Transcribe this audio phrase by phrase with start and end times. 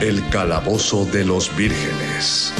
[0.00, 2.52] El calabozo de los vírgenes.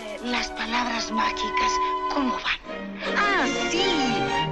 [0.00, 1.72] Eh, Las palabras mágicas,
[2.12, 2.58] ¿cómo van?
[3.16, 3.84] ¡Ah, sí!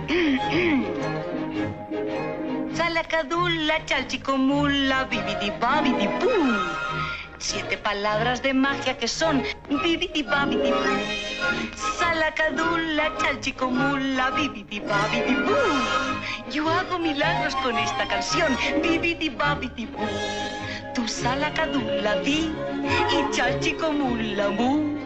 [2.76, 6.85] Salacadula, chalchicomula, bibidi babidi boo.
[7.48, 10.72] Siete palabras de magia que son bibidi babidi.
[11.96, 15.36] Salacadula, chalchicomula, bibidi babidi.
[16.50, 18.50] Yo hago milagros con esta canción,
[18.82, 19.86] bibidi babidi.
[20.92, 22.50] Tu salacadula di
[23.16, 24.98] y chalchicomula mu.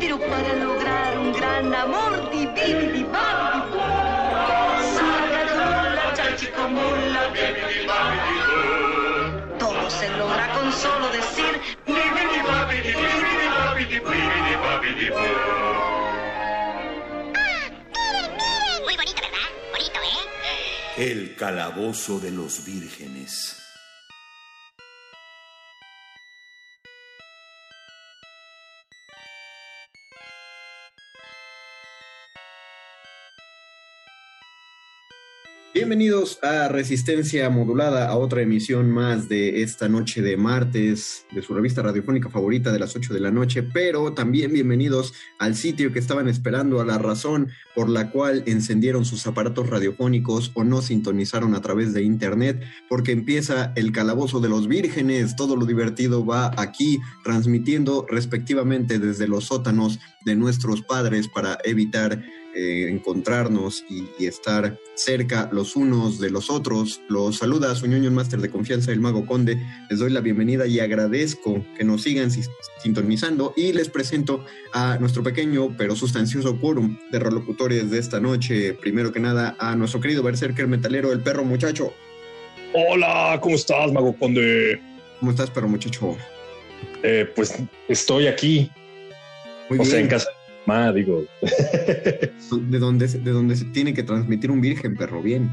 [0.00, 4.82] Pero para lograr un gran amor, di bibidi babidi boo.
[4.96, 8.83] Salacadula, chalchicomula, bibidi babidi
[9.90, 11.60] se logra con solo decir
[20.04, 20.22] ¿eh?
[20.96, 23.63] El calabozo de los vírgenes.
[35.74, 41.52] Bienvenidos a Resistencia Modulada, a otra emisión más de esta noche de martes de su
[41.52, 45.98] revista radiofónica favorita de las 8 de la noche, pero también bienvenidos al sitio que
[45.98, 51.56] estaban esperando, a la razón por la cual encendieron sus aparatos radiofónicos o no sintonizaron
[51.56, 56.52] a través de internet, porque empieza el calabozo de los vírgenes, todo lo divertido va
[56.56, 62.22] aquí, transmitiendo respectivamente desde los sótanos de nuestros padres para evitar
[62.54, 67.00] eh, encontrarnos y, y estar cerca los unos de los otros.
[67.08, 69.60] Los saluda su ñoño máster de confianza, el Mago Conde.
[69.90, 72.42] Les doy la bienvenida y agradezco que nos sigan si-
[72.82, 78.74] sintonizando y les presento a nuestro pequeño pero sustancioso quórum de relocutores de esta noche.
[78.74, 81.92] Primero que nada, a nuestro querido berserker metalero, el perro muchacho.
[82.72, 84.80] Hola, ¿cómo estás, Mago Conde?
[85.20, 86.16] ¿Cómo estás, perro muchacho?
[87.02, 87.54] Eh, pues
[87.88, 88.70] estoy aquí,
[89.70, 90.04] Muy o sea, bien.
[90.04, 90.28] en casa
[90.66, 91.24] mamá, digo.
[92.68, 95.50] De donde, se- de donde se tiene que transmitir un virgen, perro, bien.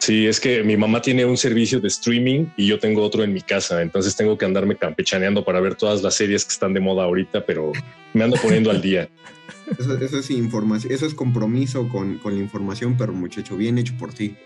[0.00, 3.32] Sí, es que mi mamá tiene un servicio de streaming y yo tengo otro en
[3.32, 6.80] mi casa, entonces tengo que andarme campechaneando para ver todas las series que están de
[6.80, 7.72] moda ahorita, pero
[8.12, 9.08] me ando poniendo al día.
[9.78, 13.94] Eso, eso es información, eso es compromiso con, con la información, pero muchacho, bien hecho
[13.98, 14.36] por ti.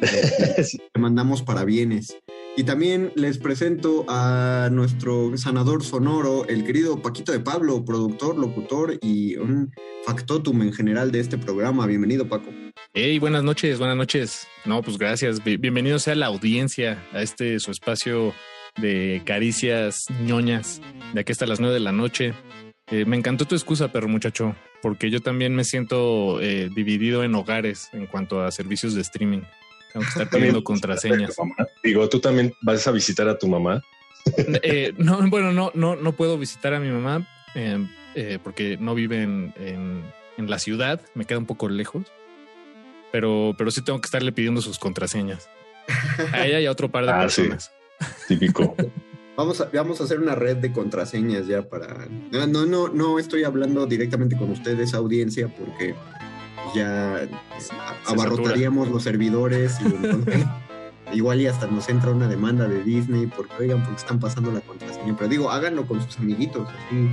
[0.92, 2.16] Te mandamos para bienes.
[2.58, 8.98] Y también les presento a nuestro sanador sonoro, el querido Paquito de Pablo, productor, locutor
[9.02, 9.72] y un
[10.06, 11.86] factotum en general de este programa.
[11.86, 12.50] Bienvenido, Paco.
[12.94, 14.46] Hey, buenas noches, buenas noches.
[14.64, 15.44] No, pues gracias.
[15.44, 18.32] Bi- Bienvenido sea la audiencia a este su espacio
[18.80, 20.80] de caricias ñoñas
[21.12, 22.32] de aquí hasta las nueve de la noche.
[22.90, 27.34] Eh, me encantó tu excusa, perro muchacho, porque yo también me siento eh, dividido en
[27.34, 29.40] hogares en cuanto a servicios de streaming.
[29.96, 31.34] Tengo que estar pidiendo contraseñas.
[31.82, 33.82] Digo, tú también vas a visitar a tu mamá.
[34.62, 37.78] Eh, no, bueno, no, no, no puedo visitar a mi mamá eh,
[38.14, 40.04] eh, porque no vive en, en-
[40.36, 42.04] en la ciudad, me queda un poco lejos,
[43.10, 45.48] pero, pero sí tengo que estarle pidiendo sus contraseñas.
[46.32, 47.42] A ella y a otro par de Ah, sí.
[47.44, 47.72] personas.
[48.28, 48.74] Típico.
[49.36, 52.06] Vamos a, vamos a hacer una red de contraseñas ya para...
[52.30, 55.94] No, no, no estoy hablando directamente con ustedes, audiencia, porque
[56.74, 57.28] ya
[58.06, 63.82] abarrotaríamos los servidores y igual y hasta nos entra una demanda de Disney porque oigan
[63.82, 65.16] porque están pasando la contraseña.
[65.16, 67.08] Pero digo háganlo con sus amiguitos así.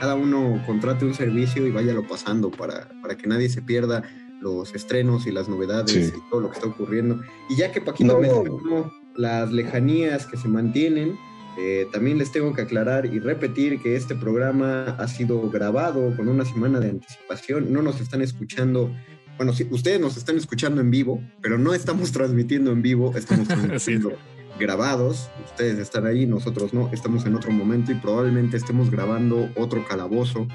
[0.00, 4.02] Cada uno contrate un servicio y váyalo pasando para, para que nadie se pierda
[4.40, 7.20] los estrenos y las novedades y todo lo que está ocurriendo.
[7.48, 11.16] Y ya que Paquito mencionó las lejanías que se mantienen
[11.58, 16.28] eh, también les tengo que aclarar y repetir que este programa ha sido grabado con
[16.28, 17.72] una semana de anticipación.
[17.72, 18.90] No nos están escuchando,
[19.36, 23.48] bueno, sí, ustedes nos están escuchando en vivo, pero no estamos transmitiendo en vivo, estamos
[23.48, 24.12] transmitiendo
[24.58, 25.28] grabados.
[25.44, 30.46] Ustedes están ahí, nosotros no, estamos en otro momento y probablemente estemos grabando otro calabozo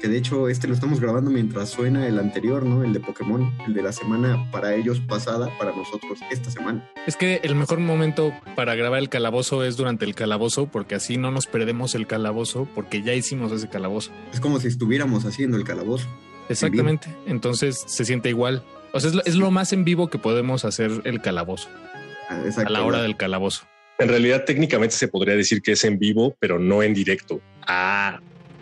[0.00, 2.82] que de hecho este lo estamos grabando mientras suena el anterior, ¿no?
[2.82, 6.88] El de Pokémon, el de la semana para ellos pasada, para nosotros esta semana.
[7.06, 11.18] Es que el mejor momento para grabar el calabozo es durante el calabozo, porque así
[11.18, 14.10] no nos perdemos el calabozo, porque ya hicimos ese calabozo.
[14.32, 16.08] Es como si estuviéramos haciendo el calabozo.
[16.48, 18.64] Exactamente, entonces se siente igual.
[18.92, 21.68] O sea, es lo, más en vivo que podemos hacer el calabozo.
[22.28, 23.66] Ah, a la hora del calabozo.
[23.98, 27.40] En realidad, técnicamente se podría decir que es en vivo, pero no en directo.
[27.66, 28.20] Ah,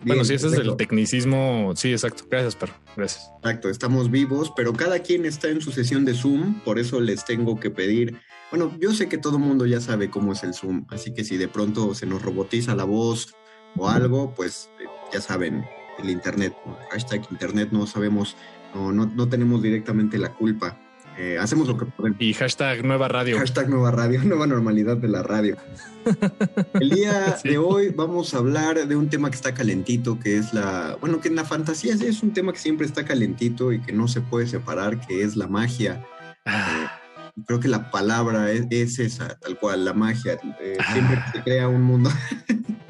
[0.08, 1.72] bueno, sí, ese es el tecnicismo.
[1.76, 2.24] Sí, exacto.
[2.30, 2.74] Gracias, perro.
[2.96, 3.30] Gracias.
[3.38, 7.24] Exacto, estamos vivos, pero cada quien está en su sesión de Zoom, por eso les
[7.24, 8.18] tengo que pedir.
[8.50, 11.24] Bueno, yo sé que todo el mundo ya sabe cómo es el Zoom, así que
[11.24, 13.34] si de pronto se nos robotiza la voz
[13.76, 15.64] o algo, pues eh, ya saben,
[15.98, 16.54] el Internet,
[16.90, 18.36] hashtag Internet, no sabemos,
[18.74, 20.78] no, no, no tenemos directamente la culpa.
[21.18, 22.20] Eh, hacemos lo que podemos.
[22.20, 23.38] Y hashtag nueva radio.
[23.38, 25.56] Hashtag nueva radio, nueva normalidad de la radio.
[26.74, 30.54] El día de hoy vamos a hablar de un tema que está calentito, que es
[30.54, 33.92] la, bueno, que en la fantasía es un tema que siempre está calentito y que
[33.92, 36.06] no se puede separar, que es la magia.
[36.46, 37.00] Ah.
[37.36, 40.38] Eh, creo que la palabra es, esa, tal cual, la magia.
[40.60, 42.10] Eh, siempre se crea un mundo.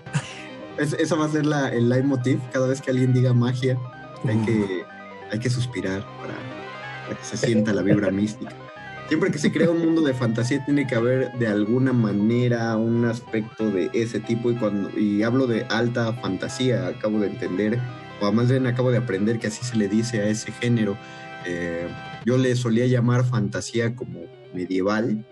[0.76, 2.40] esa va a ser la, el leitmotiv.
[2.52, 3.78] Cada vez que alguien diga magia,
[4.26, 4.84] hay, que,
[5.32, 6.17] hay que suspirar
[7.08, 8.54] para que se sienta la vibra mística.
[9.08, 13.06] Siempre que se crea un mundo de fantasía tiene que haber de alguna manera un
[13.06, 17.78] aspecto de ese tipo y cuando y hablo de alta fantasía, acabo de entender,
[18.20, 20.98] o más bien acabo de aprender que así se le dice a ese género.
[21.46, 21.88] Eh,
[22.26, 25.24] yo le solía llamar fantasía como medieval,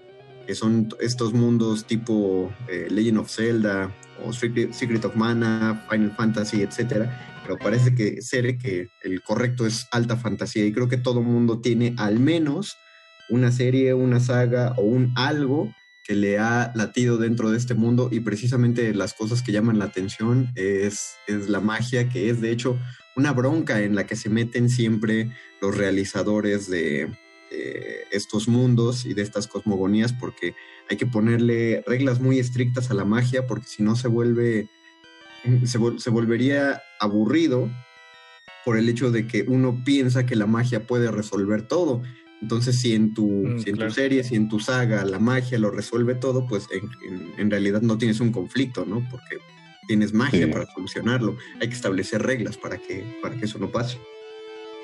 [0.46, 3.90] que son estos mundos tipo eh, Legend of Zelda
[4.25, 9.87] o Secret, of Mana, Final Fantasy, etcétera, pero parece que ser que el correcto es
[9.93, 12.76] alta fantasía y creo que todo mundo tiene al menos
[13.28, 15.72] una serie, una saga o un algo
[16.02, 19.87] que le ha latido dentro de este mundo y precisamente las cosas que llaman la
[19.87, 22.78] atención es, es la magia, que es de hecho
[23.16, 27.10] una bronca en la que se meten siempre los realizadores de,
[28.10, 30.54] estos mundos y de estas cosmogonías porque
[30.90, 34.69] hay que ponerle reglas muy estrictas a la magia porque si no se vuelve
[35.64, 37.70] se, se, volvería aburrido
[38.64, 42.02] por el hecho de que uno piensa que la magia puede resolver todo.
[42.43, 45.70] Entonces, si en tu, mm, en tu serie, si en tu saga la magia lo
[45.70, 46.66] resuelve todo, pues
[47.38, 49.06] en, realidad no tienes un conflicto, ¿no?
[49.10, 49.38] Porque
[49.87, 51.37] tienes magia para solucionarlo.
[51.60, 53.98] Hay que establecer reglas para que, para que eso no pase.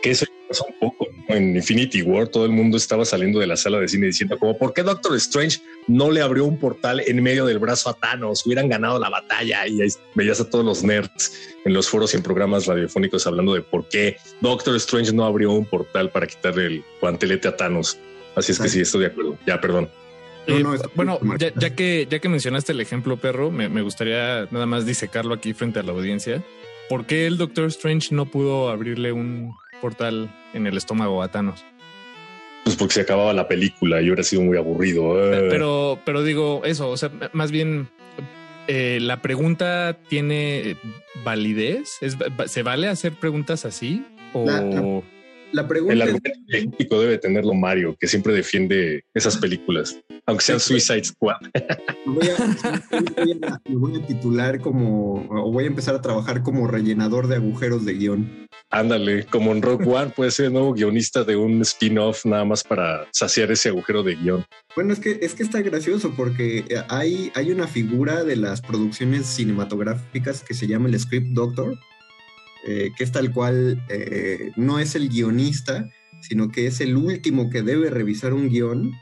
[0.02, 3.56] Que eso pasó un poco en Infinity War, todo el mundo estaba saliendo de la
[3.56, 7.22] sala de cine diciendo como, ¿por qué Doctor Strange no le abrió un portal en
[7.22, 8.44] medio del brazo a Thanos?
[8.44, 12.16] Hubieran ganado la batalla y ahí veías a todos los nerds en los foros y
[12.16, 16.66] en programas radiofónicos hablando de por qué Doctor Strange no abrió un portal para quitarle
[16.66, 17.98] el guantelete a Thanos.
[18.34, 19.38] Así es que sí, estoy de acuerdo.
[19.46, 19.90] Ya, perdón.
[20.46, 20.64] Eh,
[20.96, 25.34] bueno, ya, que, ya que mencionaste el ejemplo, perro, me, me gustaría nada más disecarlo
[25.34, 26.42] aquí frente a la audiencia.
[26.88, 31.62] ¿Por qué el Doctor Strange no pudo abrirle un portal en el estómago a Thanos?
[32.64, 35.34] Pues porque se acababa la película y hubiera sido muy aburrido.
[35.34, 35.48] Eh.
[35.50, 37.88] Pero, pero digo eso, o sea, más bien
[38.68, 40.76] eh, la pregunta tiene
[41.24, 41.98] validez.
[42.46, 44.06] ¿Se vale hacer preguntas así?
[44.32, 44.62] O la
[45.68, 45.94] pregunta.
[45.94, 51.36] El argumento científico debe tenerlo Mario, que siempre defiende esas películas, aunque sean Suicide Squad.
[52.04, 57.36] Voy a, voy a, titular como, o voy a empezar a trabajar como rellenador de
[57.36, 58.48] agujeros de guion.
[58.70, 63.06] Ándale, como en Rock One, puede ser nuevo guionista de un spin-off nada más para
[63.12, 64.44] saciar ese agujero de guion.
[64.74, 69.26] Bueno, es que, es que está gracioso porque hay, hay una figura de las producciones
[69.26, 71.78] cinematográficas que se llama el script doctor,
[72.66, 75.90] eh, que es tal cual, eh, no es el guionista,
[76.20, 78.92] sino que es el último que debe revisar un guion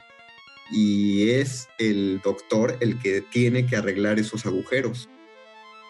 [0.72, 5.08] y es el doctor el que tiene que arreglar esos agujeros.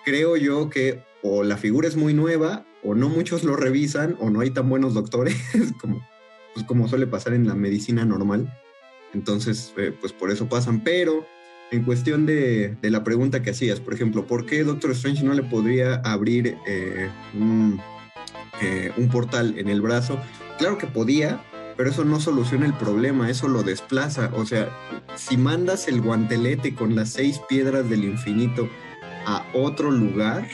[0.05, 4.31] Creo yo que o la figura es muy nueva, o no muchos lo revisan, o
[4.31, 5.37] no hay tan buenos doctores
[5.81, 6.07] como,
[6.55, 8.53] pues como suele pasar en la medicina normal.
[9.13, 10.83] Entonces, eh, pues por eso pasan.
[10.83, 11.27] Pero
[11.71, 15.43] en cuestión de, la pregunta que hacías, por ejemplo, ¿por qué Doctor Strange no le
[15.43, 17.81] podría abrir eh, un,
[18.61, 20.19] eh, un, portal en el brazo?
[20.59, 21.43] claro que podía,
[21.77, 24.31] pero eso no soluciona el problema, eso lo desplaza.
[24.35, 24.69] O sea,
[25.17, 28.69] si mandas el guantelete con las seis piedras del infinito
[29.27, 30.47] a otro lugar,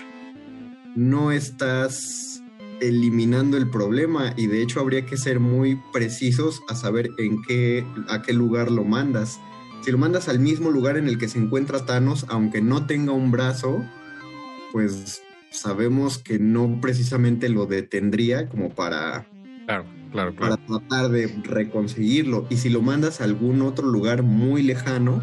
[0.95, 2.41] no estás
[2.81, 7.85] eliminando el problema y de hecho habría que ser muy precisos a saber en qué
[8.09, 9.41] a qué lugar lo mandas.
[9.83, 13.13] Si lo mandas al mismo lugar en el que se encuentra Thanos, aunque no tenga
[13.13, 13.85] un brazo,
[14.73, 19.27] pues sabemos que no precisamente lo detendría como para
[19.65, 22.47] claro, claro, para tratar de reconseguirlo.
[22.51, 25.23] Y si lo mandas a algún otro lugar muy lejano,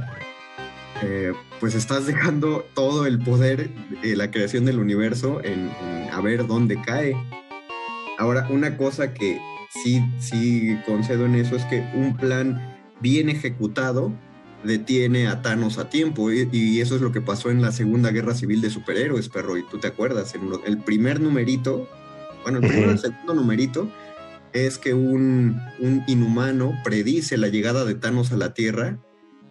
[1.02, 3.70] eh, pues estás dejando todo el poder
[4.02, 7.16] de la creación del universo en, en, a ver dónde cae.
[8.18, 12.62] Ahora, una cosa que sí, sí concedo en eso es que un plan
[13.02, 14.14] bien ejecutado
[14.64, 18.12] detiene a Thanos a tiempo y, y eso es lo que pasó en la Segunda
[18.12, 21.88] Guerra Civil de Superhéroes, perro, y tú te acuerdas, en lo, el primer numerito,
[22.44, 23.90] bueno, el primero el segundo numerito,
[24.54, 29.00] es que un, un, inhumano predice la llegada de Thanos a la Tierra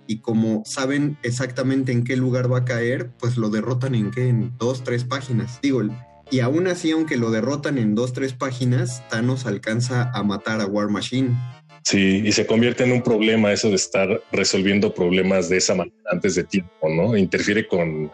[0.07, 4.29] y como saben exactamente en qué lugar va a caer, pues lo derrotan en qué,
[4.29, 5.61] en dos, tres páginas.
[5.63, 5.83] Digo,
[6.31, 10.67] y aún así, aunque lo derrotan en dos, tres páginas, Thanos alcanza a matar a
[10.67, 11.37] War Machine.
[11.85, 15.97] Sí, y se convierte en un problema eso de estar resolviendo problemas de esa manera
[16.11, 17.17] antes de tiempo, ¿no?
[17.17, 18.11] Interfiere con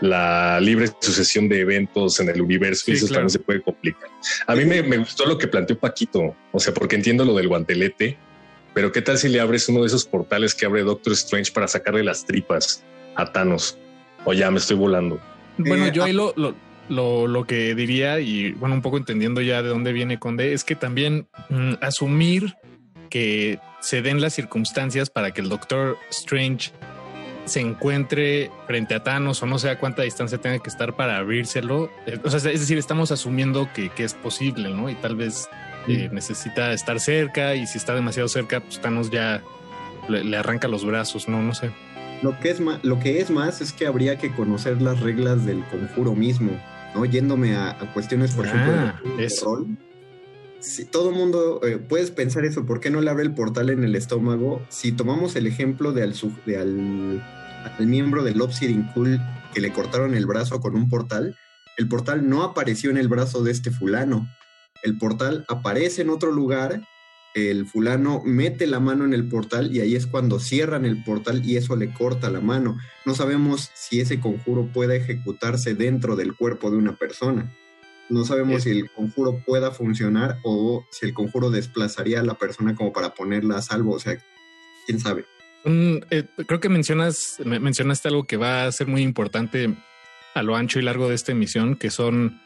[0.00, 3.20] la libre sucesión de eventos en el universo sí, y eso claro.
[3.20, 4.10] también se puede complicar.
[4.46, 7.48] A mí me, me, gustó lo que planteó Paquito, o sea, porque entiendo lo del
[7.48, 8.18] guantelete,
[8.74, 11.68] pero ¿qué tal si le abres uno de esos portales que abre Doctor Strange para
[11.68, 13.78] sacarle las tripas a Thanos?
[14.26, 15.20] O ya me estoy volando.
[15.56, 16.54] Bueno, yo ahí lo, lo,
[16.88, 20.64] lo, lo, que diría, y bueno, un poco entendiendo ya de dónde viene Conde, es
[20.64, 22.56] que también mmm, asumir
[23.10, 26.72] que se den las circunstancias para que el Doctor Strange
[27.44, 31.18] se encuentre frente a Thanos o no sé a cuánta distancia tenga que estar para
[31.18, 31.90] abrírselo.
[32.22, 34.88] O sea, es decir, estamos asumiendo que, que es posible, ¿no?
[34.88, 35.48] Y tal vez
[35.86, 39.42] eh, necesita estar cerca y si está demasiado cerca, pues Thanos ya
[40.08, 41.42] le, le, arranca los brazos, ¿no?
[41.42, 41.70] No sé.
[42.22, 45.44] Lo que, es más, lo que es más es que habría que conocer las reglas
[45.44, 46.52] del conjuro mismo,
[46.94, 47.04] ¿no?
[47.04, 49.76] Yéndome a, a cuestiones, por ah, ejemplo, de rol.
[50.64, 53.84] Si todo mundo, eh, puedes pensar eso, ¿por qué no le abre el portal en
[53.84, 54.64] el estómago?
[54.70, 59.20] Si tomamos el ejemplo de al, miembro del Obsidian Cool
[59.52, 61.36] que le cortaron el brazo con un portal,
[61.76, 64.26] el portal no apareció en el brazo de este fulano.
[64.82, 66.80] El portal aparece en otro lugar,
[67.34, 71.44] el fulano mete la mano en el portal y ahí es cuando cierran el portal
[71.44, 72.78] y eso le corta la mano.
[73.04, 77.54] No sabemos si ese conjuro puede ejecutarse dentro del cuerpo de una persona.
[78.10, 82.74] No sabemos si el conjuro pueda funcionar o si el conjuro desplazaría a la persona
[82.74, 83.94] como para ponerla a salvo.
[83.94, 84.18] O sea,
[84.86, 85.24] quién sabe.
[85.64, 89.74] Mm, eh, creo que mencionas, mencionaste algo que va a ser muy importante
[90.34, 92.40] a lo ancho y largo de esta emisión, que son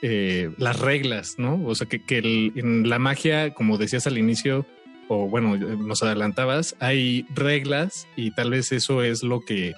[0.00, 1.62] eh, las reglas, ¿no?
[1.66, 4.66] O sea, que, que el, en la magia, como decías al inicio,
[5.08, 9.74] o bueno, nos adelantabas, hay reglas y tal vez eso es lo que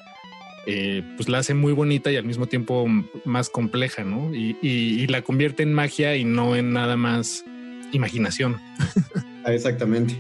[0.67, 2.87] eh, pues la hace muy bonita y al mismo tiempo
[3.25, 4.35] más compleja, ¿no?
[4.35, 7.45] Y, y, y la convierte en magia y no en nada más
[7.93, 8.61] imaginación.
[9.45, 10.17] Ah, exactamente.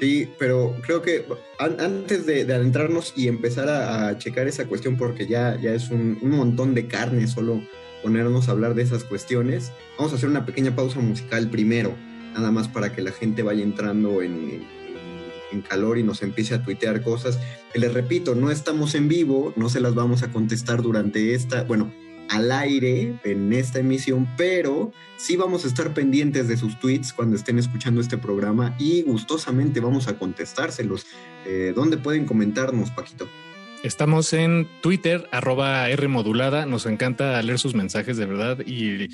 [0.00, 1.24] Sí, pero creo que
[1.58, 5.72] an antes de, de, adentrarnos y empezar a, a, checar esa cuestión, porque ya, ya
[5.72, 7.62] es un, un, montón de carne solo
[8.02, 11.96] ponernos a hablar de esas cuestiones, vamos a hacer una pequeña pausa musical primero,
[12.34, 14.66] nada más para que la gente vaya entrando en,
[15.50, 17.40] en calor y nos empiece a tuitear cosas.
[17.76, 21.92] Les repito, no estamos en vivo, no se las vamos a contestar durante esta, bueno,
[22.30, 27.36] al aire en esta emisión, pero sí vamos a estar pendientes de sus tweets cuando
[27.36, 31.06] estén escuchando este programa y gustosamente vamos a contestárselos.
[31.44, 33.28] Eh, ¿Dónde pueden comentarnos, Paquito?
[33.82, 36.64] Estamos en Twitter, arroba R modulada.
[36.64, 39.08] Nos encanta leer sus mensajes de verdad y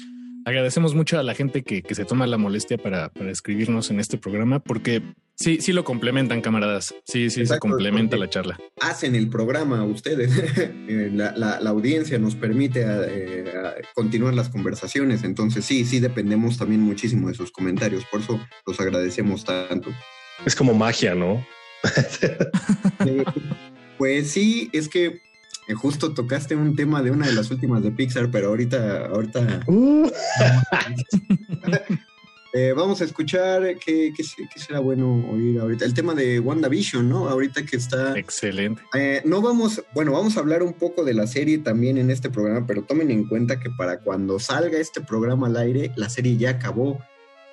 [0.45, 3.99] agradecemos mucho a la gente que, que se toma la molestia para, para, escribirnos en
[3.99, 5.03] este programa porque
[5.35, 6.95] sí, sí lo complementan, camaradas.
[7.05, 8.59] Sí, sí, Exacto, se complementa la charla.
[8.81, 10.33] Hacen el programa ustedes.
[10.89, 15.23] Eh, la, la, la, audiencia nos permite a, eh, a continuar las conversaciones.
[15.23, 18.05] Entonces, sí, sí dependemos también muchísimo de sus comentarios.
[18.07, 19.91] Por eso los agradecemos tanto.
[20.45, 21.47] Es como magia, ¿no?
[23.07, 23.25] eh,
[23.97, 25.21] pues sí, es que
[25.75, 29.61] justo tocaste un tema de una de las últimas de Pixar, pero ahorita, ahorita.
[29.67, 30.11] Uh.
[32.53, 35.87] eh, vamos a escuchar qué, qué, qué, será bueno oír ahorita.
[35.87, 37.29] El tema de WandaVision, ¿no?
[37.29, 38.19] Ahorita que está.
[38.19, 38.83] Excelente.
[38.95, 42.29] Eh, no vamos, bueno, vamos a hablar un poco de la serie también en este
[42.29, 46.37] programa, pero tomen en cuenta que para cuando salga este programa al aire, la serie
[46.37, 46.99] ya acabó.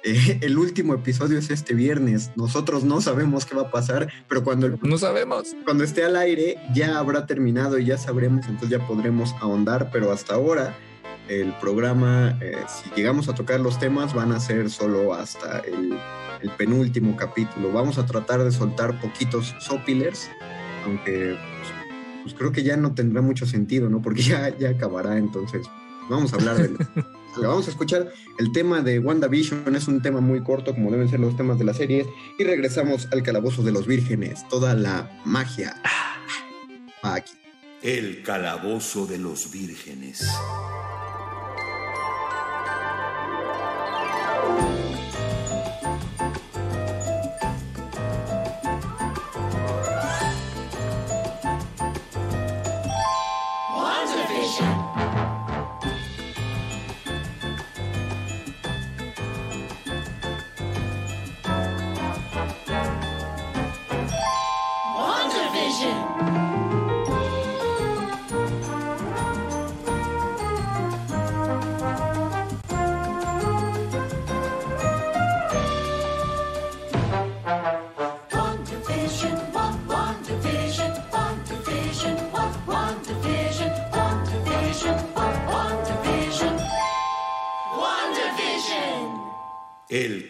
[0.04, 2.32] Eh, el último episodio es este viernes.
[2.36, 5.56] Nosotros no sabemos qué va a pasar, pero cuando el, no sabemos.
[5.64, 10.12] Cuando esté al aire ya habrá terminado y ya sabremos, entonces ya podremos ahondar, pero
[10.12, 10.78] hasta ahora
[11.30, 15.98] el programa, eh, si llegamos a tocar los temas, van a ser solo hasta el,
[16.42, 17.72] el penúltimo capítulo.
[17.72, 20.30] Vamos a tratar de soltar poquitos sopilers,
[20.86, 21.74] aunque pues,
[22.24, 24.02] pues creo que ya no tendrá mucho sentido, ¿no?
[24.02, 25.68] Porque ya, ya acabará, entonces
[26.10, 26.86] vamos a hablar de...
[27.38, 31.20] Vamos a escuchar el tema de WandaVision, es un tema muy corto como deben ser
[31.20, 32.06] los temas de la serie,
[32.38, 35.80] y regresamos al Calabozo de los Vírgenes, toda la magia
[37.06, 37.34] va aquí.
[37.82, 40.28] El Calabozo de los Vírgenes.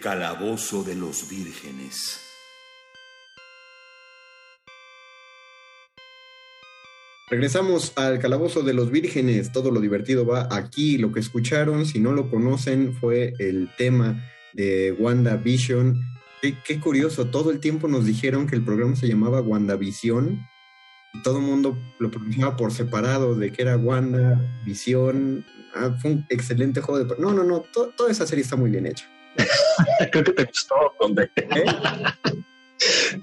[0.10, 2.20] Calabozo de los Vírgenes.
[7.30, 12.00] Regresamos al Calabozo de los Vírgenes, todo lo divertido va aquí, lo que escucharon, si
[12.00, 14.20] no lo conocen, fue el tema
[14.54, 16.02] de WandaVision.
[16.42, 20.40] Qué, qué curioso, todo el tiempo nos dijeron que el programa se llamaba WandaVision,
[21.14, 25.46] y todo el mundo lo pronunciaba por separado, de que era WandaVision.
[25.76, 27.22] Ah, fue un excelente juego de...
[27.22, 29.08] No, no, no, to- toda esa serie está muy bien hecha.
[30.12, 31.30] Creo que te gustó, donde.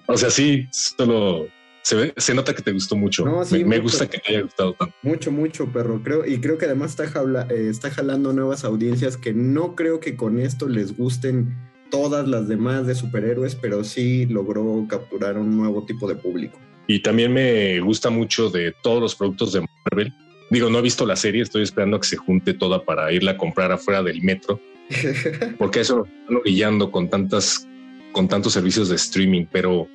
[0.06, 1.48] o sea, sí, solo
[1.82, 3.25] se, ve- se nota que te gustó mucho.
[3.25, 4.94] No, sí, me, gusta que te haya gustado tanto.
[5.02, 6.02] Mucho, mucho, perro.
[6.02, 10.16] Creo, y creo que además está, eh, está jalando nuevas audiencias que no creo que
[10.16, 11.54] con esto les gusten
[11.90, 16.58] todas las demás de superhéroes, pero sí logró capturar un nuevo tipo de público.
[16.88, 20.12] Y también me gusta mucho de todos los productos de Marvel.
[20.50, 23.32] Digo, no he visto la serie, estoy esperando a que se junte toda para irla
[23.32, 24.60] a comprar afuera del metro,
[25.58, 27.66] porque eso nos están orillando con tantas,
[28.12, 29.88] con tantos servicios de streaming, pero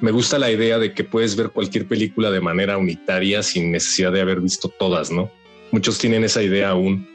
[0.00, 4.12] me gusta la idea de que puedes ver cualquier película de manera unitaria sin necesidad
[4.12, 5.30] de haber visto todas, ¿no?
[5.72, 7.08] Muchos tienen esa idea aún.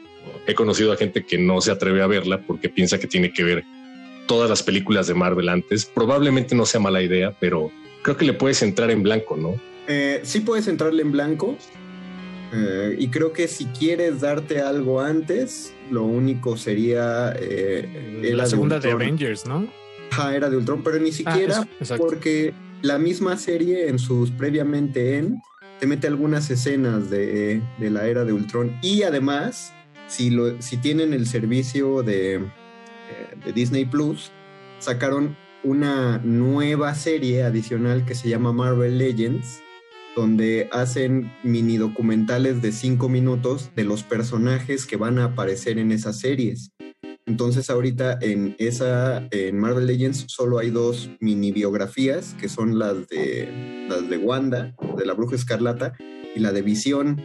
[0.46, 3.42] He conocido a gente que no se atreve a verla porque piensa que tiene que
[3.42, 3.64] ver
[4.26, 5.84] todas las películas de Marvel antes.
[5.84, 7.70] Probablemente no sea mala idea, pero
[8.02, 9.60] creo que le puedes entrar en blanco, ¿no?
[9.88, 11.56] Eh, sí puedes entrarle en blanco.
[12.56, 18.78] Eh, y creo que si quieres darte algo antes, lo único sería eh, La segunda
[18.80, 18.90] de.
[18.90, 19.66] Avengers, ¿no?
[20.10, 22.04] Ajá, era de Ultron, pero ni siquiera es- exacto.
[22.06, 25.40] porque la misma serie en sus previamente en
[25.80, 29.72] te mete algunas escenas de, de la era de Ultron y además
[30.06, 32.40] si, lo, si tienen el servicio de, eh,
[33.44, 34.30] de Disney Plus
[34.78, 39.60] sacaron una nueva serie adicional que se llama Marvel Legends
[40.16, 45.92] donde hacen mini documentales de cinco minutos de los personajes que van a aparecer en
[45.92, 46.70] esas series.
[47.26, 53.08] Entonces ahorita en esa en Marvel Legends solo hay dos mini biografías que son las
[53.08, 55.92] de las de Wanda, de la Bruja Escarlata
[56.34, 57.20] y la de Visión.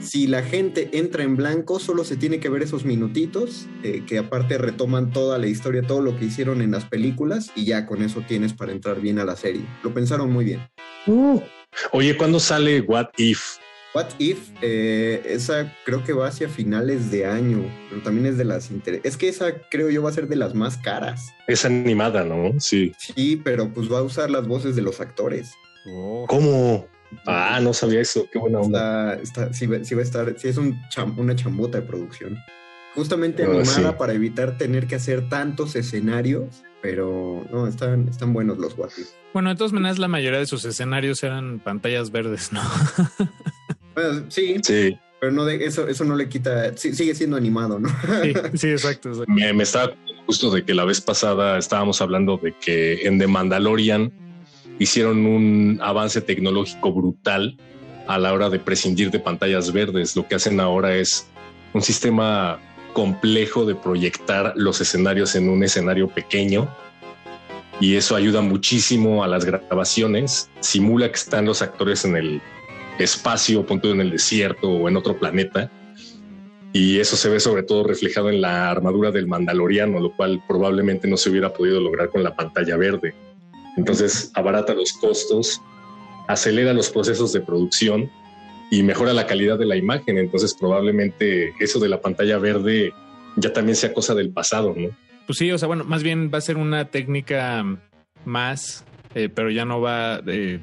[0.00, 4.18] Si la gente entra en blanco, solo se tiene que ver esos minutitos, eh, que
[4.18, 8.02] aparte retoman toda la historia, todo lo que hicieron en las películas, y ya con
[8.02, 9.64] eso tienes para entrar bien a la serie.
[9.84, 10.68] Lo pensaron muy bien.
[11.92, 13.40] Oye, ¿cuándo sale What If?
[13.94, 18.44] What If, eh, esa creo que va hacia finales de año, pero también es de
[18.44, 21.28] las inter- Es que esa creo yo va a ser de las más caras.
[21.46, 22.58] Es animada, ¿no?
[22.58, 22.92] Sí.
[22.98, 25.52] Sí, pero pues va a usar las voces de los actores.
[26.26, 26.88] ¿Cómo?
[27.26, 28.26] Ah, no sabía eso.
[28.32, 29.14] Qué buena onda.
[29.14, 31.86] Está, está- sí, va- sí va a estar, sí es un cham- una chambota de
[31.86, 32.36] producción.
[32.96, 33.96] Justamente Ah, animada sí.
[33.98, 39.08] para evitar tener que hacer tantos escenarios, pero no, están, están buenos los If.
[39.32, 42.60] Bueno, de todas maneras, la mayoría de sus escenarios eran pantallas verdes, ¿no?
[43.94, 44.98] Bueno, sí, Sí.
[45.20, 47.88] pero no de, eso, eso no le quita, sí, sigue siendo animado, ¿no?
[47.88, 49.10] Sí, sí, exacto.
[49.10, 49.32] exacto.
[49.32, 49.94] Me, me estaba
[50.26, 54.12] justo de que la vez pasada estábamos hablando de que en The Mandalorian
[54.78, 57.56] hicieron un avance tecnológico brutal
[58.08, 60.16] a la hora de prescindir de pantallas verdes.
[60.16, 61.28] Lo que hacen ahora es
[61.72, 62.58] un sistema
[62.94, 66.74] complejo de proyectar los escenarios en un escenario pequeño
[67.80, 70.50] y eso ayuda muchísimo a las grabaciones.
[70.60, 72.40] Simula que están los actores en el
[72.98, 75.70] espacio, punto en el desierto o en otro planeta.
[76.72, 81.08] Y eso se ve sobre todo reflejado en la armadura del mandaloriano, lo cual probablemente
[81.08, 83.14] no se hubiera podido lograr con la pantalla verde.
[83.76, 85.60] Entonces abarata los costos,
[86.28, 88.10] acelera los procesos de producción
[88.70, 90.18] y mejora la calidad de la imagen.
[90.18, 92.92] Entonces probablemente eso de la pantalla verde
[93.36, 94.88] ya también sea cosa del pasado, ¿no?
[95.26, 97.64] Pues sí, o sea, bueno, más bien va a ser una técnica
[98.24, 100.60] más, eh, pero ya no va, eh,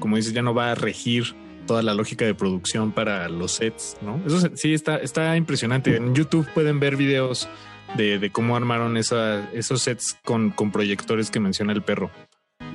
[0.00, 1.34] como dices, ya no va a regir
[1.66, 4.20] toda la lógica de producción para los sets, ¿no?
[4.26, 5.96] Eso sí está, está impresionante.
[5.96, 7.48] En YouTube pueden ver videos
[7.96, 12.10] de, de cómo armaron esa- esos sets con, con proyectores que menciona el perro.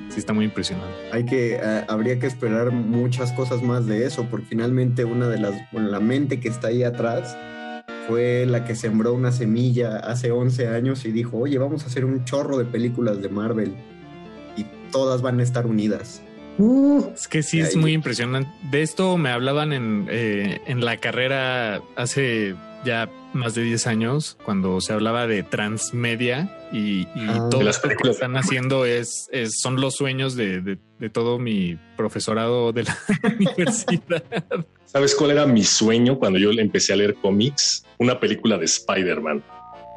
[0.08, 0.94] Sí, está muy impresionante.
[1.12, 5.38] Hay que, eh, habría que esperar muchas cosas más de eso, porque finalmente una de
[5.38, 7.36] las, bueno, la mente que está ahí atrás
[8.06, 12.04] fue la que sembró una semilla hace 11 años y dijo, oye, vamos a hacer
[12.04, 13.74] un chorro de películas de Marvel
[14.56, 16.22] y todas van a estar unidas.
[17.14, 18.50] Es que sí, es muy impresionante.
[18.70, 24.38] De esto me hablaban en, eh, en la carrera hace ya más de 10 años,
[24.44, 27.48] cuando se hablaba de transmedia y, y Ah.
[27.50, 31.38] todo las esto que están haciendo es, es- son los sueños de, de- de todo
[31.38, 32.96] mi profesorado de la
[33.38, 34.22] universidad.
[34.84, 37.84] ¿Sabes cuál era mi sueño cuando yo empecé a leer cómics?
[37.98, 39.42] Una película de Spider-Man.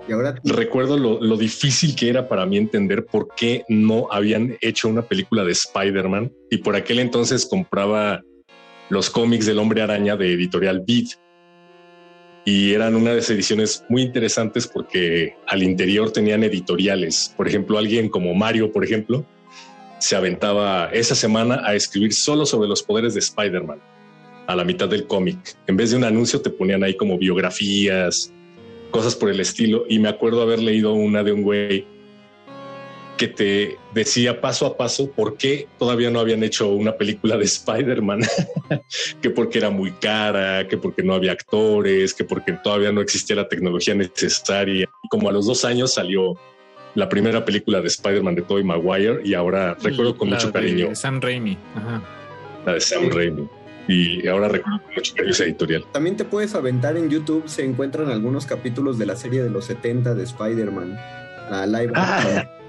[0.08, 4.58] Y ahora Recuerdo lo, lo difícil que era para mí entender por qué no habían
[4.62, 8.22] hecho una película de Spider-Man y por aquel entonces compraba
[8.90, 11.10] los cómics del hombre araña de editorial Beat
[12.44, 17.34] y eran unas ediciones muy interesantes porque al interior tenían editoriales.
[17.38, 19.26] Por ejemplo, alguien como Mario, por ejemplo,
[20.00, 23.80] se aventaba esa semana a escribir solo sobre los poderes de Spider-Man
[24.48, 25.56] a la mitad del cómic.
[25.68, 28.34] En vez de un anuncio te ponían ahí como biografías,
[28.90, 29.86] cosas por el estilo.
[29.88, 31.86] Y me acuerdo haber leído una de un güey
[33.18, 37.46] que te decía paso a paso por qué todavía no habían hecho una película de
[37.46, 38.22] Spider-Man,
[39.22, 43.36] que porque era muy cara, que porque no había actores, que porque todavía no existía
[43.36, 44.90] la tecnología necesaria.
[45.04, 46.36] Y como a los dos años salió
[46.96, 50.54] la primera película de Spider-Man de Tobey Maguire y ahora recuerdo con La mucho de
[50.54, 51.58] cariño Sam Raimi.
[51.76, 52.02] Ajá.
[52.66, 53.48] la de Sam Raimi.
[53.88, 55.86] Y ahora recuerdo con mucho cariño esa editorial.
[55.92, 59.66] también te puedes aventar en YouTube, se encuentran algunos capítulos de la serie de los
[59.66, 60.98] 70 de Spider-Man,
[61.50, 62.61] la live action.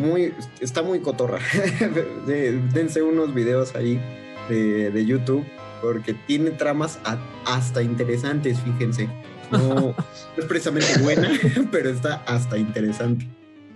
[0.00, 1.38] Muy, está muy cotorra.
[2.26, 4.00] De- dense unos videos ahí
[4.48, 5.44] de, de YouTube,
[5.82, 9.08] porque tiene tramas a- hasta interesantes, fíjense.
[9.50, 9.94] No, no
[10.36, 11.30] es precisamente buena,
[11.72, 13.26] pero está hasta interesante.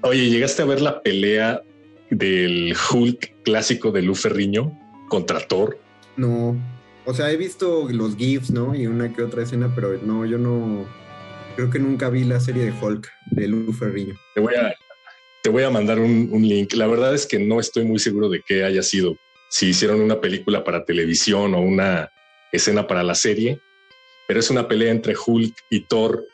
[0.02, 1.62] Oye, ¿llegaste a ver la pelea
[2.10, 5.78] del Hulk clásico de Lu Ferriño contra Thor?
[6.16, 6.56] No,
[7.06, 8.74] o sea, he visto los GIFs, ¿no?
[8.74, 10.86] Y una que otra escena, pero no, yo no,
[11.56, 14.14] creo que nunca vi la serie de Hulk de Lu Ferriño.
[14.34, 14.74] Te voy a,
[15.44, 16.72] te voy a mandar un, link.
[16.72, 19.14] La verdad es que no estoy muy seguro de qué haya sido.
[19.50, 22.10] Si hicieron una película para televisión o una
[22.50, 23.60] escena para la serie,
[24.26, 26.26] pero es una pelea entre Hulk y Thor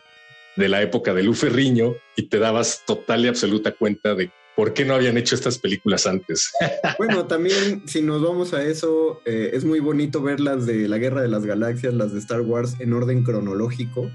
[0.56, 4.74] de la época de Lu Ferriño y te dabas total y absoluta cuenta de por
[4.74, 6.52] qué no habían hecho estas películas antes.
[6.98, 10.98] Bueno, también si nos vamos a eso, eh, es muy bonito ver las de la
[10.98, 14.08] Guerra de las Galaxias, las de Star Wars en orden cronológico,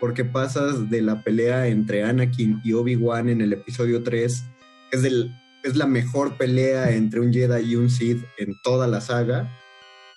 [0.00, 4.44] porque pasas de la pelea entre Anakin y Obi-Wan en el episodio 3,
[4.90, 5.32] que es, del,
[5.64, 9.50] es la mejor pelea entre un Jedi y un Sith en toda la saga,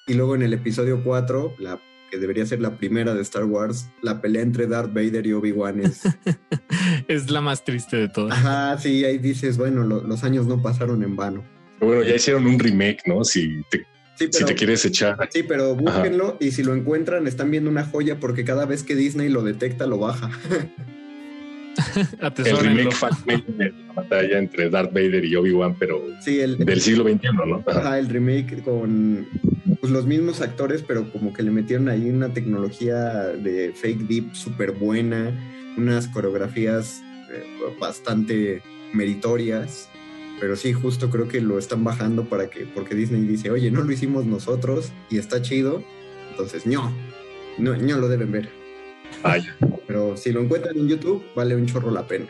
[0.08, 3.90] y luego en el episodio 4, la, que debería ser la primera de Star Wars,
[4.02, 6.02] la pelea entre Darth Vader y Obi-Wan es...
[7.08, 8.38] Es la más triste de todas.
[8.38, 11.44] Ajá, sí, ahí dices, bueno, lo- los años no pasaron en vano.
[11.80, 13.24] Bueno, ya hicieron un remake, ¿no?
[13.24, 13.86] Si te,
[14.30, 15.18] Sí, si te quieres echar.
[15.32, 18.96] Sí, pero búsquenlo y si lo encuentran están viendo una joya porque cada vez que
[18.96, 20.30] Disney lo detecta lo baja.
[22.38, 26.82] El remake fan-made de la batalla entre Darth Vader y Obi-Wan, pero Sí, el, del
[26.82, 27.64] siglo XXI, ¿no?
[27.66, 27.80] Ajá.
[27.80, 29.28] ajá, el remake con
[29.80, 34.36] pues, los mismos actores, pero como que le metieron ahí una tecnología de fake deep
[34.36, 35.32] súper buena,
[35.78, 37.44] unas coreografías eh,
[37.80, 38.62] bastante
[38.94, 39.90] meritorias.
[40.42, 43.84] Pero sí, justo creo que lo están bajando para que, porque Disney dice, oye, no
[43.84, 45.84] lo hicimos nosotros y está chido.
[46.32, 46.92] Entonces, no,
[47.60, 48.50] no, no lo deben ver.
[49.86, 52.26] Pero si lo encuentran en YouTube, vale un chorro la pena.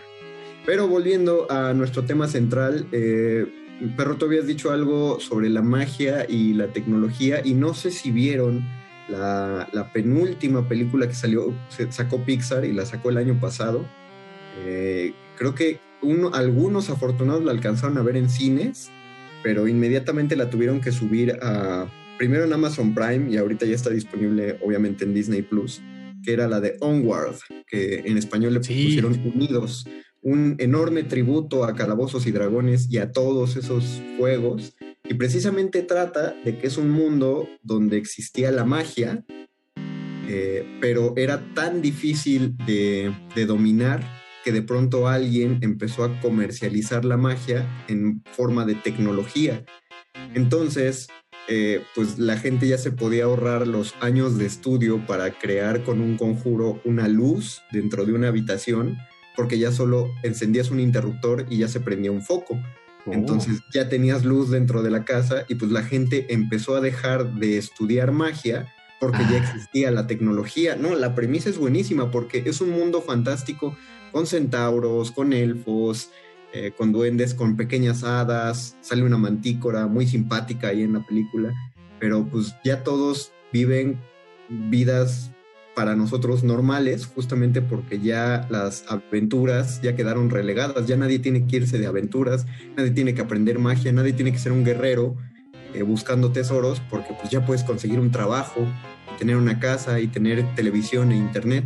[0.65, 3.47] Pero volviendo a nuestro tema central, eh,
[3.95, 8.11] Perro, tú habías dicho algo sobre la magia y la tecnología, y no sé si
[8.11, 8.67] vieron
[9.07, 13.85] la, la penúltima película que salió, se sacó Pixar y la sacó el año pasado.
[14.65, 18.89] Eh, creo que uno, algunos afortunados la alcanzaron a ver en cines,
[19.43, 21.87] pero inmediatamente la tuvieron que subir a
[22.17, 25.81] primero en Amazon Prime y ahorita ya está disponible obviamente en Disney Plus,
[26.23, 27.35] que era la de Onward,
[27.67, 28.83] que en español le Sí.
[28.85, 29.87] pusieron Unidos,
[30.21, 34.75] un enorme tributo a Calabozos y Dragones y a todos esos juegos.
[35.09, 39.25] Y precisamente trata de que es un mundo donde existía la magia,
[40.29, 44.03] eh, pero era tan difícil de, de dominar
[44.43, 49.63] que de pronto alguien empezó a comercializar la magia en forma de tecnología.
[50.33, 51.07] Entonces,
[51.47, 55.99] eh, pues la gente ya se podía ahorrar los años de estudio para crear con
[56.01, 58.97] un conjuro una luz dentro de una habitación,
[59.35, 62.59] porque ya solo encendías un interruptor y ya se prendía un foco.
[63.05, 63.13] Oh.
[63.13, 67.33] Entonces ya tenías luz dentro de la casa y pues la gente empezó a dejar
[67.35, 69.37] de estudiar magia porque ya Ah.
[69.37, 70.75] existía la tecnología.
[70.75, 73.75] No, la premisa es buenísima porque es un mundo fantástico
[74.11, 76.09] con centauros, con elfos,
[76.53, 78.75] eh, con duendes, con pequeñas hadas.
[78.81, 81.53] Sale una mantícora muy simpática ahí en la película,
[81.99, 83.99] pero pues ya todos viven
[84.49, 85.31] vidas
[85.75, 91.57] para nosotros normales, justamente porque ya las aventuras ya quedaron relegadas, ya nadie tiene que
[91.57, 92.45] irse de aventuras,
[92.75, 95.15] nadie tiene que aprender magia, nadie tiene que ser un guerrero
[95.73, 98.67] eh, buscando tesoros, porque pues ya puedes conseguir un trabajo,
[99.17, 101.65] tener una casa y tener televisión e internet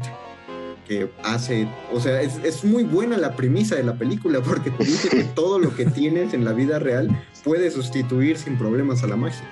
[0.88, 4.84] que hace, o sea, es, es muy buena la premisa de la película porque te
[4.86, 7.10] dice que todo lo que tienes en la vida real
[7.44, 9.44] puede sustituir sin problemas a la magia.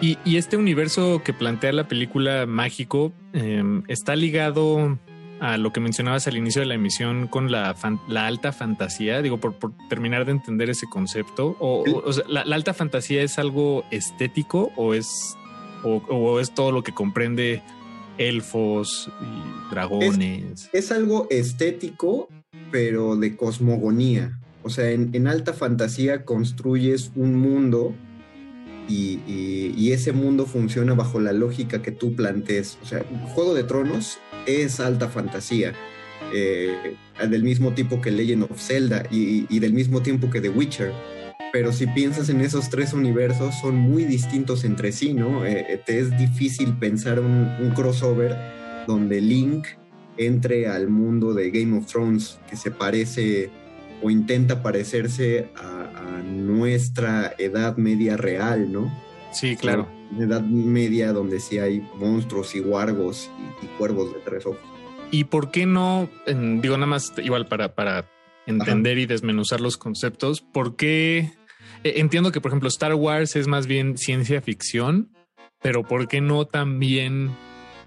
[0.00, 4.98] Y, y este universo que plantea la película mágico eh, está ligado
[5.38, 9.22] a lo que mencionabas al inicio de la emisión con la, fan- la alta fantasía,
[9.22, 11.56] digo, por, por terminar de entender ese concepto.
[11.60, 15.36] O, o- o sea, la, la alta fantasía es algo estético o es,
[15.84, 17.60] o, o es todo lo que comprende
[18.28, 20.70] elfos y dragones.
[20.72, 22.28] Es algo estético,
[22.70, 24.38] pero de cosmogonía.
[24.62, 27.94] O sea, en, alta fantasía construyes un mundo
[28.88, 32.78] y ese mundo funciona bajo la lógica que tú plantees.
[32.82, 33.04] O sea,
[33.34, 35.74] Juego de Tronos es alta fantasía.
[36.34, 36.96] eh,
[37.28, 40.92] del mismo tipo que Legend of Zelda y, y del mismo tiempo que The Witcher.
[41.52, 45.44] Pero si piensas en esos tres universos, son muy distintos entre sí, ¿no?
[45.44, 48.34] Eh, eh, te es difícil pensar un, un crossover
[48.86, 49.66] donde Link
[50.16, 53.50] entre al mundo de Game of Thrones, que se parece
[54.02, 58.92] o intenta parecerse a, a nuestra edad media real, ¿no?
[59.32, 59.88] Sí, claro.
[60.10, 63.30] Una edad media donde sí hay monstruos y wargos
[63.62, 64.60] y, y cuervos de tres ojos.
[65.10, 66.08] ¿Y por qué no?
[66.26, 68.06] en- digo, nada más igual para, para
[68.46, 70.40] entender y desmenuzar los conceptos.
[70.40, 71.30] ¿Por qué?
[71.84, 75.10] Eh, Entiendo que, por ejemplo, Star Wars es más bien ciencia ficción,
[75.60, 77.30] pero ¿por qué no también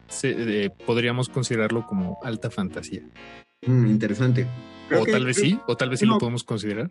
[0.08, 3.02] se- eh, podríamos considerarlo como alta fantasía?
[3.66, 4.48] Mm, interesante.
[4.88, 6.14] Creo o que- tal vez creo- sí, o tal vez sí no.
[6.14, 6.90] lo podemos considerar.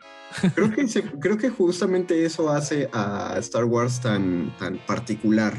[0.55, 5.55] Creo que, se- creo que justamente eso hace a Star Wars tan, tan particular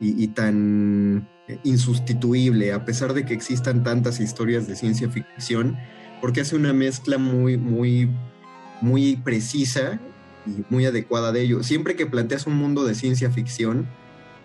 [0.00, 5.76] y, y tan eh, insustituible, a pesar de que existan tantas historias de ciencia ficción,
[6.22, 8.08] porque hace una mezcla muy, muy,
[8.80, 10.00] muy precisa
[10.46, 11.62] y muy adecuada de ello.
[11.62, 13.86] Siempre que planteas un mundo de ciencia ficción,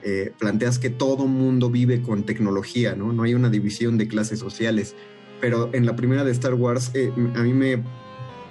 [0.04, 3.12] eh, planteas que todo mundo vive con tecnología, ¿no?
[3.12, 4.96] No hay una división de clases sociales.
[5.42, 7.84] Pero en la primera de Star Wars, eh, a mí me,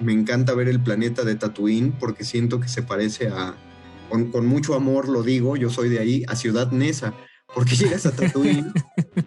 [0.01, 3.55] me encanta ver el planeta de Tatooine porque siento que se parece a,
[4.09, 7.15] con, con mucho amor lo digo, yo soy de ahí, a Ciudad Nesa,
[7.55, 8.73] porque llegas a Tatooine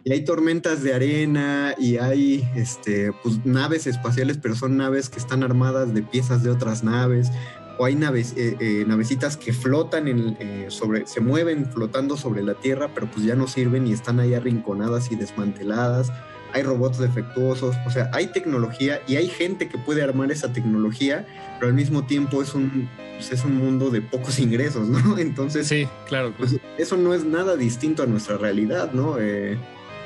[0.04, 5.20] y hay tormentas de arena y hay este, pues, naves espaciales, pero son naves que
[5.20, 7.30] están armadas de piezas de otras naves,
[7.78, 12.44] o hay naves, eh, eh, navecitas que flotan en, eh, sobre, se mueven flotando sobre
[12.44, 16.12] la Tierra, pero pues ya no sirven y están ahí arrinconadas y desmanteladas
[16.54, 21.26] hay robots defectuosos, o sea, hay tecnología y hay gente que puede armar esa tecnología,
[21.60, 25.18] pero al mismo tiempo es un, pues, es un mundo de pocos ingresos, ¿no?
[25.18, 26.34] Entonces, Sí, claro.
[26.38, 29.18] pues, eso no es nada distinto a nuestra realidad, ¿no?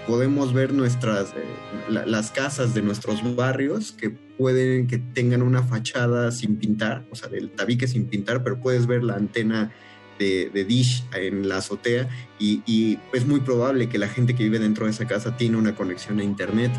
[0.08, 1.44] Podemos ver nuestras, eh,
[1.90, 7.16] la- las casas de nuestros barrios que pueden que tengan una fachada sin pintar, o
[7.16, 9.72] sea, del tabique sin pintar, pero puedes ver la antena
[10.18, 12.10] de, de dish en la azotea
[12.40, 15.58] y, y es muy probable que la gente que vive dentro de esa casa tiene
[15.58, 16.72] una conexión a internet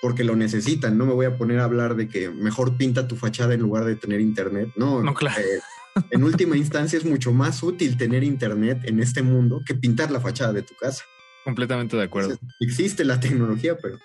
[0.00, 0.96] porque lo necesitan.
[0.96, 3.84] No me voy a poner a hablar de que mejor pinta tu fachada en lugar
[3.84, 4.68] de tener internet.
[4.76, 5.40] No, No, claro.
[5.40, 10.10] eh, en última instancia es mucho más útil tener internet en este mundo que pintar
[10.10, 11.04] la fachada de tu casa.
[11.44, 12.36] Completamente de acuerdo.
[12.60, 13.98] Existe la tecnología, pero,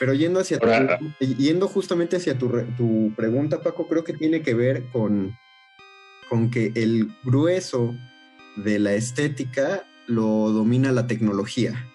[0.00, 0.66] pero yendo hacia tu-
[1.36, 5.38] yendo justamente hacia tu, re- tu pregunta, Paco, creo que tiene que ver con,
[6.28, 7.94] con que el grueso
[8.64, 11.88] de la estética lo domina la tecnología.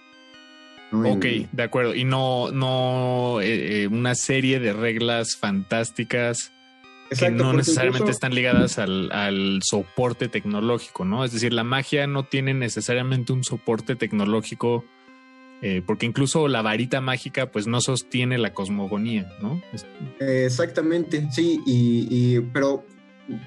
[0.93, 1.05] ¿no?
[1.05, 1.95] En- Ok, de acuerdo.
[1.95, 6.52] Y no, no eh, eh, una serie de reglas fantásticas
[7.19, 11.23] que no necesariamente incluso- están ligadas al, al soporte tecnológico, ¿no?
[11.25, 14.83] Es decir, la magia no tiene necesariamente un soporte tecnológico,
[15.61, 19.61] eh, porque incluso la varita mágica, pues no sostiene la cosmogonía, ¿no?
[20.19, 22.85] Exactamente, sí, y, y- pero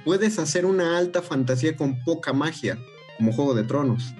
[0.05, 2.79] puedes hacer una alta fantasía con poca magia,
[3.18, 4.14] como Juego de Tronos.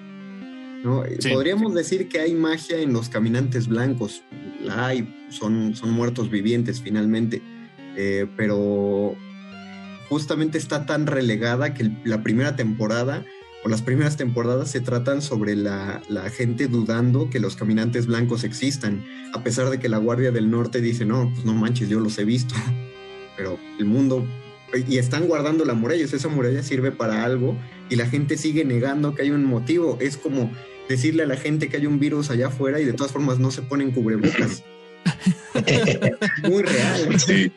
[0.83, 1.03] ¿no?
[1.05, 4.21] Eh, Sí, Podríamos decir que hay magia en los caminantes blancos,
[4.63, 7.41] la hay, son, son muertos vivientes finalmente,
[7.95, 9.15] eh, pero
[10.09, 13.25] justamente está tan relegada que la primera temporada,
[13.63, 16.01] o las primeras temporadas se tratan sobre la,
[16.35, 20.81] gente dudando que los caminantes blancos existan, a pesar de que la Guardia del Norte
[20.81, 22.55] dice, no, pues no manches, yo los he visto.
[23.37, 24.25] Pero el mundo...
[24.85, 27.57] Y están guardando la muralla, esa muralla sirve para algo
[27.89, 29.97] y la gente sigue negando que hay un motivo.
[30.01, 30.51] Es como
[30.89, 33.49] decirle a la gente que hay un virus allá afuera y de todas formas no
[33.49, 34.65] se ponen cubrebocas.
[36.43, 37.19] Muy real.
[37.19, 37.51] Sí.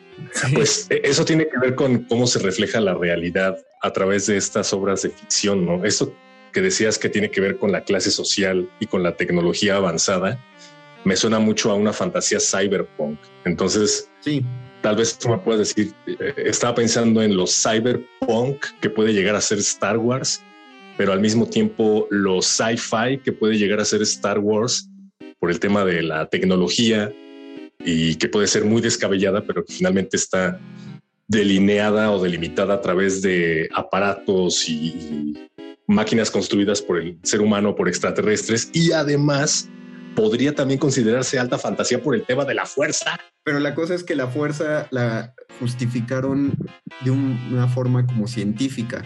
[0.53, 4.37] Pues eh, eso tiene que ver con cómo se refleja la realidad a través de
[4.37, 5.83] estas obras de ficción, ¿no?
[5.83, 6.13] Eso
[6.51, 10.39] que decías que tiene que ver con la clase social y con la tecnología avanzada,
[11.03, 13.19] me suena mucho a una fantasía cyberpunk.
[13.45, 14.45] Entonces, sí.
[14.81, 19.35] tal vez tú me puedas decir, eh, estaba pensando en los cyberpunk que puede llegar
[19.35, 20.41] a ser Star Wars,
[20.97, 24.87] pero al mismo tiempo los sci-fi que puede llegar a ser Star Wars
[25.39, 27.11] por el tema de la tecnología
[27.85, 30.59] y que puede ser muy descabellada, pero que finalmente está
[31.27, 35.47] delineada o delimitada a través de aparatos y
[35.87, 39.69] máquinas construidas por el ser humano, por extraterrestres, y además
[40.15, 43.17] podría también considerarse alta fantasía por el tema de la fuerza.
[43.43, 46.53] Pero la cosa es que la fuerza la justificaron
[47.03, 49.03] de un- una forma como científica.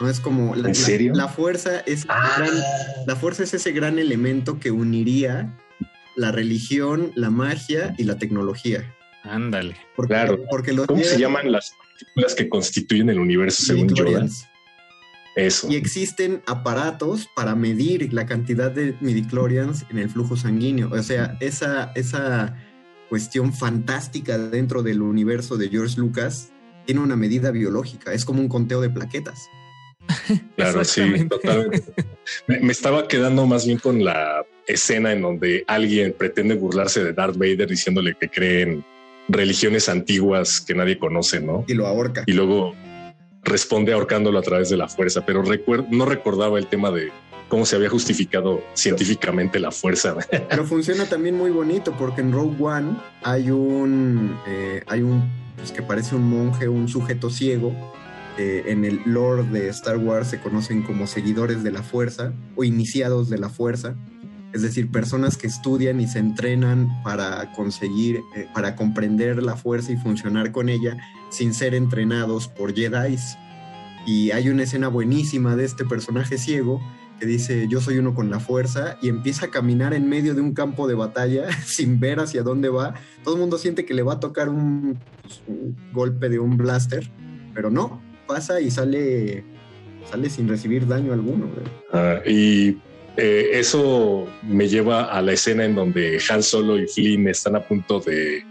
[0.00, 1.12] No es como la, ¿En serio?
[1.14, 2.34] la, la fuerza es Ah.
[2.36, 5.56] gran- la fuerza es ese gran elemento que uniría
[6.18, 8.94] la religión, la magia y la tecnología.
[9.22, 9.76] Ándale.
[9.94, 10.44] Porque, Claro.
[10.50, 14.02] porque los ¿Cómo se llaman las partículas que constituyen el universo según Yoda?
[14.04, 14.46] midichlorians.
[15.36, 15.68] Eso.
[15.70, 20.90] Y existen aparatos para medir la cantidad de midichlorians en el flujo sanguíneo.
[20.90, 22.56] O sea, esa, esa
[23.08, 26.50] cuestión fantástica dentro del universo de George Lucas
[26.86, 28.12] tiene una medida biológica.
[28.12, 29.38] Es como un conteo de plaquetas.
[30.56, 31.92] Claro, sí, totalmente.
[32.48, 37.12] Me, me estaba quedando más bien con la escena en donde alguien pretende burlarse de
[37.12, 38.84] Darth Vader diciéndole que creen
[39.28, 41.64] religiones antiguas que nadie conoce, ¿no?
[41.66, 42.22] Y lo ahorca.
[42.26, 42.74] Y luego
[43.42, 47.10] responde ahorcándolo a través de la fuerza, pero recuer- no recordaba el tema de
[47.48, 50.14] cómo se había justificado científicamente la fuerza.
[50.50, 55.22] Pero funciona también muy bonito porque en Rogue One hay un, eh, hay un
[55.56, 57.72] pues, que parece un monje, un sujeto ciego.
[58.36, 62.64] eh, en el lore de Star Wars se conocen como seguidores de la fuerza o
[62.64, 63.96] iniciados de la fuerza.
[64.52, 69.92] Es decir, personas que estudian y se entrenan para conseguir, eh, para comprender la fuerza
[69.92, 70.96] y funcionar con ella
[71.30, 73.16] sin ser entrenados por Jedi.
[74.06, 76.80] Y hay una escena buenísima de este personaje ciego
[77.18, 80.40] que dice yo soy uno con la fuerza y empieza a caminar en medio de
[80.40, 82.94] un campo de batalla sin ver hacia dónde va.
[83.24, 85.42] Todo el mundo siente que le va a tocar un, pues,
[85.92, 87.10] golpe de un blaster,
[87.54, 89.44] pero no, pasa y sale,
[90.10, 91.46] sale sin recibir daño alguno.
[91.92, 92.78] Ah, y
[93.18, 97.60] eh, eso me lleva a la escena en donde Han Solo y Flynn están a
[97.60, 98.42] punto de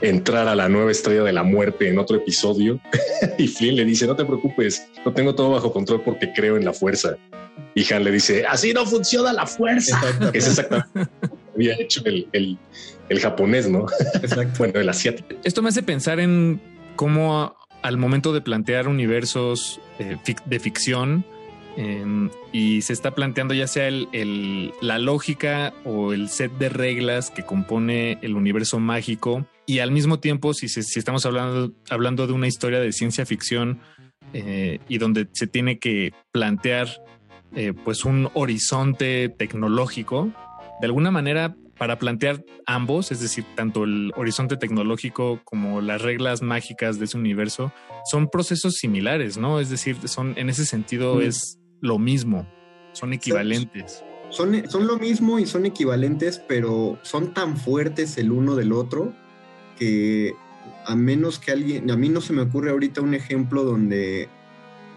[0.00, 2.80] entrar a la nueva estrella de la muerte en otro episodio.
[3.38, 6.64] y Flynn le dice, no te preocupes, lo tengo todo bajo control porque creo en
[6.64, 7.16] la fuerza.
[7.74, 10.00] Y Han le dice, así no funciona la fuerza.
[10.32, 11.10] Es exactamente
[11.54, 12.56] había hecho el, el-
[13.08, 13.86] el japonés, ¿no?
[14.22, 14.54] Exacto.
[14.58, 15.28] bueno, el asiático.
[15.42, 16.60] Esto me hace pensar en
[16.94, 21.24] cómo al momento de plantear universos eh, de ficción
[21.76, 27.30] em, y se está planteando ya sea el- la lógica o el set de reglas
[27.30, 29.46] que compone el universo mágico.
[29.66, 33.80] Y al mismo tiempo si, si estamos hablando, hablando de una historia de ciencia ficción
[34.32, 36.88] eh, y donde se tiene que plantear
[37.54, 40.30] eh, pues un horizonte tecnológico,
[40.80, 46.42] de alguna manera para plantear ambos, es decir, tanto el horizonte tecnológico como las reglas
[46.42, 47.72] mágicas de ese universo,
[48.04, 49.60] son procesos similares, ¿no?
[49.60, 51.22] Es decir, son en ese sentido Mm.
[51.22, 52.46] es lo mismo,
[52.92, 54.04] son equivalentes.
[54.30, 59.14] Son, son lo mismo y son equivalentes, pero son tan fuertes el uno del otro
[59.78, 60.34] que
[60.86, 64.28] a menos que alguien, a mí no se me ocurre ahorita un ejemplo donde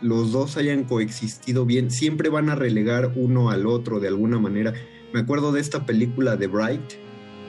[0.02, 4.74] los dos hayan coexistido bien, siempre van a relegar uno al otro de alguna manera.
[5.14, 6.82] Me acuerdo de esta película de Bright,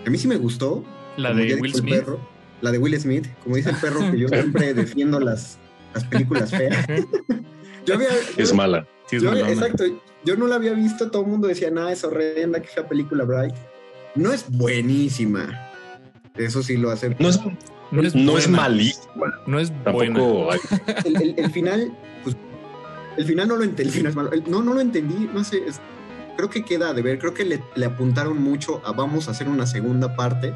[0.06, 0.84] a mí sí me gustó.
[1.16, 1.94] La de Will Smith.
[1.94, 2.18] perro,
[2.62, 5.58] la de Will Smith, como dice el perro que yo siempre defiendo las,
[5.94, 6.86] las películas feas.
[7.86, 8.86] yo había, Es mala.
[9.06, 9.60] Sí, es yo había- malona.
[9.66, 9.84] exacto,
[10.24, 13.24] yo no la había visto, todo el mundo decía, nada, es horrenda, que fea película
[13.24, 13.54] Bright.
[14.14, 15.70] No es buenísima,
[16.36, 17.22] eso sí lo acepto.
[17.22, 17.40] No es,
[17.90, 19.32] No es, no es buena, malísima.
[19.46, 20.18] No es buena.
[20.18, 20.60] Tampoco hay-
[21.04, 22.36] El, el- el final, pues,
[23.18, 24.32] el final no lo entendí, el final es malo.
[24.32, 25.80] El- no, no lo entendí, no sé, es-
[26.36, 29.66] creo que queda de ver, creo que le, apuntaron mucho a vamos a hacer una
[29.66, 30.54] segunda parte.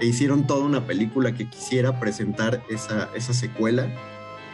[0.00, 3.88] E hicieron toda una película que quisiera presentar esa, esa secuela,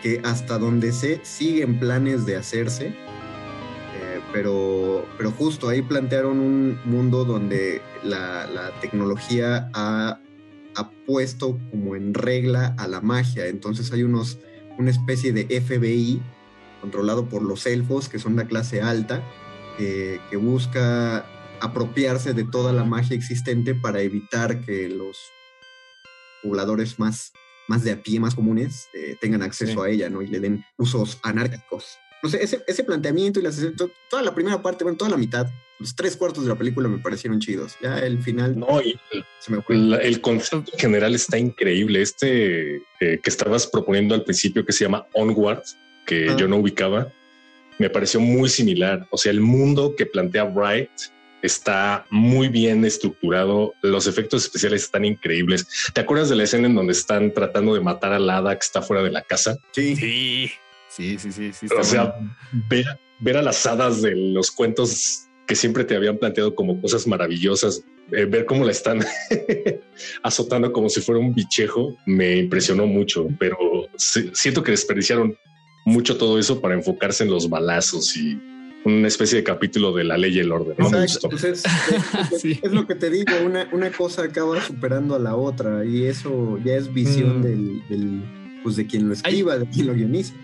[0.00, 6.78] que hasta donde sé siguen planes de hacerse, eh, pero, pero justo ahí plantearon un
[6.84, 10.20] mundo donde la, la tecnología ha,
[10.76, 14.38] ha puesto como en regla a la magia, entonces hay unos,
[14.78, 16.22] una especie de FBI
[16.80, 19.22] controlado por los elfos, que son la clase alta,
[19.76, 21.24] que, que busca
[21.60, 25.16] apropiarse de toda la magia existente para evitar que los
[26.42, 27.32] pobladores más,
[27.68, 29.88] más de a pie, más comunes, eh, tengan acceso Sí.
[29.88, 30.22] a ella, ¿no?
[30.22, 31.98] Y le den usos anárquicos.
[32.22, 35.16] No sé, ese, ese planteamiento y las, to- toda la primera parte, bueno, toda la
[35.16, 35.46] mitad,
[35.80, 37.74] los tres cuartos de la película me parecieron chidos.
[37.82, 38.98] Ya el final No, y
[39.40, 39.76] se me fue.
[39.76, 42.00] la- el concepto en general está increíble.
[42.02, 45.62] Este eh, que estabas proponiendo al principio que se llama Onward,
[46.06, 46.36] que Ah.
[46.36, 47.12] yo no ubicaba,
[47.82, 49.06] me pareció muy similar.
[49.10, 50.88] O sea, el mundo que plantea Bright
[51.42, 53.74] está muy bien estructurado.
[53.82, 55.66] Los efectos especiales están increíbles.
[55.92, 58.80] ¿Te acuerdas de la escena en donde están tratando de matar al hada que está
[58.82, 59.58] fuera de la casa?
[59.72, 59.96] Sí.
[59.96, 60.48] Sí,
[60.88, 61.52] sí, sí, sí.
[61.52, 62.14] sí O sea,
[62.70, 62.84] ver,
[63.18, 67.82] ver a las hadas de los cuentos que siempre te habían planteado como cosas maravillosas,
[68.12, 69.00] eh, ver cómo la están
[70.22, 73.56] azotando como si fuera un bichejo, me impresionó mucho, pero
[73.96, 75.36] si- siento que desperdiciaron
[75.84, 78.38] mucho todo eso para enfocarse en los balazos y
[78.84, 80.74] una especie de capítulo de la ley y el orden.
[80.78, 81.64] No Exacto, pues es,
[82.32, 82.58] es- Sí.
[82.62, 86.58] es lo que te digo, una, una cosa acaba superando a la otra y eso
[86.64, 87.42] ya es visión Mm.
[87.42, 88.22] del, del,
[88.62, 90.34] pues de quien lo escriba, de quien lo guioniza.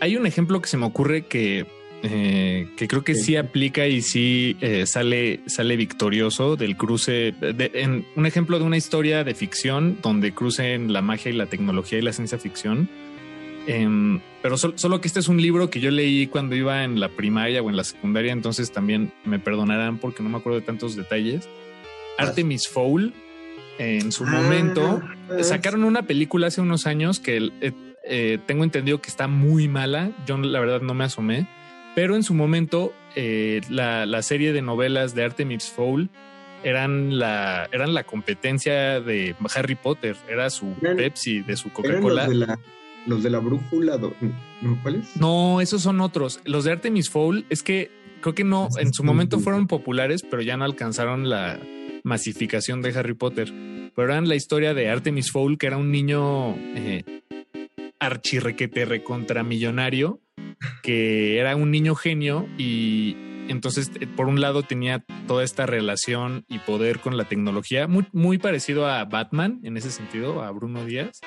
[0.00, 1.66] Hay un ejemplo que se me ocurre que,
[2.02, 3.22] eh, que creo que Sí.
[3.22, 7.32] sí aplica y sí eh, sale, sale victorioso del cruce.
[7.40, 11.46] de- en un ejemplo de una historia de ficción donde crucen la magia y la
[11.46, 12.88] tecnología y la ciencia ficción.
[13.66, 17.00] Em, pero sol- solo que este es un libro que yo leí cuando iba en
[17.00, 20.66] la primaria o en la secundaria, entonces también me perdonarán porque no me acuerdo de
[20.66, 21.48] tantos detalles.
[22.18, 23.12] Artemis Fowl,
[23.78, 25.00] en su Ah, momento,
[25.30, 27.72] ah, sacaron una película hace unos años que eh,
[28.06, 30.10] eh, tengo entendido que está muy mala.
[30.26, 31.46] Yo la verdad no me asomé,
[31.94, 36.10] pero en su momento eh, la, la serie de novelas de Artemis Fowl
[36.62, 42.26] eran la, eran la competencia de Harry Potter, era su Pepsi, de su Coca-Cola.
[43.06, 44.14] Los de la brújula, do-
[44.62, 44.78] ¿no?
[44.82, 45.16] ¿Cuáles?
[45.16, 46.40] No, esos son otros.
[46.44, 47.90] Los de Artemis Fowl es que
[48.20, 51.60] creo que no, en su momento fueron populares, pero ya no alcanzaron la
[52.04, 53.52] masificación de Harry Potter.
[53.94, 57.04] Pero eran la historia de Artemis Fowl, que era un niño eh,
[58.00, 60.20] archirrequete recontramillonario,
[60.82, 63.16] que era un niño genio y
[63.48, 68.06] entonces eh, por un lado tenía toda esta relación y poder con la tecnología, muy,
[68.12, 71.20] muy parecido a Batman en ese sentido, a Bruno Díaz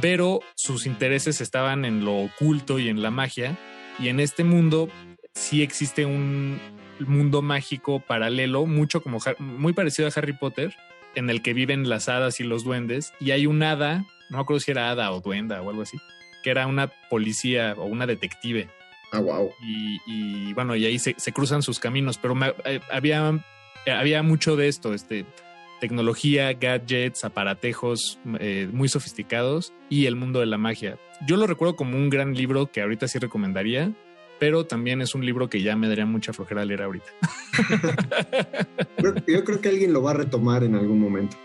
[0.00, 3.58] Pero sus intereses estaban en lo oculto y en la magia.
[3.98, 4.88] Y en este mundo
[5.34, 6.60] sí existe un
[7.00, 10.74] mundo mágico paralelo, mucho como muy parecido a Harry Potter,
[11.16, 13.12] en el que viven las hadas y los duendes.
[13.20, 15.98] Y hay un hada, no me acuerdo si era hada o duenda o algo así,
[16.42, 18.68] que era una policía o una detective.
[19.12, 19.50] Ah, wow.
[19.62, 23.40] Y, y, bueno, y ahí se, se cruzan sus caminos, pero me- eh, había,
[23.86, 25.24] había mucho de esto, este,
[25.84, 30.96] tecnología, gadgets, aparatejos eh, muy sofisticados y el mundo de la magia.
[31.26, 33.92] Yo lo recuerdo como un gran libro que ahorita sí recomendaría,
[34.38, 37.04] pero también es un libro que ya me daría mucha flojera leer ahorita.
[39.26, 41.36] Yo creo que alguien lo va a retomar en algún momento.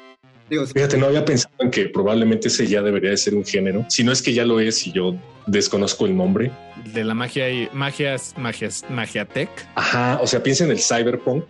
[0.49, 3.85] Digo, Fíjate, no había pensado en que probablemente ese ya debería de ser un género.
[3.89, 5.17] Si no es que ya lo es y yo
[5.47, 6.49] desconozco el nombre.
[6.93, 9.49] De la magia y magias, magias, magia tech.
[9.75, 11.43] Ajá, o sea, piensa en el cyberpunk,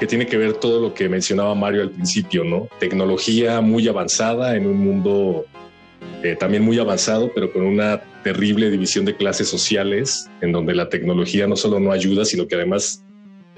[0.00, 2.68] que tiene que ver todo lo que mencionaba Mario al principio, ¿no?
[2.80, 5.46] Tecnología muy avanzada en un mundo
[6.22, 10.88] eh, también muy avanzado, pero con una terrible división de clases sociales, en donde la
[10.88, 13.04] tecnología no solo no ayuda, sino que además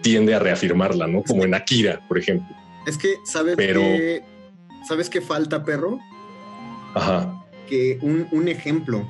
[0.03, 1.23] tiende a reafirmarla, ¿no?
[1.23, 2.55] Como en Akira, por ejemplo.
[2.87, 4.23] es que, ¿sabes Pero- qué?
[4.87, 5.99] ¿Sabes qué falta, perro?
[6.95, 7.43] Ajá.
[7.69, 9.05] Que un, un ejemplo.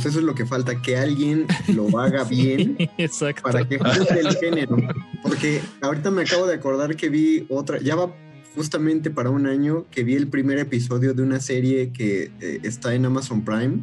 [0.00, 3.42] Sea, eso es lo que falta, que alguien lo haga bien Exacto.
[3.42, 4.76] para que juzgue el género.
[5.22, 8.14] Porque ahorita me acabo de acordar que vi otra, ya va
[8.54, 12.94] justamente para un año que vi el primer episodio de una serie que eh, está
[12.94, 13.82] en Amazon Prime.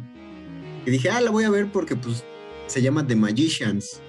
[0.84, 2.24] Y dije, ah, la voy a ver porque pues
[2.66, 4.00] se llama The Magicians.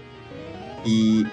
[0.85, 1.25] Y,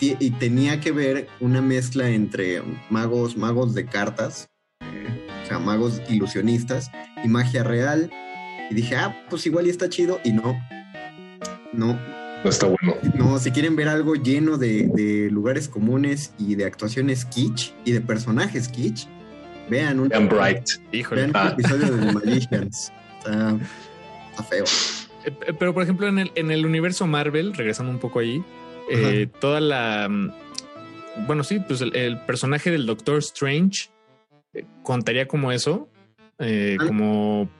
[0.00, 4.50] y tenía que ver una mezcla entre magos, magos de cartas,
[4.82, 6.90] eh, o sea, magos ilusionistas
[7.24, 8.10] y magia real.
[8.70, 10.20] Y dije, ah, pues igual y está chido.
[10.24, 10.58] Y no,
[11.72, 11.98] no,
[12.44, 12.94] No está bueno.
[13.14, 17.92] no, si quieren ver algo lleno de, de lugares comunes y de actuaciones kitsch y
[17.92, 19.06] de personajes kitsch,
[19.70, 20.64] vean un, Vean Bright.
[20.92, 21.22] Híjole.
[21.22, 21.48] vean un Ah.
[21.52, 22.92] episodio de The Magicians.
[23.18, 23.56] Está,
[24.30, 24.64] está feo.
[25.24, 28.42] Eh, Pero por ejemplo, en el, en el universo Marvel, regresando un poco ahí,
[28.90, 30.08] eh, toda la.
[30.08, 30.30] mm,
[31.26, 33.90] Bueno, sí, pues el, el personaje del Doctor Strange
[34.54, 35.88] eh, contaría como eso,
[36.38, 36.84] eh, Ah.
[36.86, 37.50] como,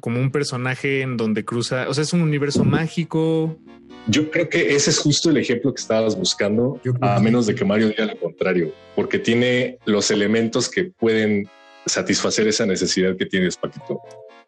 [0.00, 1.88] como un personaje en donde cruza.
[1.88, 3.58] O sea, es un universo mágico.
[4.06, 7.64] Yo creo que ese es justo el ejemplo que estabas buscando, a menos de que
[7.64, 11.48] Mario diga lo contrario, porque tiene los elementos que pueden
[11.86, 14.00] satisfacer esa necesidad que tienes, Paquito.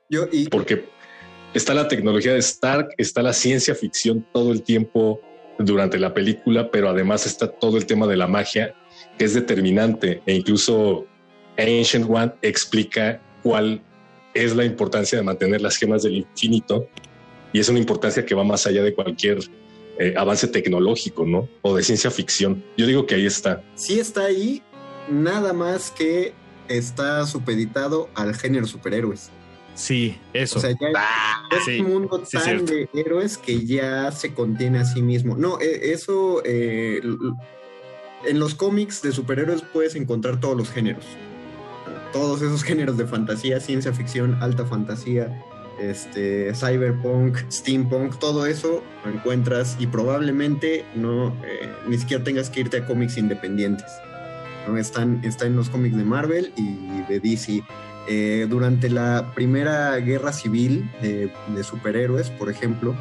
[0.08, 0.84] Yo, y Porque
[1.54, 5.20] está la tecnología de Stark, está la ciencia ficción todo el tiempo
[5.58, 8.74] durante la película, pero además está todo el tema de la magia
[9.18, 11.06] que es determinante e incluso
[11.58, 13.82] Ancient One explica cuál
[14.34, 16.88] es la importancia de mantener las gemas del infinito
[17.52, 19.38] y es una importancia que va más allá de cualquier
[19.98, 21.48] eh, avance tecnológico, ¿no?
[21.60, 22.64] O de ciencia ficción.
[22.76, 23.62] Yo digo que ahí está.
[23.74, 24.62] Sí está ahí,
[25.10, 26.32] nada más que
[26.68, 29.30] está supeditado al género superhéroes.
[29.74, 30.58] Sí, eso.
[30.58, 34.34] O sea, ya Ah, es sí, un mundo sí, tan de héroes que ya se
[34.34, 35.36] contiene a sí mismo.
[35.36, 37.00] No, eh, eso eh,
[38.24, 41.04] en los cómics de superhéroes puedes encontrar todos los géneros.
[42.12, 45.42] Todos esos géneros de fantasía, ciencia ficción, alta fantasía,
[45.80, 52.78] este, cyberpunk, steampunk, todo eso encuentras y probablemente no eh, ni siquiera tengas que irte
[52.78, 53.90] a cómics independientes.
[54.66, 54.76] ¿no?
[54.76, 57.62] Están, está en los cómics de Marvel y de DC.
[58.08, 62.96] Eh, durante la primera guerra civil de, de superhéroes, por ejemplo,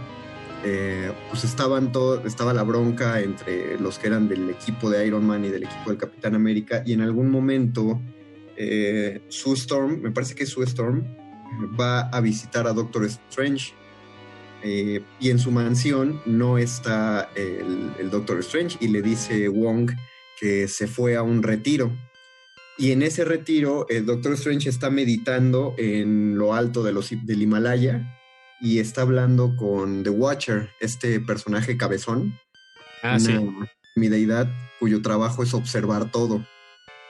[0.64, 5.26] eh, pues estaban todo, estaba la bronca entre los que eran del equipo de Iron
[5.26, 8.00] Man y del equipo del Capitán América, y en algún momento
[8.64, 11.04] eh, Sue Storm, me parece que Sue Storm,
[11.80, 13.74] va a visitar a Doctor Strange.
[14.64, 19.92] eh, y en su mansión no está el, el Doctor Strange y le dice Wong
[20.40, 21.92] que se fue a un retiro.
[22.78, 27.42] Y en ese retiro, el Doctor Strange está meditando en lo alto de los, del
[27.42, 28.18] Himalaya
[28.60, 32.40] y está hablando con The Watcher, este personaje cabezón.
[33.04, 33.34] Ah, sí.
[33.96, 34.48] Mi deidad
[34.80, 36.46] cuyo trabajo es observar todo.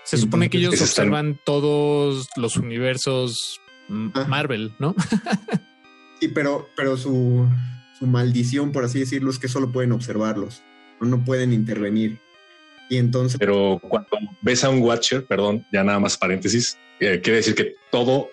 [0.04, 4.96] Se supone que ellos están- observan todos los universos Marvel, ¿no?
[6.20, 7.50] Sí, pero, pero su,
[7.98, 10.62] su maldición, por así decirlo, es que solo pueden observarlos,
[11.00, 12.20] no, no pueden intervenir.
[12.92, 13.40] Y entonces...
[13.40, 14.10] Pero cuando
[14.44, 18.30] ves a un Watcher, perdón, ya nada más paréntesis, eh, quiere decir que todo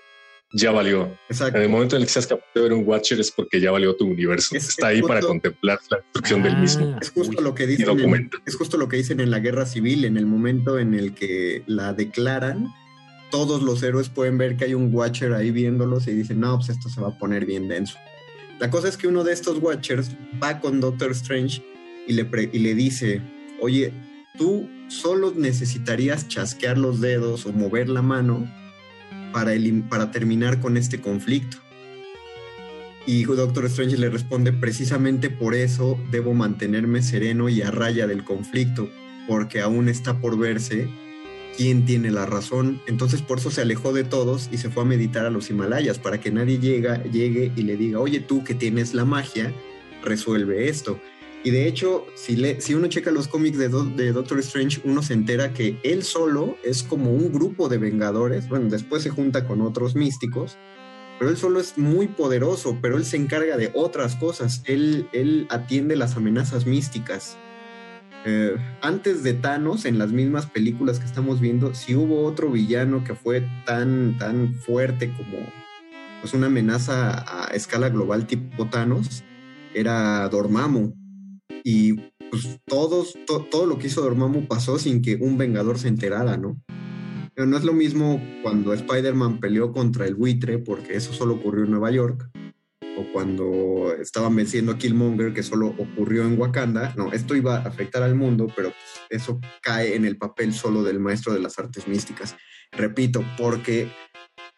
[0.53, 1.15] ya valió.
[1.29, 1.57] Exacto.
[1.59, 3.71] En el momento en el que seas capaz de ver un Watcher es porque ya
[3.71, 4.57] valió tu universo.
[4.57, 6.59] Está ahí para justo- contemplar la destrucción del Ah.
[6.61, 6.97] mismo.
[7.01, 8.01] Es justo lo que y dicen.
[8.01, 11.15] En, es justo lo que dicen en la guerra civil, en el momento en el
[11.15, 12.69] que la declaran,
[13.31, 16.71] todos los héroes pueden ver que hay un Watcher ahí viéndolos y dicen, no, pues
[16.71, 17.99] esto se va a poner bien denso.
[18.59, 20.11] La cosa es que uno de estos Watchers
[20.43, 21.63] va con Doctor Strange
[22.07, 23.21] y le, pre- y le dice,
[23.61, 23.93] oye,
[24.39, 28.51] tú solo necesitarías chasquear los dedos o mover la mano
[29.33, 31.59] para, terminar con este conflicto.
[33.07, 38.25] Y Doctor Strange le responde, precisamente por eso debo mantenerme sereno y a raya del
[38.25, 38.91] conflicto,
[39.27, 40.89] porque aún está por verse
[41.57, 42.83] quién tiene la razón.
[42.87, 45.99] Entonces por eso se alejó de todos y se fue a meditar a los Himalayas,
[45.99, 49.55] para que nadie llega, llegue y le diga, oye tú que tienes la magia,
[50.03, 51.01] resuelve esto.
[51.45, 55.03] Y de hecho, si, le, si uno checa los cómics de, de Doctor Strange, uno
[55.03, 58.49] se entera que él solo es como un grupo de vengadores.
[58.49, 60.59] Bueno, después se junta con otros místicos,
[61.19, 64.63] pero él solo es muy poderoso, pero él se encarga de otras cosas.
[64.67, 67.39] Él, él atiende las amenazas místicas.
[68.25, 73.05] Eh, antes de Thanos, en las mismas películas que estamos viendo, si hubo otro villano
[73.05, 75.39] que fue tan, tan fuerte como
[76.21, 79.23] pues, una amenaza a escala global tipo Thanos,
[79.73, 80.98] era Dormammu.
[81.65, 81.95] Y
[82.31, 86.37] pues todos, to- todo lo que hizo Dormammu pasó sin que un vengador se enterara,
[86.37, 86.61] ¿no?
[87.35, 91.65] Pero no es lo mismo cuando Spider-Man peleó contra el buitre, porque eso solo ocurrió
[91.65, 92.29] en Nueva York,
[92.99, 96.95] o cuando estaban venciendo a Killmonger, que solo ocurrió en Wakanda.
[96.97, 100.83] No, esto iba a afectar al mundo, pero pues, eso cae en el papel solo
[100.83, 102.35] del maestro de las artes místicas.
[102.73, 103.89] Repito, porque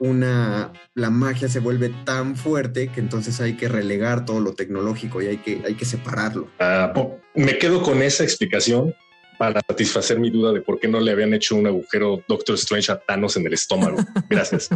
[0.00, 5.20] una, la magia se vuelve tan fuerte que entonces hay que relegar todo lo tecnológico
[5.20, 6.48] y hay que, hay que separarlo.
[6.58, 6.92] Ah,
[7.34, 8.94] me quedo con esa explicación
[9.38, 12.90] para satisfacer mi duda de por qué no le habían hecho un agujero Doctor Strange
[12.90, 13.98] a Thanos en el estómago.
[14.30, 14.70] Gracias.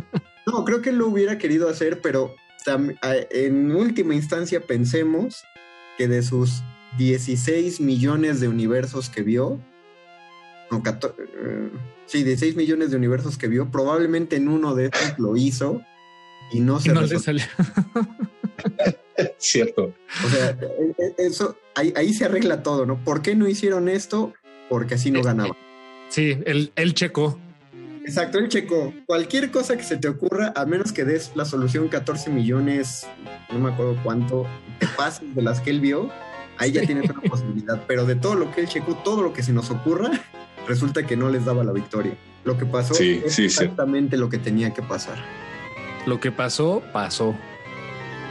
[0.47, 2.35] No, creo que lo hubiera querido hacer, pero
[3.31, 5.43] en última instancia pensemos
[5.97, 6.62] que de sus
[6.99, 9.59] 16 millones de universos que vio,
[10.70, 11.70] no, 14, eh,
[12.07, 15.82] sí, 16 millones de universos que vio, probablemente en uno de estos lo hizo
[16.52, 17.44] y no se no le resolvió.
[17.44, 17.44] salió.
[19.38, 19.94] Cierto.
[20.24, 23.02] O sea, e- e- eso, ahí, ahí se arregla todo, ¿no?
[23.05, 24.32] ¿Por qué no hicieron esto?
[24.68, 25.57] Porque así no ganaba.
[26.09, 27.38] Sí, él, él checó.
[28.05, 28.92] Exacto, el checo.
[29.07, 33.07] Cualquier cosa que se te ocurra, a menos que des la solución 14 millones,
[33.50, 34.46] no me acuerdo cuánto,
[34.78, 36.11] te pases de las que él vio,
[36.59, 37.82] ahí ya tienes una posibilidad.
[37.86, 40.11] Pero de todo lo que él checó, todo lo que se nos ocurra,
[40.68, 42.16] resulta que no les daba la victoria.
[42.44, 43.62] Lo que pasó Sí, es sí, sí.
[43.64, 45.16] exactamente lo que tenía que pasar
[46.06, 47.34] Lo que pasó, pasó.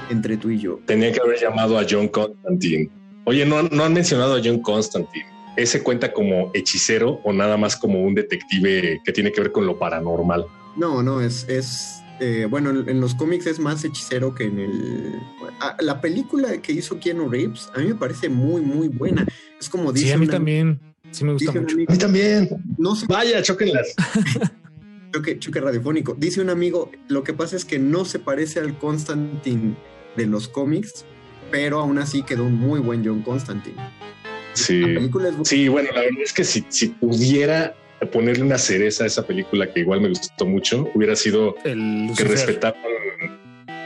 [0.09, 0.79] entre tú y yo.
[0.86, 2.89] Tenía que haber llamado a John Constantine.
[3.25, 5.25] Oye, no, han- no han mencionado a John Constantine.
[5.55, 9.65] ¿Ese cuenta como hechicero o nada más como un detective que tiene que ver con
[9.65, 10.45] lo paranormal?
[10.75, 14.59] No, no, es, es, eh, bueno, en, en los cómics es más hechicero que en
[14.59, 15.19] el...
[15.61, 19.25] ah, la película que hizo Keanu Reeves a mí me parece muy, muy buena.
[19.59, 20.07] Es como dice...
[20.07, 20.93] Sí, a mí una- también.
[21.14, 21.76] Sí me gusta dice mucho.
[21.76, 22.49] amigo- A mí también.
[22.78, 23.93] no se Vaya, choquenlas.
[25.14, 26.16] choque, choque radiofónico.
[26.18, 29.76] Dice un amigo, lo que pasa es que no se parece al Constantine
[30.18, 31.05] de los cómics,
[31.51, 33.76] pero aún así quedó un muy buen John Constantine.
[34.53, 34.84] Sí.
[35.43, 37.76] Sí, bueno, la verdad es que si, si pudiera
[38.11, 41.80] ponerle una cereza a esa película que igual me gustó mucho, hubiera sido El
[42.18, 42.28] que Lucifer.
[42.32, 42.82] respetaran.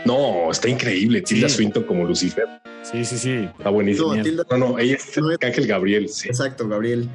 [0.05, 1.21] No, está increíble.
[1.21, 1.55] Tilda Sí.
[1.57, 2.45] Swinton como Lucifer.
[2.91, 3.49] Sí, sí, sí.
[3.57, 4.09] Está buenísimo.
[4.09, 6.09] No, No, Tilda- no, ella es No Ángel Gabriel.
[6.09, 6.27] Sí.
[6.29, 7.09] Exacto, Gabriel.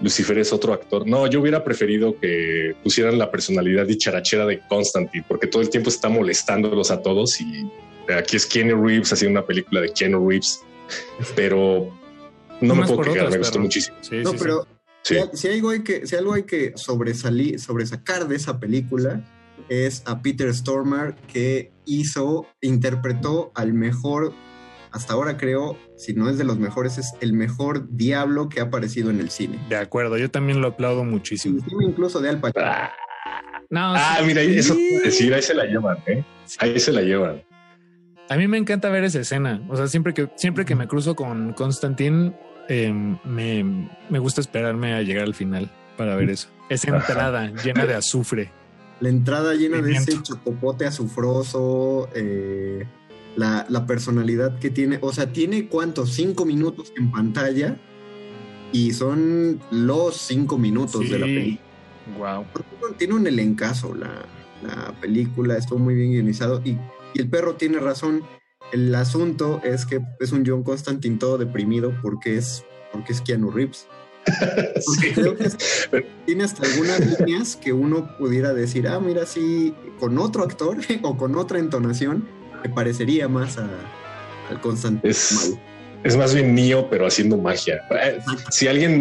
[0.00, 1.06] Lucifer es otro actor.
[1.06, 5.88] No, yo hubiera preferido que pusieran la personalidad dicharachera de Constantine, porque todo el tiempo
[5.88, 7.66] está molestándolos a todos y
[8.14, 10.60] aquí es Keanu Reeves haciendo una película de Keanu Reeves,
[11.34, 11.88] pero
[12.60, 13.96] no me puedo quejar, otras, me gustó muchísimo.
[14.02, 14.42] Sí, No, sí, sí.
[14.44, 14.66] pero
[15.02, 15.16] Sí.
[15.32, 19.24] si, si algo hay que, si algo hay que sobresalir, sobresacar de esa película
[19.70, 24.34] es a Peter Stormare que hizo, interpretó al mejor,
[24.96, 28.64] hasta ahora creo, si no es de los mejores, es el mejor diablo que ha
[28.64, 29.58] aparecido en el cine.
[29.68, 31.58] De acuerdo, yo también lo aplaudo muchísimo.
[31.58, 32.64] Encima incluso de Al Pacino.
[32.66, 32.90] Ah,
[33.70, 34.26] No, ah, sí.
[34.26, 34.74] mira, eso
[35.04, 36.24] decir, ahí se la llevan, ¿eh?
[36.58, 37.42] Ahí se la llevan.
[38.28, 39.62] A mí me encanta ver esa escena.
[39.68, 42.32] O sea, siempre que, siempre que me cruzo con Constantine,
[42.68, 42.92] eh,
[43.24, 46.48] me, me gusta esperarme a llegar al final para ver eso.
[46.68, 47.06] Esa Ajá.
[47.06, 48.50] entrada llena de azufre.
[48.98, 52.86] La entrada llena de ese chapopote azufroso, eh,
[53.36, 57.76] la, la personalidad que tiene, o sea, tiene cuántos, cinco minutos en pantalla
[58.72, 61.60] y son los cinco minutos de la película.
[62.18, 62.44] Wow.
[62.98, 64.24] Tiene un elencazo la,
[64.62, 66.78] la película, estuvo muy bien guionizado y,
[67.14, 68.22] y el perro tiene razón.
[68.72, 73.50] El asunto es que es un John Constantine todo deprimido porque es, porque es Keanu
[73.50, 73.86] Reeves.
[74.86, 75.56] Porque creo que es-
[76.26, 81.16] tiene hasta algunas líneas que uno pudiera decir, ah, mira, sí, con otro actor o
[81.16, 82.26] con otra entonación,
[82.62, 83.68] me parecería más a,
[84.50, 85.10] al Constantine.
[85.10, 85.56] Es-.
[86.04, 87.80] Es más bien Neo, pero haciendo magia.
[87.90, 88.18] Eh,
[88.50, 89.00] Si alguien,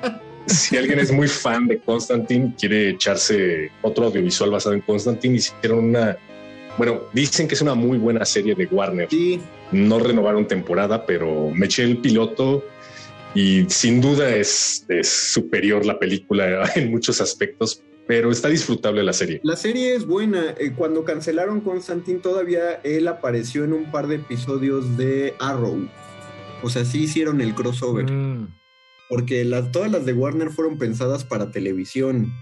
[0.46, 5.86] si alguien es muy fan de Constantine, quiere echarse otro audiovisual basado en Constantine, hicieron
[5.86, 6.16] una,
[6.78, 9.08] bueno, dicen que es una muy buena serie de Warner.
[9.10, 9.40] Sí,
[9.72, 12.64] No renovaron temporada, pero me eché el piloto
[13.34, 19.12] y sin duda es, es superior la película en muchos aspectos, pero está disfrutable la
[19.12, 19.40] serie.
[19.42, 20.54] la serie es buena.
[20.58, 25.88] Eh, cuando cancelaron Constantine, todavía él apareció en un par de episodios de Arrow.
[26.62, 28.10] O sea, sí hicieron el crossover.
[28.10, 28.48] Mm,
[29.08, 32.32] Porque las, todas las de Warner fueron pensadas para televisión.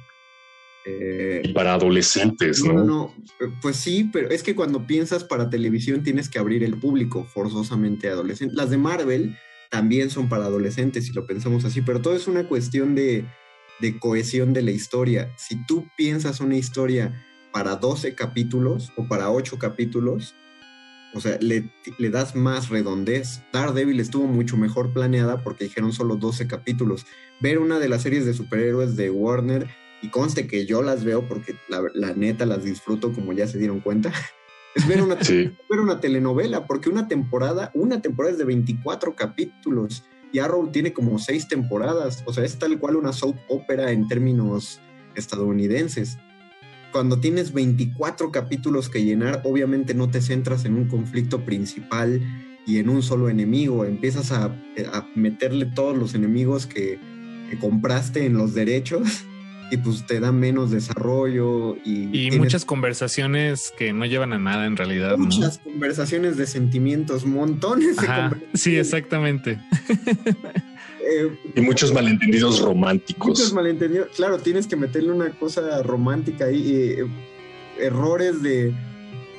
[0.84, 2.84] Eh, Y para adolescentes, No, ¿no?
[2.84, 6.76] no, eh, pues sí, pero es que cuando piensas para televisión tienes que abrir el
[6.78, 8.54] público forzosamente adolescente.
[8.56, 9.36] Las de Marvel
[9.70, 13.24] también son para adolescentes, si lo pensamos así, pero todo es una cuestión de,
[13.82, 15.30] de cohesión de la historia.
[15.36, 17.22] Si tú piensas una historia
[17.52, 20.34] para 12 capítulos o para 8 capítulos,
[21.14, 23.42] o sea, le, le das más redondez.
[23.52, 27.04] Daredevil estuvo mucho mejor planeada porque dijeron solo 12 capítulos.
[27.40, 29.68] Ver una de las series de superhéroes de Warner,
[30.00, 33.58] y conste que yo las veo porque la, la neta las disfruto como ya se
[33.58, 34.12] dieron cuenta,
[34.74, 35.54] es ver una, Sí.
[35.68, 40.92] ver una telenovela, porque una temporada, una temporada es de 24 capítulos y Arrow tiene
[40.92, 44.80] como 6 temporadas, o sea, es tal cual una soap opera en términos
[45.14, 46.18] estadounidenses.
[46.90, 52.20] Cuando tienes 24 capítulos que llenar, obviamente no te centras en un conflicto principal
[52.66, 56.98] y en un solo enemigo, empiezas a, a meterle todos los enemigos que
[57.60, 59.24] compraste en los derechos
[59.70, 64.38] y pues te da menos desarrollo y, Y tienes muchas conversaciones que no llevan a
[64.38, 65.12] nada en realidad.
[65.16, 65.24] ¿no?
[65.24, 68.60] muchas conversaciones de sentimientos, montones de Ajá, conversaciones.
[68.60, 69.58] sí, exactamente.
[71.04, 73.52] Eh, Y muchos malentendidos muchos románticos.
[73.52, 74.08] malentendidos.
[74.14, 76.72] Claro, tienes que meterle una cosa romántica ahí.
[76.74, 77.06] eh,
[77.78, 78.72] errores de.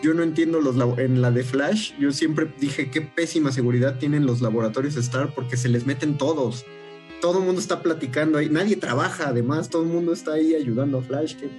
[0.02, 1.94] Yo no entiendo los en la de Flash.
[1.98, 6.66] Yo siempre dije qué pésima seguridad tienen los laboratorios Star porque se les meten todos.
[7.24, 8.50] Todo el mundo está platicando ahí.
[8.50, 9.70] Nadie trabaja, además.
[9.70, 11.38] Todo el mundo está ahí ayudando a Flash.
[11.38, 11.50] Que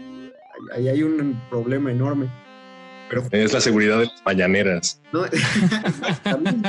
[0.75, 2.31] ahí hay un problema enorme.
[3.09, 5.01] Pero Es la seguridad de las mañaneras.
[5.11, 6.69] no, exactamente.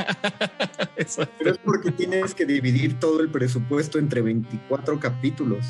[1.38, 5.66] Pero es porque tienes que dividir todo el presupuesto entre 24 capítulos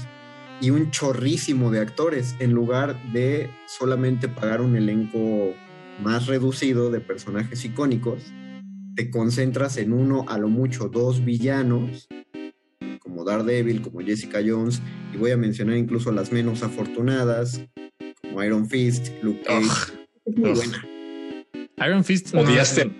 [0.61, 5.53] y un chorrísimo de actores en lugar de solamente pagar un elenco
[6.01, 8.23] más reducido de personajes icónicos.
[8.95, 12.07] Te concentras en uno, a lo mucho dos villanos,
[13.07, 14.83] como Daredevil, como Jessica Jones,
[15.15, 17.61] y voy a mencionar incluso las menos afortunadas,
[18.21, 19.93] como Iron Fist, Luke Cage.
[20.27, 20.57] Es muy Ugh.
[20.57, 20.87] buena.
[21.87, 22.35] Iron Fist.
[22.35, 22.91] no, Odiaste.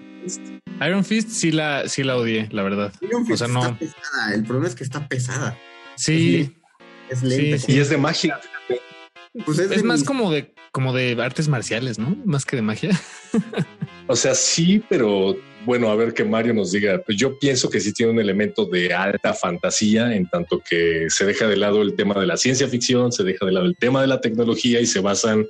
[0.87, 2.93] Iron Fist sí la, sí la odié, la verdad.
[3.01, 3.79] Iron O Fist sea, está no.
[3.79, 4.35] pesada.
[4.35, 5.59] El problema es que está pesada.
[5.97, 6.55] Sí,
[7.11, 7.59] Es lenta.
[7.59, 8.39] Sí, Y es de magia.
[9.45, 12.17] Pues es, Es de más mis- como de, como de artes marciales, ¿no?
[12.25, 12.91] Más que de magia.
[14.09, 17.03] O sea, sí, pero bueno, a ver que Mario nos diga.
[17.05, 21.27] Pues yo pienso que sí tiene un elemento de alta fantasía, en tanto que se
[21.27, 24.01] deja de lado el tema de la ciencia ficción, se deja de lado el tema
[24.01, 25.47] de la tecnología y se basan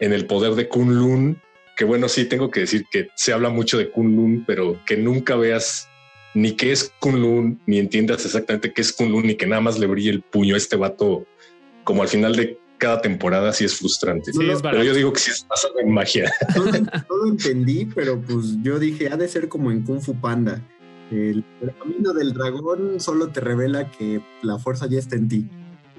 [0.00, 1.40] en el poder de Kunlun.
[1.76, 5.36] Que bueno, sí, tengo que decir que se habla mucho de Kunlun, pero que nunca
[5.36, 5.88] veas
[6.34, 9.86] ni qué es Kunlun, ni entiendas exactamente qué es Kunlun, ni que nada más le
[9.86, 11.26] brille el puño a este vato,
[11.84, 14.32] como al final de cada temporada, sí es frustrante.
[14.32, 16.30] Sí, es pero yo digo que sí es basado en magia.
[16.56, 20.00] no, lo- no lo entendí, pero pues yo dije, ha de ser como en Kung
[20.00, 20.60] Fu Panda.
[21.10, 25.48] El, el camino del dragón solo te revela que la fuerza ya está en ti.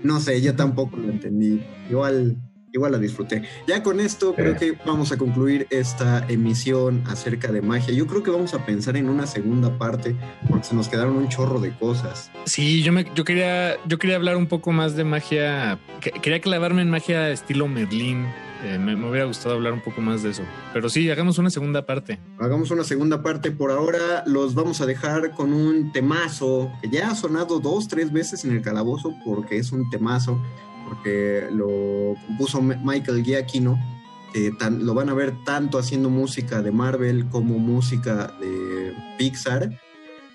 [0.04, 1.64] No sé, yo tampoco lo entendí.
[1.90, 2.38] Igual,
[2.76, 3.42] igual la disfruté.
[3.68, 7.94] Ya con esto creo que vamos a concluir esta emisión acerca de magia.
[7.94, 10.16] Yo creo que vamos a pensar en una segunda parte
[10.50, 12.32] porque se nos quedaron un chorro de cosas.
[12.46, 15.80] Sí, yo me, yo quería, yo quería hablar un poco más de magia.
[16.02, 18.26] que- Quería clavarme en magia estilo Merlín.
[18.64, 20.42] Eh, me, me hubiera gustado hablar un poco más de eso.
[20.74, 22.20] Pero sí, hagamos una segunda parte.
[22.40, 23.52] Hagamos una segunda parte.
[23.52, 28.12] Por ahora los vamos a dejar con un temazo que ya ha sonado dos, tres
[28.12, 30.42] veces en el calabozo porque es un temazo,
[30.88, 33.78] porque lo compuso Michael Giacchino.
[34.34, 39.80] que tan- lo van a ver tanto haciendo música de Marvel como música de Pixar.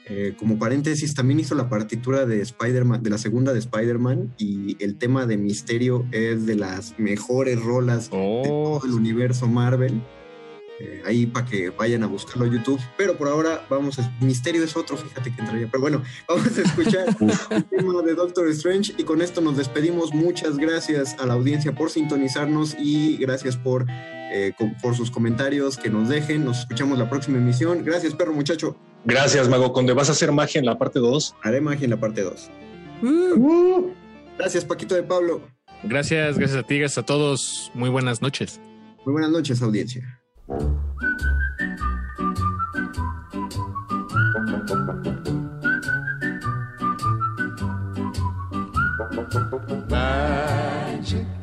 [0.09, 4.83] Eh, como paréntesis, también hizo la partitura de Spider-Man, de la segunda de Spider-Man, y
[4.83, 10.01] el tema de Misterio es de las mejores rolas de todo el universo Marvel.
[10.83, 12.81] Eh, ahí para que vayan a buscarlo a YouTube.
[12.97, 14.11] Pero por ahora vamos a...
[14.23, 15.69] Misterio es otro, fíjate que entraría.
[15.71, 17.15] Pero bueno, vamos a escuchar
[17.51, 20.15] el tema de Doctor Strange y con esto nos despedimos.
[20.15, 25.91] Muchas gracias a la audiencia por sintonizarnos y gracias por, eh, por sus comentarios que
[25.91, 26.47] nos dejen.
[26.47, 27.85] Nos escuchamos la próxima emisión.
[27.85, 28.75] Gracias, perro muchacho.
[29.05, 29.93] Gracias, Mago Conde.
[29.93, 31.37] ¿Vas a hacer magia en la parte 2?
[31.43, 32.51] Haré magia en la parte 2.
[34.39, 35.43] Gracias, Paquito de Pablo.
[35.83, 37.71] Gracias, gracias a ti, gracias a todos.
[37.75, 38.61] Muy buenas noches.
[39.05, 40.20] Muy buenas noches, audiencia.
[49.89, 51.40] Magic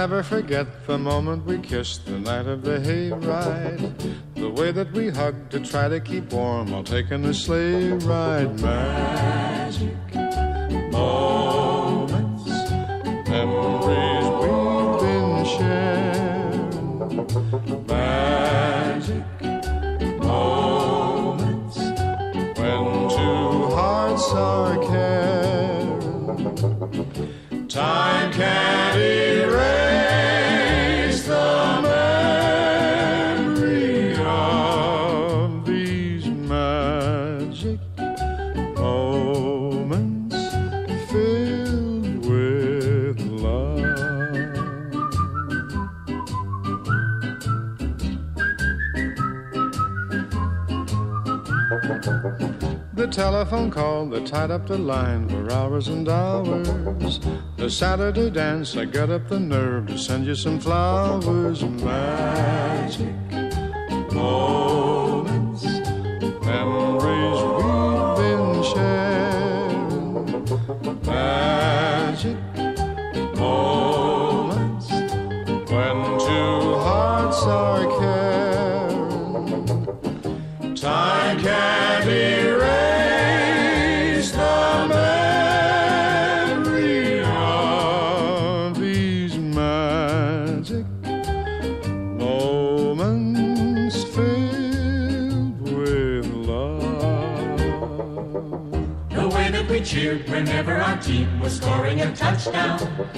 [0.00, 3.92] never forget the moment we kissed the night of the hayride.
[4.34, 8.58] The way that we hugged to try to keep warm while taking a sleigh ride.
[8.62, 9.49] Magic
[53.40, 57.18] telephone call that tied up the line for hours and hours.
[57.56, 61.64] The Saturday dance, I got up the nerve to send you some flowers.
[61.64, 63.32] Magic
[64.12, 64.69] moments,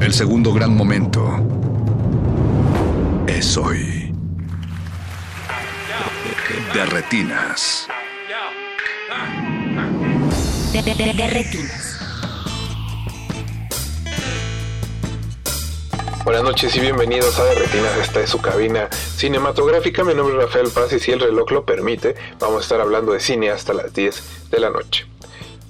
[0.00, 1.24] El segundo gran momento
[3.26, 4.14] es hoy.
[6.74, 7.86] De retinas.
[10.72, 11.94] De, de- de- de retinas.
[16.24, 20.04] Buenas noches y bienvenidos a De Retinas, esta es su cabina cinematográfica.
[20.04, 23.12] Mi nombre es Rafael Paz y si el reloj lo permite, vamos a estar hablando
[23.12, 25.06] de cine hasta las 10 de la noche.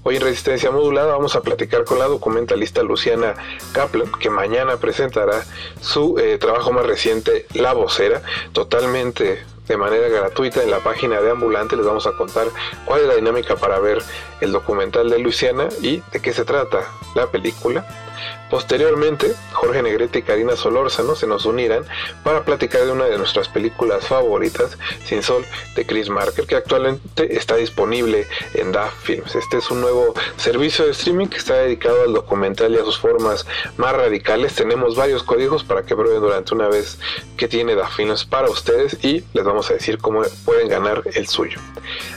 [0.05, 3.35] Hoy en Resistencia Modulada vamos a platicar con la documentalista Luciana
[3.73, 5.45] Kaplan, que mañana presentará
[5.81, 8.23] su eh, trabajo más reciente, La Vocera,
[8.53, 11.77] totalmente de manera gratuita en la página de Ambulante.
[11.77, 12.47] Les vamos a contar
[12.85, 13.99] cuál es la dinámica para ver
[14.41, 16.85] el documental de Luciana y de qué se trata
[17.15, 17.87] la película.
[18.51, 21.85] Posteriormente, Jorge Negrete y Karina Solórzano se nos unirán
[22.23, 25.45] para platicar de una de nuestras películas favoritas, Sin Sol,
[25.77, 29.35] de Chris Marker, que actualmente está disponible en DAF Films.
[29.35, 32.99] Este es un nuevo servicio de streaming que está dedicado al documental y a sus
[32.99, 33.47] formas
[33.77, 34.55] más radicales.
[34.55, 36.99] Tenemos varios códigos para que prueben durante una vez
[37.37, 41.27] que tiene DAF Films para ustedes y les vamos a decir cómo pueden ganar el
[41.27, 41.61] suyo.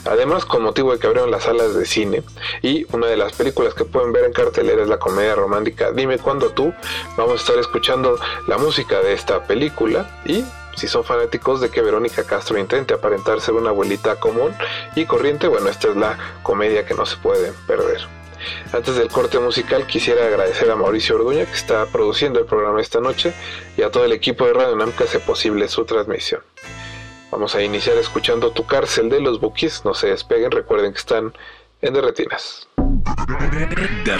[0.06, 2.22] Además, con motivo de que abrieron las salas de cine
[2.62, 6.18] y una de las películas que pueden ver en cartelera es la comedia romántica Dime
[6.22, 6.72] cuándo tú,
[7.16, 10.44] vamos a estar escuchando la música de esta película y
[10.76, 14.54] si son fanáticos de que Verónica Castro intente aparentar ser una abuelita común
[14.96, 18.00] y corriente, bueno, esta es la comedia que no se pueden perder.
[18.72, 23.00] Antes del corte musical quisiera agradecer a Mauricio Orduña que está produciendo el programa esta
[23.00, 23.34] noche
[23.76, 26.42] y a todo el equipo de Radio Nam que hace posible su transmisión.
[27.30, 31.32] Vamos a iniciar escuchando Tu cárcel de los Bookies, no se despeguen, recuerden que están
[31.82, 32.68] en Derretinas.
[34.04, 34.16] De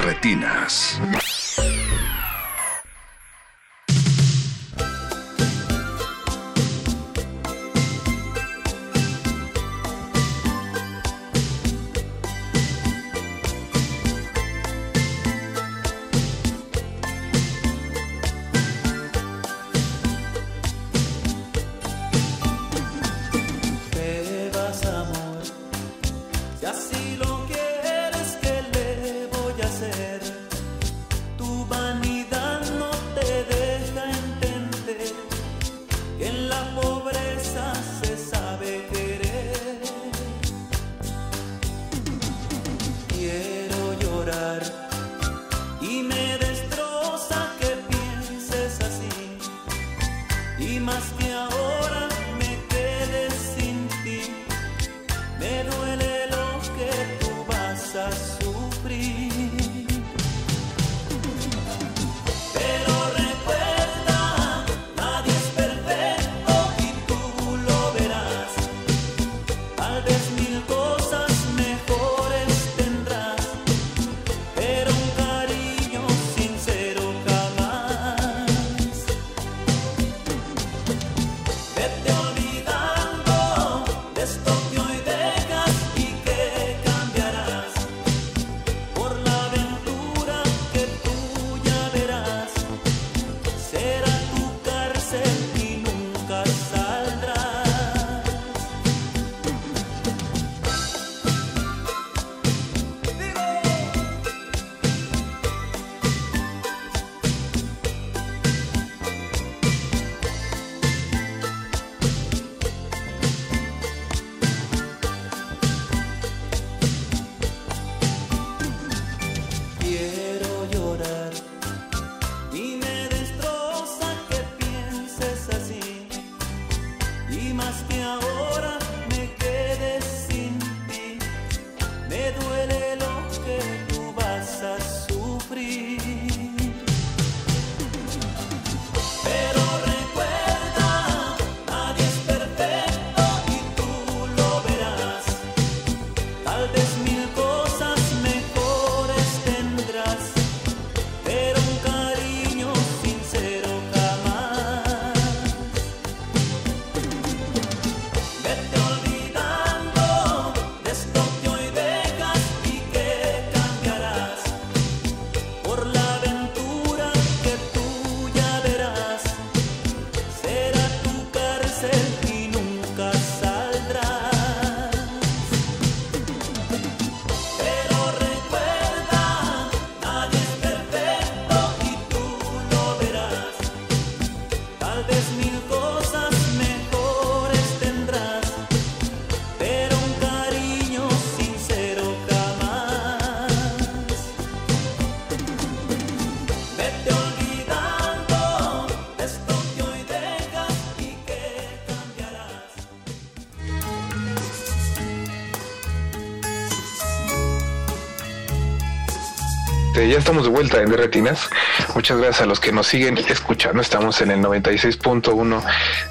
[210.13, 211.49] ya estamos de vuelta en Derretinas.
[211.95, 213.81] Muchas gracias a los que nos siguen escuchando.
[213.81, 215.63] Estamos en el 96.1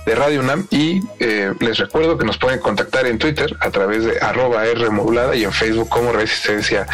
[0.08, 4.04] de Radio UNAM y eh, les recuerdo que nos pueden contactar en Twitter a través
[4.04, 6.88] de arroba R modulada y en Facebook como Resistencia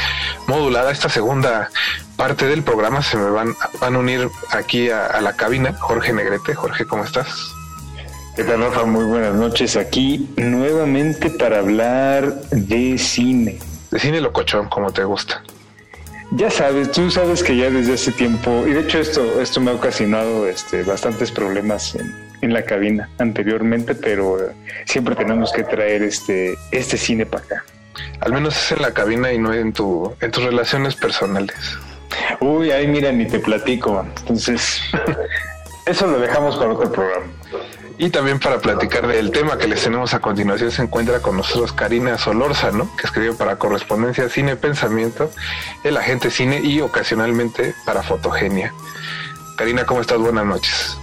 [0.47, 0.91] Modulada.
[0.91, 1.69] Esta segunda
[2.17, 6.11] parte del programa se me van, van a unir aquí a, a la cabina Jorge
[6.11, 6.55] Negrete.
[6.55, 7.53] Jorge, ¿cómo estás?
[8.35, 8.83] ¿Qué tal, Rafa?
[8.83, 9.77] Muy buenas noches.
[9.77, 13.59] Aquí nuevamente para hablar de cine.
[13.91, 15.41] De cine locochón, como te gusta.
[16.37, 19.71] Ya sabes, tú sabes que ya desde hace tiempo, y de hecho esto, esto me
[19.71, 24.37] ha ocasionado este, bastantes problemas en, en la cabina anteriormente, pero
[24.85, 27.65] siempre tenemos que traer este, este cine para acá.
[28.19, 31.55] Al menos es en la cabina y no en, tu, en tus relaciones personales.
[32.39, 34.05] Uy, ahí mira, ni te platico.
[34.19, 34.79] Entonces,
[35.87, 37.25] eso lo dejamos para otro programa.
[37.99, 41.73] Y también para platicar del tema que les tenemos a continuación se encuentra con nosotros
[41.73, 45.31] Karina Solórzano, que escribe para Correspondencia Cine Pensamiento,
[45.83, 48.71] el agente cine y ocasionalmente para Fotogenia.
[49.57, 50.19] Karina, ¿cómo estás?
[50.19, 50.97] Buenas noches.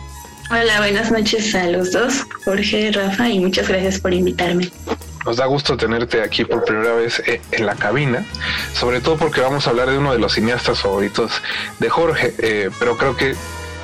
[0.51, 4.71] Hola, buenas noches a los dos, Jorge, Rafa, y muchas gracias por invitarme.
[5.27, 8.25] Nos da gusto tenerte aquí por primera vez eh, en la cabina,
[8.75, 11.33] sobre todo porque vamos a hablar de uno de los cineastas favoritos
[11.81, 13.35] de Jorge, eh, pero creo que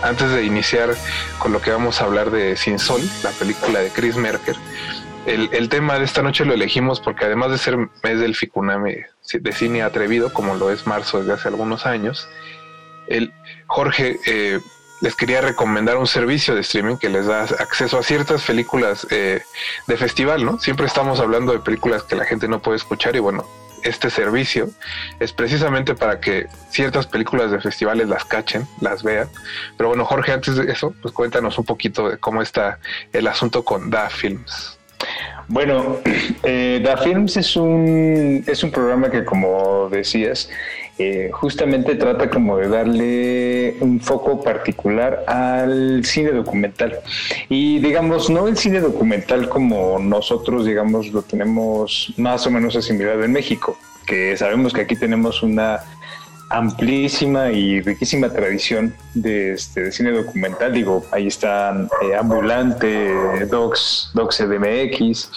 [0.03, 0.95] antes de iniciar
[1.39, 4.57] con lo que vamos a hablar de Sin Sol, la película de Chris Merker,
[5.27, 9.53] el, tema de esta noche lo elegimos porque además de ser mes del Ficuname de
[9.53, 12.29] cine atrevido, como lo es marzo desde hace algunos años,
[13.07, 13.33] el
[13.67, 14.61] Jorge eh,
[15.01, 19.43] les quería recomendar un servicio de streaming que les da acceso a ciertas películas eh,
[19.87, 20.59] de festival, ¿no?
[20.59, 23.47] Siempre estamos hablando de películas que la gente no puede escuchar y bueno,
[23.83, 24.71] este servicio
[25.19, 29.29] es precisamente para que ciertas películas de festivales las cachen, las vean.
[29.77, 32.79] Pero bueno, Jorge, antes de eso, pues cuéntanos un poquito de cómo está
[33.13, 34.79] el asunto con Da Films.
[35.49, 35.99] Bueno,
[36.43, 40.49] eh, Da Films es un, es un programa que, como decías,
[41.03, 46.99] eh, justamente trata como de darle un foco particular al cine documental.
[47.49, 53.25] Y digamos, no el cine documental como nosotros, digamos, lo tenemos más o menos asimilado
[53.25, 55.81] en México, que sabemos que aquí tenemos una
[56.51, 60.73] amplísima y riquísima tradición de, este, de cine documental.
[60.73, 63.15] Digo, ahí están eh, Ambulante,
[63.47, 65.31] Docs, Docs CDMX,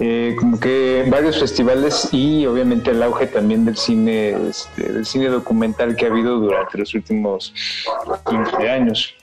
[0.00, 5.28] eh, como que varios festivales y obviamente el auge también del cine, este, del cine
[5.28, 7.54] documental que ha habido durante los últimos
[8.28, 9.14] 15 años.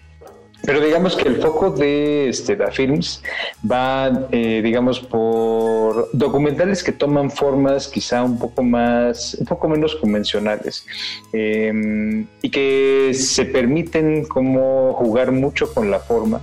[0.65, 3.21] Pero digamos que el foco de este, Da Films
[3.69, 9.95] va, eh, digamos, por documentales que toman formas quizá un poco más, un poco menos
[9.95, 10.85] convencionales
[11.33, 16.41] eh, y que se permiten como jugar mucho con la forma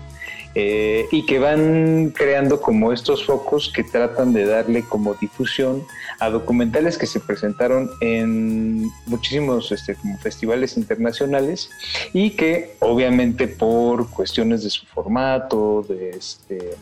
[0.55, 5.85] eh, y que van creando como estos focos que tratan de darle como difusión
[6.19, 11.71] a documentales que se presentaron en muchísimos este, como festivales internacionales
[12.13, 16.75] y que obviamente por cuestiones de su formato, de este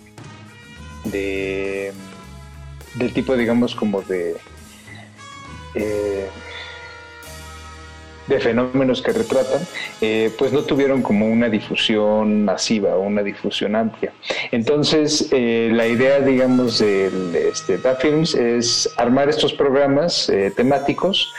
[1.05, 1.93] de
[2.95, 4.37] del tipo digamos como de
[5.75, 6.29] eh,
[8.29, 9.61] de fenómenos que retratan,
[10.01, 14.13] eh, pues no tuvieron como una difusión masiva o una difusión amplia.
[14.53, 21.33] Entonces, eh, la idea, digamos, de este, Da Films es armar estos programas eh, temáticos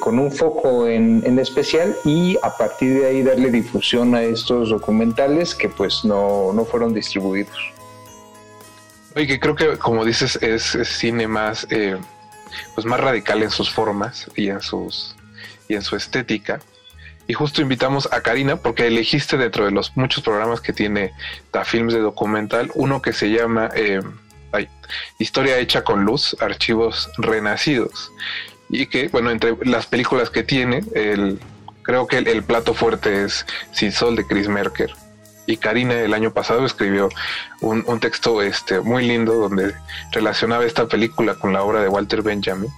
[0.00, 4.70] con un foco en, en, especial y a partir de ahí darle difusión a estos
[4.70, 7.56] documentales que pues no, no fueron distribuidos.
[9.14, 11.66] Oye, que creo que como dices es, es cine más,
[12.74, 15.16] pues más radical en sus formas y en sus
[15.68, 16.60] y en su estética.
[17.26, 21.12] Y justo invitamos a Karina porque elegiste dentro de los muchos programas que tiene
[21.52, 24.02] Da Films de documental uno que se llama eh,
[24.52, 24.68] ay,
[25.18, 28.12] Historia hecha con luz, archivos renacidos.
[28.68, 31.38] Y que, bueno, entre las películas que tiene, el,
[31.82, 34.90] creo que el, el plato fuerte es Sin Sol de Chris Merker.
[35.46, 37.08] Y Karina el año pasado escribió
[37.60, 39.74] un, un texto este, muy lindo donde
[40.12, 42.70] relacionaba esta película con la obra de Walter Benjamin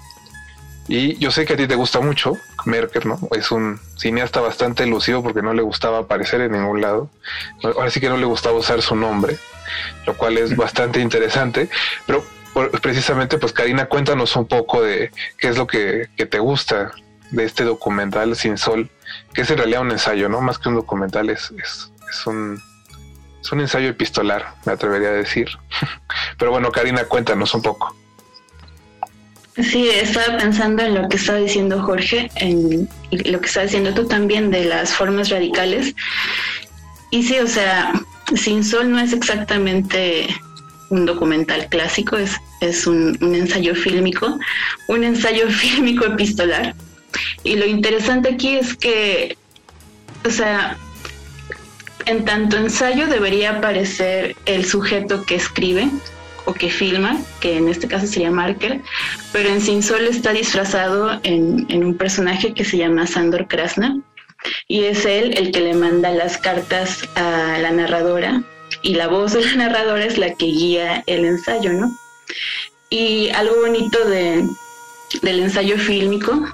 [0.88, 2.34] y yo sé que a ti te gusta mucho
[2.66, 3.18] Merker, ¿no?
[3.32, 7.10] Es un cineasta bastante elusivo porque no le gustaba aparecer en ningún lado.
[7.62, 9.36] Ahora sí que no le gustaba usar su nombre,
[10.06, 11.68] lo cual es bastante interesante.
[12.06, 12.24] Pero
[12.80, 16.92] precisamente, pues Karina, cuéntanos un poco de qué es lo que, que te gusta
[17.30, 18.90] de este documental Sin Sol,
[19.34, 20.40] que es en realidad un ensayo, ¿no?
[20.40, 22.60] Más que un documental, es, es, es un,
[23.40, 25.48] es un ensayo epistolar, me atrevería a decir.
[26.38, 27.94] Pero bueno, Karina, cuéntanos un poco.
[29.62, 34.06] Sí, estaba pensando en lo que estaba diciendo Jorge, en lo que estaba diciendo tú
[34.06, 35.94] también de las formas radicales.
[37.10, 37.92] Y sí, o sea,
[38.34, 40.28] Sin Sol no es exactamente
[40.90, 44.38] un documental clásico, es, es un, un ensayo fílmico,
[44.88, 46.74] un ensayo fílmico epistolar.
[47.42, 49.38] Y lo interesante aquí es que,
[50.26, 50.76] o sea,
[52.04, 55.88] en tanto ensayo debería aparecer el sujeto que escribe
[56.46, 58.80] o que filma, que en este caso sería Marker,
[59.32, 64.00] pero en Sin Sol está disfrazado en, un personaje que se llama Sandor Krasna
[64.68, 68.42] y es él el que le manda las cartas a la narradora
[68.82, 71.90] y la voz de la narradora es la que guía el ensayo, ¿no?
[72.88, 74.46] Y algo bonito de,
[75.22, 76.46] del ensayo fílmico,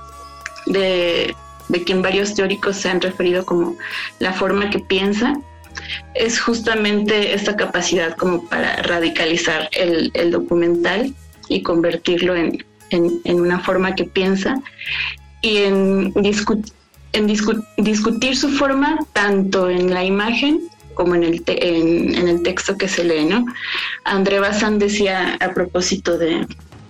[0.67, 1.35] de,
[1.69, 3.77] de quien varios teóricos se han referido como
[4.19, 5.35] la forma que piensa,
[6.15, 11.15] es justamente esta capacidad como para radicalizar el, documental
[11.49, 14.61] y convertirlo en, en, una forma que piensa
[15.41, 16.63] y en, discu
[17.13, 20.61] en discu discutir su forma tanto en la imagen
[20.95, 23.45] como en el, en, el texto que se lee, ¿no?
[24.05, 26.47] André Bazán decía a propósito de,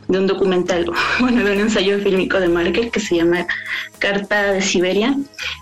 [0.09, 3.47] un documental, bueno, de un ensayo fílmico de Marker que se llama
[3.99, 5.17] Carta de Siberia,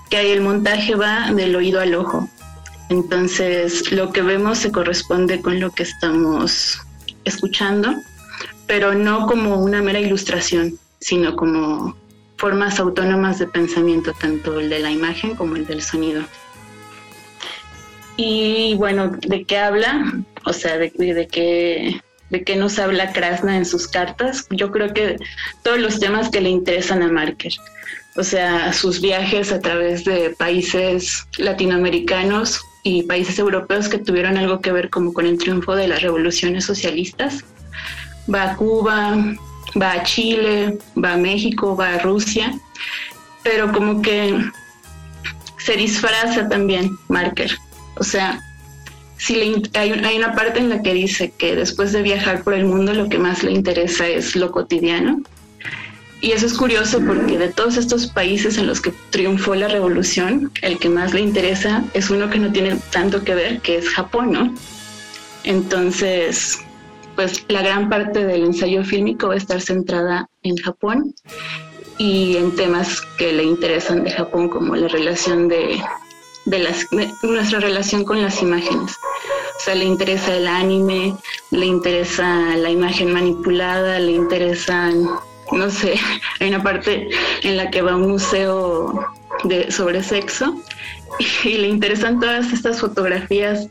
[0.08, 2.28] que ahí el montaje va del oído al ojo.
[2.90, 6.76] Entonces, lo que vemos se corresponde con lo que estamos
[7.24, 7.94] escuchando,
[8.66, 11.96] pero no como una mera ilustración, sino como
[12.36, 16.24] formas autónomas de pensamiento, tanto el de la imagen como el del sonido.
[18.16, 20.12] Y bueno, ¿de qué habla?
[20.44, 24.46] O sea, de, de qué de qué nos habla Krasna en sus cartas.
[24.50, 25.16] Yo creo que
[25.62, 27.52] todos los temas que le interesan a Marker,
[28.16, 34.60] o sea, sus viajes a través de países latinoamericanos y países europeos que tuvieron algo
[34.60, 37.44] que ver como con el triunfo de las revoluciones socialistas.
[38.32, 39.16] Va a Cuba,
[39.80, 42.52] va a Chile, va a México, va a Rusia,
[43.42, 44.44] pero como que
[45.58, 47.50] se disfraza también Marker.
[47.96, 48.40] O sea,
[49.18, 49.34] si
[49.74, 52.94] hay, hay, una parte en la que dice que después de viajar por el mundo
[52.94, 55.20] lo que más le interesa es lo cotidiano.
[56.20, 60.52] Y eso es curioso porque de todos estos países en los que triunfó la revolución,
[60.60, 63.88] el que más le interesa es uno que no tiene tanto que ver, que es
[63.88, 64.54] Japón, ¿no?
[65.44, 66.58] Entonces,
[67.16, 71.14] pues la gran parte del ensayo fílmico va a estar centrada en Japón
[71.96, 75.82] y en temas que le interesan de Japón, como la relación de,
[76.46, 76.86] de, las,
[77.22, 78.92] nuestra relación con las imágenes.
[78.92, 81.14] O sea, le interesa el anime,
[81.50, 85.06] le interesa la imagen manipulada, le interesan,
[85.52, 85.94] no sé,
[86.40, 87.08] hay una parte
[87.42, 89.06] en la que va a un museo
[89.44, 90.62] de, sobre sexo
[91.44, 93.68] y le interesan todas estas fotografías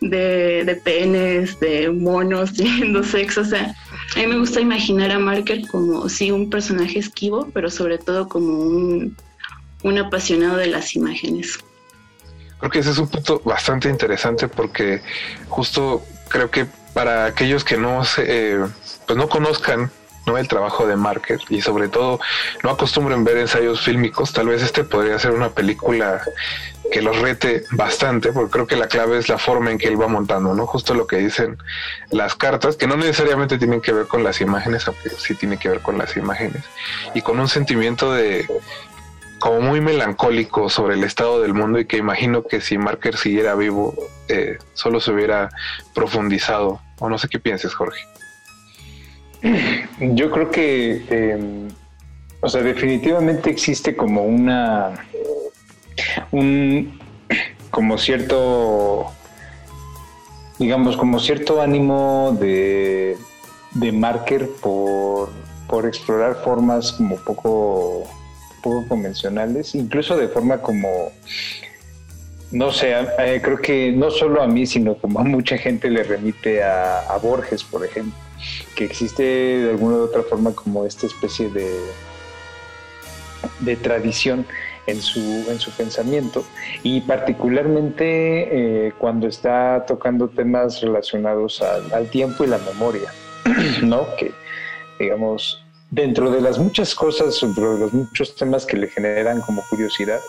[0.00, 3.42] de, penes, de monos teniendo sexo.
[3.42, 3.74] O sea,
[4.16, 8.28] a mí me gusta imaginar a Marker como, sí, un personaje esquivo, pero sobre todo
[8.28, 9.16] como un,
[9.82, 11.58] un apasionado de las imágenes.
[12.58, 15.00] Creo que ese es un punto bastante interesante porque
[15.48, 18.66] justo creo que para aquellos que no se, eh,
[19.06, 19.90] pues no conozcan
[20.26, 20.38] ¿no?
[20.38, 22.20] el trabajo de Marker y sobre todo
[22.62, 26.22] no acostumbren ver ensayos fílmicos, tal vez este podría ser una película
[26.90, 30.00] que los rete bastante, porque creo que la clave es la forma en que él
[30.00, 30.66] va montando, ¿no?
[30.66, 31.56] Justo lo que dicen
[32.10, 35.68] las cartas, que no necesariamente tienen que ver con las imágenes, aunque sí tienen que
[35.68, 36.64] ver con las imágenes,
[37.14, 38.46] y con un sentimiento de
[39.38, 43.54] como muy melancólico sobre el estado del mundo y que imagino que si Marker siguiera
[43.54, 43.94] vivo,
[44.28, 45.48] eh, solo se hubiera
[45.94, 46.80] profundizado.
[46.98, 48.06] O no sé qué pienses, Jorge.
[50.00, 51.68] Yo creo que, eh,
[52.40, 55.06] o sea, definitivamente existe como una,
[56.30, 56.98] un,
[57.70, 59.12] como cierto,
[60.58, 63.16] digamos, como cierto ánimo de,
[63.72, 65.30] de Marker por,
[65.68, 68.06] por explorar formas como poco
[68.60, 71.12] poco convencionales, incluso de forma como,
[72.50, 76.02] no sé, eh, creo que no solo a mí, sino como a mucha gente le
[76.02, 78.18] remite a, Borges, por ejemplo,
[78.74, 81.68] que existe de alguna u otra forma como esta especie de,
[83.60, 84.46] de tradición
[84.86, 86.44] en su, en su pensamiento
[86.82, 93.12] y particularmente eh, cuando está tocando temas relacionados al, tiempo y la memoria,
[93.82, 94.06] ¿no?
[94.16, 94.32] Que
[94.98, 99.62] digamos dentro de las muchas cosas, dentro de los muchos temas que le generan como
[99.68, 100.20] curiosidad,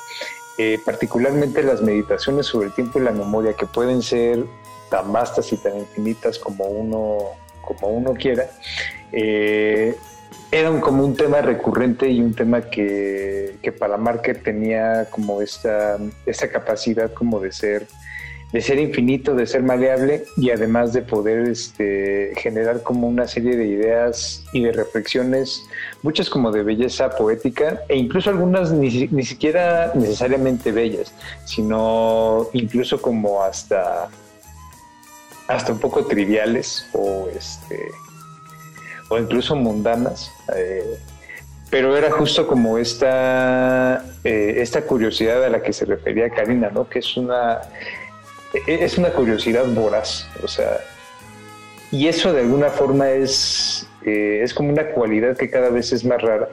[0.57, 4.45] eh, particularmente las meditaciones sobre el tiempo y la memoria, que pueden ser
[4.89, 7.17] tan vastas y tan infinitas como uno,
[7.61, 8.49] como uno quiera,
[9.11, 9.95] eh,
[10.51, 15.97] eran como un tema recurrente y un tema que, que para Marker tenía como esta,
[16.25, 17.87] esta capacidad como de ser
[18.51, 23.55] de ser infinito, de ser maleable y además de poder este, generar como una serie
[23.55, 25.63] de ideas y de reflexiones,
[26.03, 31.13] muchas como de belleza poética e incluso algunas ni, ni siquiera necesariamente bellas,
[31.45, 34.09] sino incluso como hasta,
[35.55, 37.77] hasta un poco triviales o, este,
[39.09, 40.31] o incluso mundanas.
[40.55, 40.97] Eh,
[41.69, 46.89] pero era justo como esta, eh, esta curiosidad a la que se refería Karina, ¿no?
[46.89, 47.61] Que es una,
[48.53, 50.79] e-, es una curiosidad voraz, o sea,
[51.91, 56.03] y eso de alguna forma es, eh, es como una cualidad que cada vez es
[56.03, 56.49] más rara.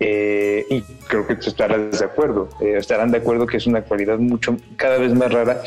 [0.00, 4.96] Y creo que estarás de acuerdo, estarán de acuerdo que es una cualidad mucho, cada
[4.98, 5.60] vez más rara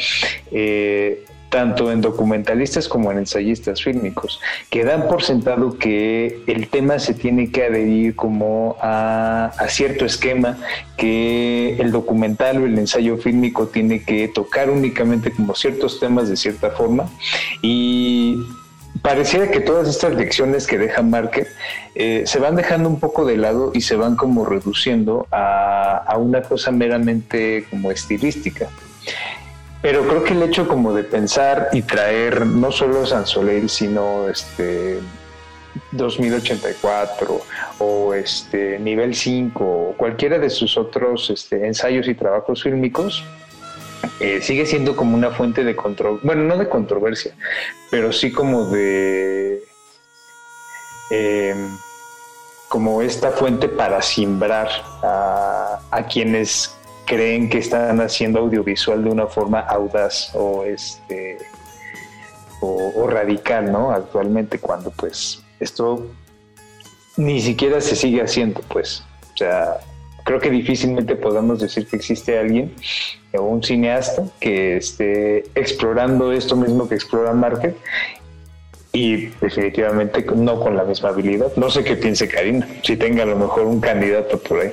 [1.51, 7.13] tanto en documentalistas como en ensayistas fílmicos, que dan por sentado que el tema se
[7.13, 10.57] tiene que adherir como a, cierto esquema,
[10.97, 16.37] que el documental o el ensayo fílmico tiene que tocar únicamente como ciertos temas de
[16.37, 17.09] cierta forma
[17.61, 18.37] y
[19.01, 21.47] pareciera que todas estas lecciones que deja Marker
[21.95, 26.17] eh, se van dejando un poco de lado y se van como reduciendo a, a
[26.17, 28.69] una cosa meramente como estilística.
[29.81, 34.29] Pero creo que el hecho como de pensar y traer no solo San Soleil, sino
[34.29, 34.99] este
[35.91, 37.41] 2084
[37.79, 43.23] o este nivel 5 o cualquiera de sus otros este, ensayos y trabajos fílmicos
[44.19, 47.35] eh, sigue siendo como una fuente de control, bueno, no de controversia,
[47.89, 49.63] pero sí como de
[51.11, 51.69] em,
[52.67, 54.69] como esta fuente para simbrar
[55.03, 56.75] a, a quienes
[57.11, 61.37] creen que están haciendo audiovisual de una forma audaz o este
[62.61, 63.91] o, radical, ¿no?
[63.91, 66.07] Actualmente cuando pues esto
[67.17, 69.03] ni siquiera se sigue haciendo, pues.
[69.33, 69.79] O sea,
[70.23, 72.73] creo que difícilmente podemos decir que existe alguien
[73.33, 77.75] o un cineasta que esté explorando esto mismo que explora Market
[78.93, 81.51] y definitivamente no con la misma habilidad.
[81.57, 84.71] No sé qué piense Karina, si tenga a lo mejor un candidato por ahí.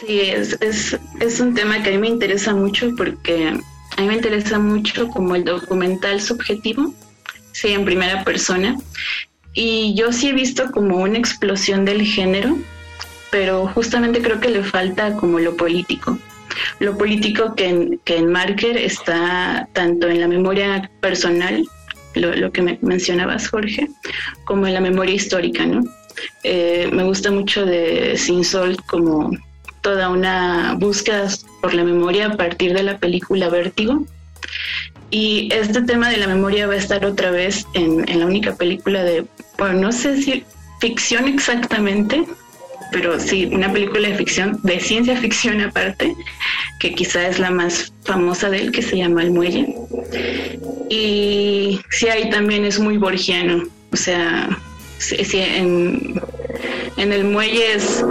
[0.00, 4.06] Sí, es, es, es un tema que a mí me interesa mucho porque a mí
[4.06, 6.94] me interesa mucho como el documental subjetivo,
[7.52, 8.76] sí, en primera persona.
[9.52, 12.56] Y yo sí he visto como una explosión del género,
[13.30, 16.18] pero justamente creo que le falta como lo político.
[16.78, 21.68] Lo político que en, que en Marker está tanto en la memoria personal,
[22.14, 23.88] lo, lo que me mencionabas, Jorge,
[24.44, 25.82] como en la memoria histórica, ¿no?
[26.42, 29.30] Eh, me gusta mucho de Sin Sol como
[29.80, 31.28] toda una búsqueda
[31.60, 34.04] por la memoria a partir de la película Vértigo.
[35.10, 39.02] Y este tema de la memoria va a estar otra vez en, la única película
[39.02, 39.26] de,
[39.58, 40.44] bueno, no sé si
[40.80, 42.24] ficción exactamente,
[42.92, 46.14] pero sí, una película de ficción, de ciencia ficción aparte,
[46.78, 49.74] que quizá es la más famosa de él, que se llama El Muelle.
[50.88, 54.48] Y sí, ahí también es muy borgiano, o sea,
[55.10, 56.19] en,
[56.96, 58.04] en el muelle es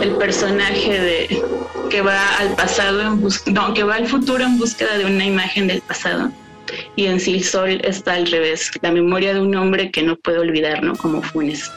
[0.00, 1.42] el personaje de
[1.90, 5.66] que va al pasado en no, que va al futuro en búsqueda de una imagen
[5.66, 6.30] del pasado.
[6.96, 10.82] Y en Sol está al revés, la memoria de un hombre que no puede olvidar,
[10.82, 10.94] ¿no?
[10.96, 11.72] Como Funes.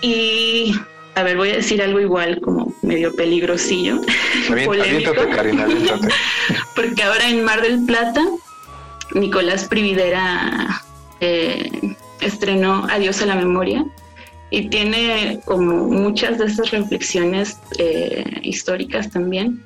[0.00, 0.74] Y
[1.14, 4.00] a ver, voy a decir algo igual, como medio peligrosillo.
[6.74, 8.24] Porque ahora en Mar del Plata,
[9.14, 10.82] Nicolás Prividera
[11.20, 11.70] eh,
[12.20, 13.84] estrenó Adiós a la memoria
[14.54, 19.64] y tiene como muchas de esas reflexiones eh, históricas también.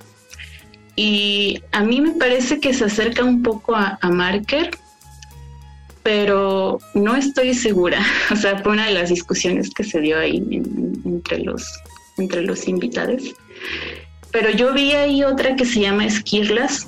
[0.96, 4.70] Y a mí me parece que se acerca un poco a, Marker,
[6.02, 8.00] pero no estoy segura.
[8.32, 10.42] O sea, fue una de las discusiones que se dio ahí
[11.04, 11.62] entre, los,
[12.16, 13.34] entre los invitados.
[14.32, 16.86] Pero yo vi ahí otra que se llama Esquirlas,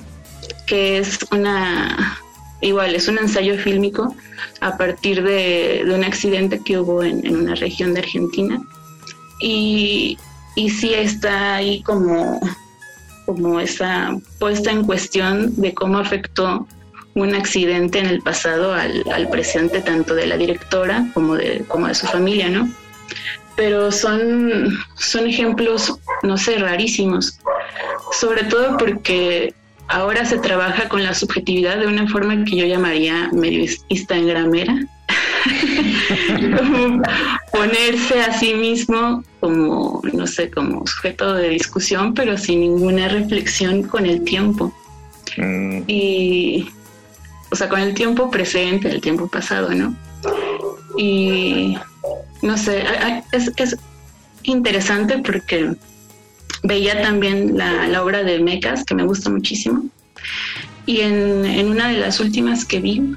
[0.65, 2.19] que es una,
[2.61, 4.15] igual, es un ensayo fílmico
[4.59, 8.61] a partir de, un accidente que hubo en, una región de Argentina.
[9.41, 10.17] Y,
[10.55, 12.39] y sí está ahí como,
[13.25, 16.67] como esa puesta en cuestión de cómo afectó
[17.13, 21.87] un accidente en el pasado al, al, presente tanto de la directora como de, como
[21.87, 22.69] de su familia, ¿no?
[23.55, 25.93] Pero son, son ejemplos,
[26.23, 27.37] no sé, rarísimos,
[28.17, 29.53] sobre todo porque
[29.91, 34.75] ahora se trabaja con la subjetividad de una forma que yo llamaría medio instagramera.
[36.57, 37.01] como
[37.51, 43.83] ponerse a sí mismo como, no sé, como sujeto de discusión, pero sin ninguna reflexión
[43.83, 44.73] con el tiempo.
[45.37, 45.81] Mm.
[45.87, 46.69] Y,
[47.49, 49.95] o sea, con el tiempo presente, el tiempo pasado, ¿no?
[50.97, 51.77] Y,
[52.41, 52.83] no sé,
[53.31, 53.77] es, es
[54.43, 55.75] interesante porque
[56.63, 59.85] veía también la, obra de Mecas, que me gusta muchísimo.
[60.85, 63.15] Y en, una de las últimas que vi,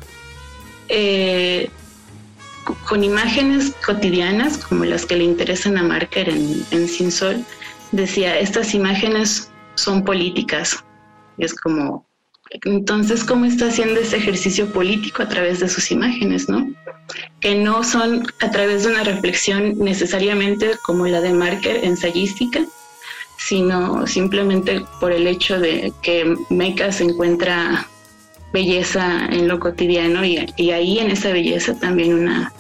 [0.89, 1.71] eh,
[2.89, 7.45] con imágenes cotidianas, como las que le interesan a Marker en, en Sin Sol,
[7.93, 10.85] decía, estas imágenes son políticas.
[11.37, 12.07] Y es como,
[12.63, 16.73] entonces, ¿cómo está haciendo ese ejercicio político a través de sus imágenes, no?
[17.41, 22.61] Que no son a través de una reflexión necesariamente como la de Marker ensayística,
[23.47, 27.87] sino simplemente por el hecho de que Meca se encuentra
[28.55, 32.53] belleza en lo cotidiano y, ahí en esa belleza también una,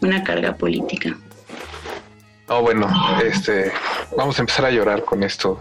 [0.00, 1.14] una carga política.
[2.48, 2.88] Oh, bueno,
[3.22, 3.72] este,
[4.16, 5.60] vamos a empezar a llorar con esto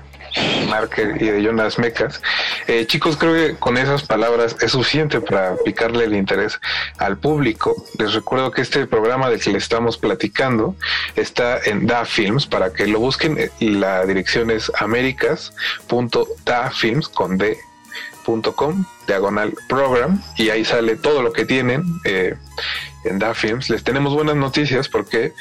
[0.69, 2.21] Marker y de Jonas Mecas.
[2.67, 6.59] Eh, chicos, creo que con esas palabras es suficiente para picarle el interés
[6.97, 7.75] al público.
[7.97, 10.75] Les recuerdo que este programa del que le estamos platicando
[11.15, 13.39] está en Da Films para que lo busquen.
[13.39, 17.57] Eh, la dirección es americas.dafilms con D
[19.07, 22.35] diagonal program y ahí sale todo lo que tienen eh,
[23.03, 23.69] en Da Films.
[23.69, 25.33] Les tenemos buenas noticias porque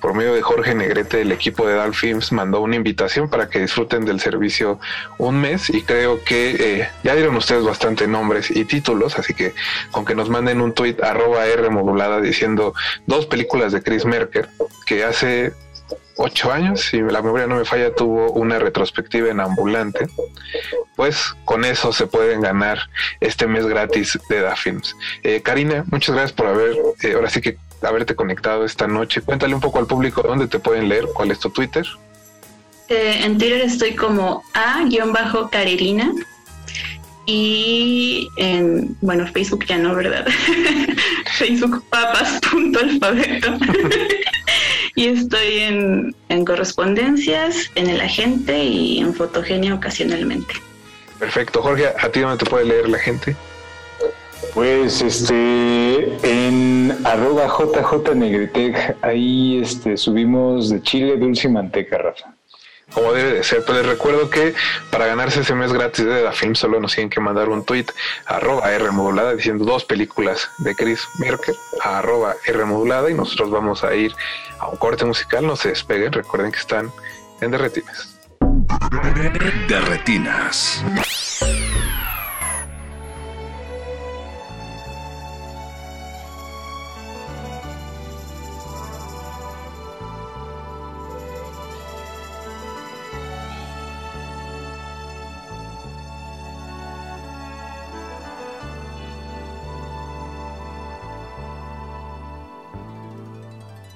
[0.00, 3.60] por medio de Jorge Negrete, el equipo de DAL Films mandó una invitación para que
[3.60, 4.80] disfruten del servicio
[5.18, 9.54] un mes y creo que eh, ya dieron ustedes bastante nombres y títulos, así que
[9.90, 12.74] con que nos manden un tweet arroba R modulada diciendo
[13.06, 14.48] dos películas de Chris Merker
[14.86, 15.52] que hace
[16.16, 20.06] ocho años, si la memoria no me falla, tuvo una retrospectiva en ambulante,
[20.94, 22.78] pues con eso se pueden ganar
[23.20, 24.94] este mes gratis de Da Films.
[25.22, 29.20] Eh, Karina, muchas gracias por haber, eh, ahora sí que haberte conectado esta noche.
[29.20, 31.86] Cuéntale un poco al público dónde te pueden leer, cuál es tu Twitter.
[32.88, 36.12] Eh, en Twitter estoy como a-carolina
[37.26, 40.26] y en, bueno, Facebook ya no, ¿verdad?
[41.38, 43.56] Facebook papas.alfabeto.
[44.96, 50.54] y estoy en, en correspondencias, en el agente y en fotogenia ocasionalmente.
[51.20, 53.36] Perfecto, Jorge, ¿a ti dónde te puede leer la gente?
[54.54, 62.34] Pues este en arroba JJ ahí este subimos de chile, dulce y manteca, Rafa.
[62.92, 64.54] Como debe de ser, pues les recuerdo que
[64.90, 67.86] para ganarse ese mes gratis de Da Film solo nos tienen que mandar un tweet
[68.26, 73.84] arroba R modulada diciendo dos películas de Chris Merker arroba R modulada y nosotros vamos
[73.84, 74.12] a ir
[74.58, 76.90] a un corte musical, no se despeguen, recuerden que están
[77.40, 78.18] en Derretinas.
[79.68, 80.84] Derretinas.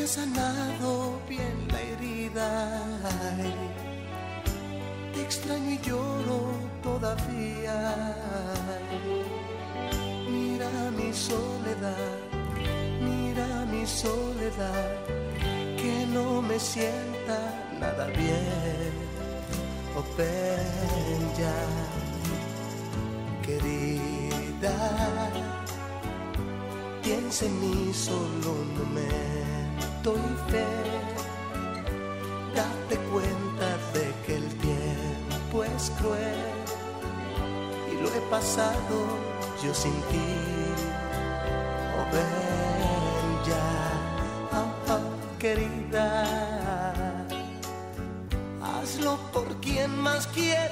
[0.00, 2.48] me ha sanado bien la herida.
[5.12, 6.52] Te extraño y lloro
[6.82, 8.16] todavía.
[10.30, 12.16] Mira mi soledad,
[13.02, 14.90] mira mi soledad,
[15.76, 17.38] que no me sienta
[17.78, 18.92] nada bien.
[19.96, 21.58] Oh, ven ya,
[23.42, 24.76] querida,
[27.02, 29.59] piensa en mí solo un momento
[30.02, 30.64] fe.
[32.54, 36.36] Date cuenta de que el tiempo es cruel
[37.90, 38.96] y lo he pasado
[39.62, 40.30] yo sin ti.
[41.98, 43.68] Oh, ven ya,
[44.58, 46.24] oh, oh, querida,
[48.62, 50.69] hazlo por quien más quieras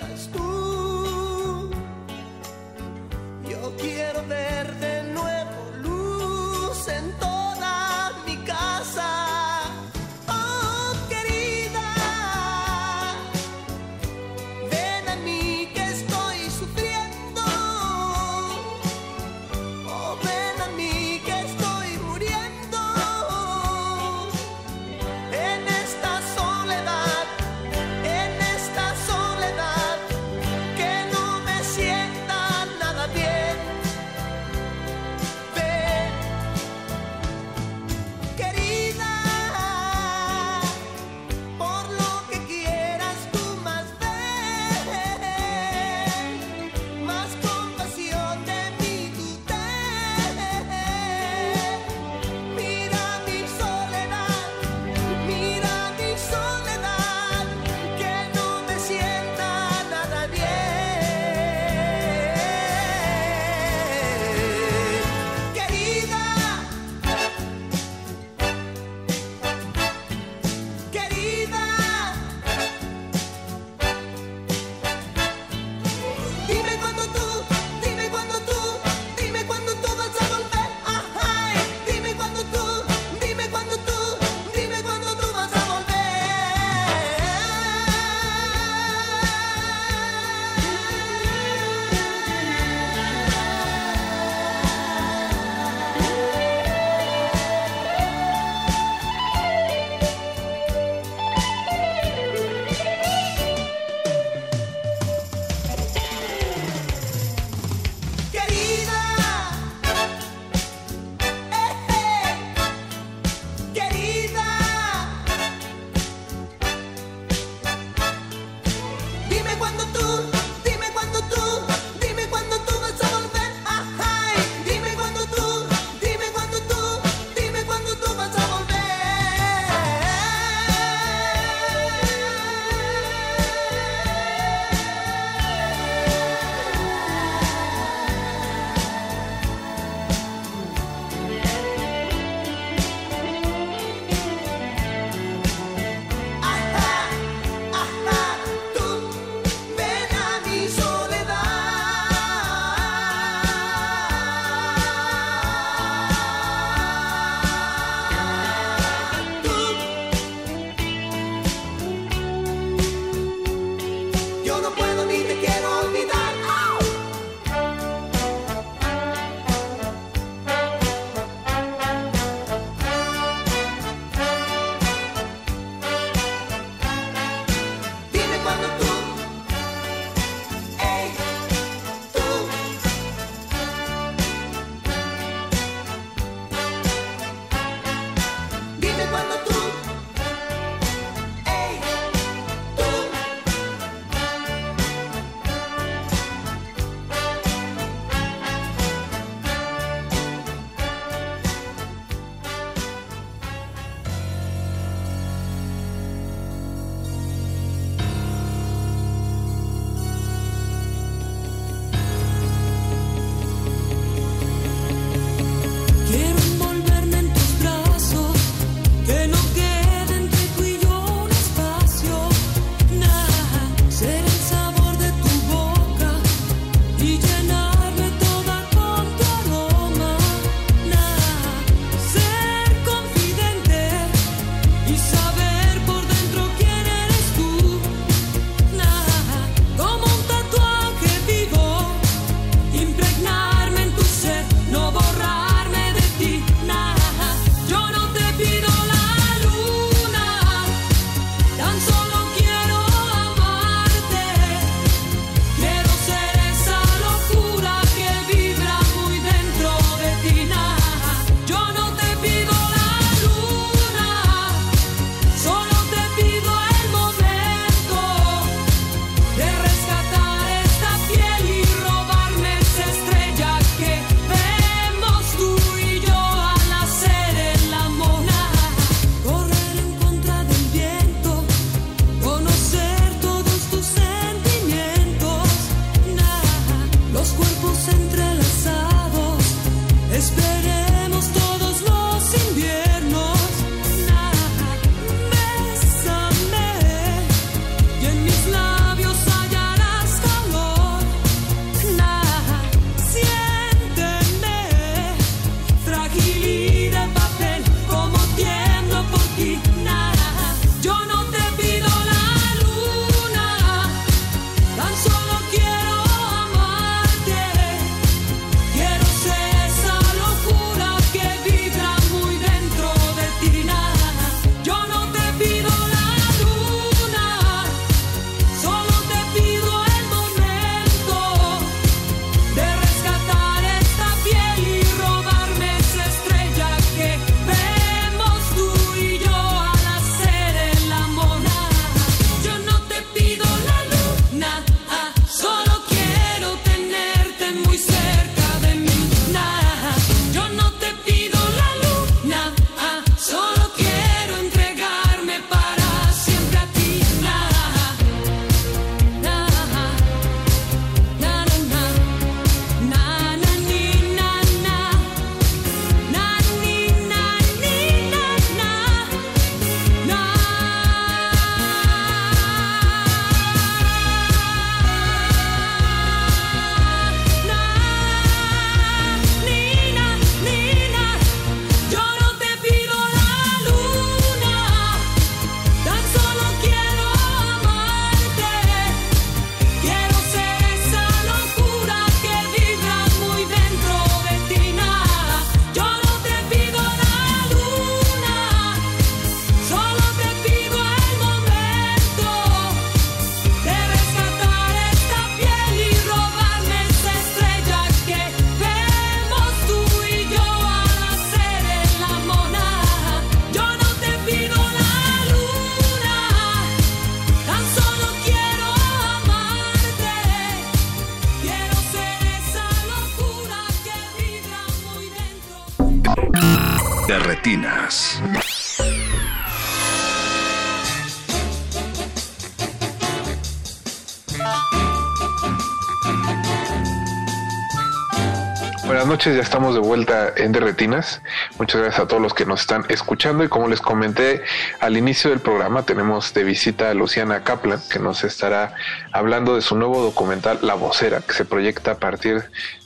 [439.29, 441.21] noches, ya estamos de vuelta en De Retinas.
[441.59, 444.43] Muchas gracias a todos los que nos están escuchando y como les comenté
[444.81, 448.75] al inicio del programa tenemos de visita a Luciana Kaplan que nos estará
[449.13, 452.45] hablando de su nuevo documental La Vocera que se proyecta a partir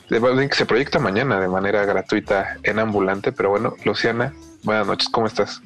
[0.09, 3.31] de que se proyecta mañana de manera gratuita en ambulante.
[3.31, 4.33] Pero bueno, Luciana,
[4.65, 5.61] buenas noches, ¿cómo estás?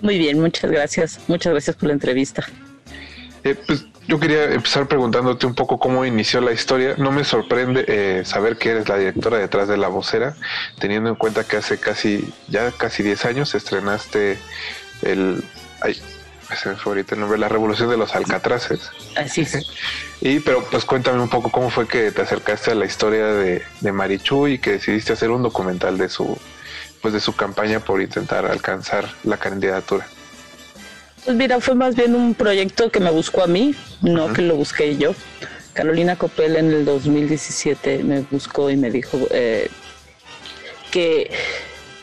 [0.00, 1.20] Muy bien, muchas gracias.
[1.28, 2.44] Muchas gracias por la entrevista.
[3.44, 6.94] Eh, pues yo quería empezar preguntándote un poco cómo inició la historia.
[6.96, 10.34] No me sorprende eh, saber que eres la directora detrás de La Vocera,
[10.78, 14.38] teniendo en cuenta que hace casi, ya casi 10 años estrenaste
[15.02, 15.44] el...
[15.82, 16.00] Ay,
[16.56, 18.90] se me fue ahorita el nombre, La Revolución de los Alcatraces.
[19.14, 19.70] Así es.
[20.22, 23.62] Y, pero pues cuéntame un poco cómo fue que te acercaste a la historia de,
[23.82, 26.38] de Marichu y que decidiste hacer un documental de su,
[27.02, 30.06] pues de su campaña por intentar alcanzar la candidatura.
[31.28, 34.56] Pues mira, fue más bien un proyecto que me buscó a mí, no que lo
[34.56, 35.14] busqué yo.
[35.74, 39.68] Carolina Copel en el 2017 me buscó y me dijo eh,
[40.90, 41.30] que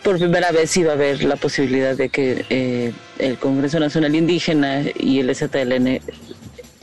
[0.03, 4.83] por primera vez iba a haber la posibilidad de que eh, el Congreso Nacional Indígena
[4.95, 6.01] y el STLN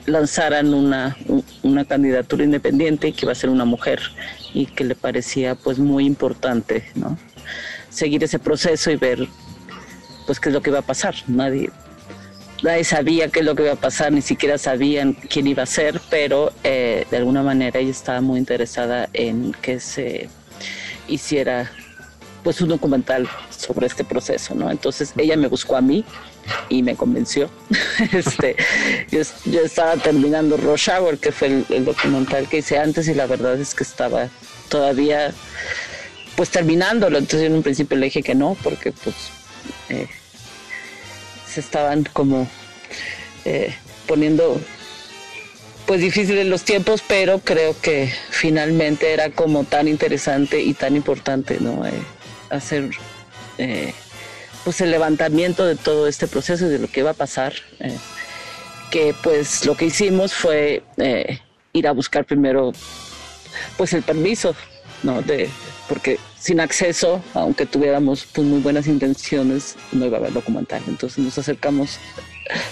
[0.06, 1.16] lanzaran una,
[1.62, 4.00] una candidatura independiente y que iba a ser una mujer
[4.52, 7.16] y que le parecía pues muy importante ¿no?
[7.88, 9.28] seguir ese proceso y ver
[10.26, 11.14] pues qué es lo que iba a pasar.
[11.28, 11.70] Nadie,
[12.62, 15.66] nadie sabía qué es lo que iba a pasar, ni siquiera sabían quién iba a
[15.66, 20.28] ser, pero eh, de alguna manera ella estaba muy interesada en que se
[21.08, 21.70] hiciera
[22.42, 24.70] pues un documental sobre este proceso, ¿no?
[24.70, 26.04] Entonces ella me buscó a mí
[26.68, 27.50] y me convenció.
[28.12, 28.56] este,
[29.10, 29.20] yo,
[29.60, 33.74] estaba terminando Rush Hour, que fue el, documental que hice antes, y la verdad es
[33.74, 34.28] que estaba
[34.68, 35.32] todavía
[36.36, 37.18] pues terminándolo.
[37.18, 39.14] Entonces en un principio le dije que no, porque pues
[39.88, 40.08] eh,
[41.52, 42.48] se estaban como
[43.44, 43.74] eh,
[44.06, 44.60] poniendo
[45.86, 51.58] pues difíciles los tiempos, pero creo que finalmente era como tan interesante y tan importante,
[51.60, 51.86] ¿no?
[51.86, 51.92] Eh,
[52.50, 52.90] hacer
[53.58, 53.92] eh,
[54.64, 57.52] pues el levantamiento de todo este proceso y de lo que iba a pasar,
[58.90, 60.84] que pues lo que hicimos fue
[61.72, 62.72] ir a buscar primero
[63.76, 64.54] pues el permiso,
[65.02, 65.20] ¿no?
[65.20, 65.50] De,
[65.88, 70.82] porque sin acceso, aunque tuviéramos pues, muy buenas intenciones, no iba a haber documental.
[70.88, 72.00] Entonces nos acercamos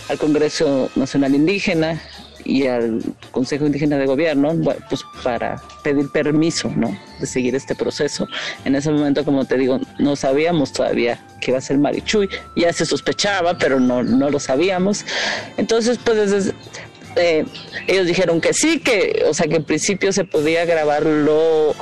[0.09, 2.03] al Congreso Nacional Indígena
[2.45, 4.53] y al Consejo Indígena de Gobierno,
[4.89, 6.99] pues para pedir permiso, ¿no?
[7.21, 8.27] De seguir este proceso.
[8.65, 12.73] En ese momento, como te digo, no sabíamos todavía que iba a ser Marichuy, ya
[12.73, 15.05] se sospechaba, pero no, no lo sabíamos.
[15.59, 16.55] Entonces, pues desde,
[17.15, 17.45] eh,
[17.87, 21.75] ellos dijeron que sí, que, o sea, que en principio se podía grabarlo,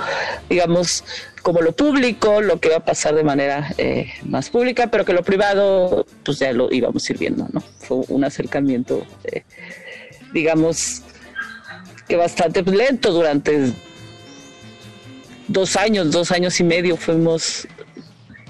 [0.51, 1.05] digamos,
[1.49, 5.15] como lo público, lo que va a pasar de manera eh, más pública, pero que
[5.15, 7.63] lo privado, pues ya lo íbamos ir viendo, ¿no?
[7.79, 9.45] Fue un acercamiento, eh,
[10.35, 11.05] digamos,
[12.07, 13.73] que bastante lento durante
[15.47, 17.67] dos años, dos años y medio fuimos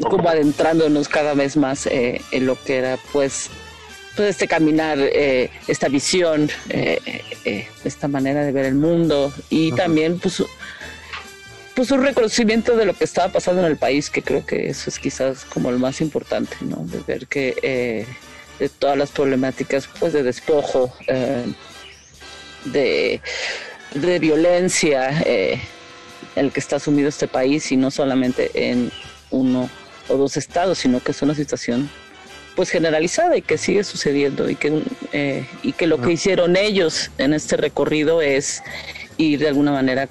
[0.01, 3.49] como adentrándonos cada vez más en lo que era, pues,
[4.19, 6.99] pues este caminar, eh, esta visión, eh,
[7.45, 10.43] eh, esta manera de ver el mundo y también pues,
[11.79, 14.91] pues un reconocimiento de lo que estaba pasando en el país, que creo que eso
[14.91, 16.85] es quizás como lo más importante, ¿no?
[16.85, 18.05] De ver que
[18.59, 20.93] de todas las problemáticas pues de despojo,
[22.65, 23.21] de,
[23.95, 25.61] de violencia en
[26.35, 28.91] el que está sumido este país y no solamente en
[29.31, 29.71] uno
[30.09, 31.89] o dos estados, sino que es una situación
[32.57, 34.83] pues generalizada y que sigue sucediendo y que,
[35.13, 38.65] eh, y que lo que hicieron ellos en este recorrido es
[39.17, 40.09] ir de alguna manera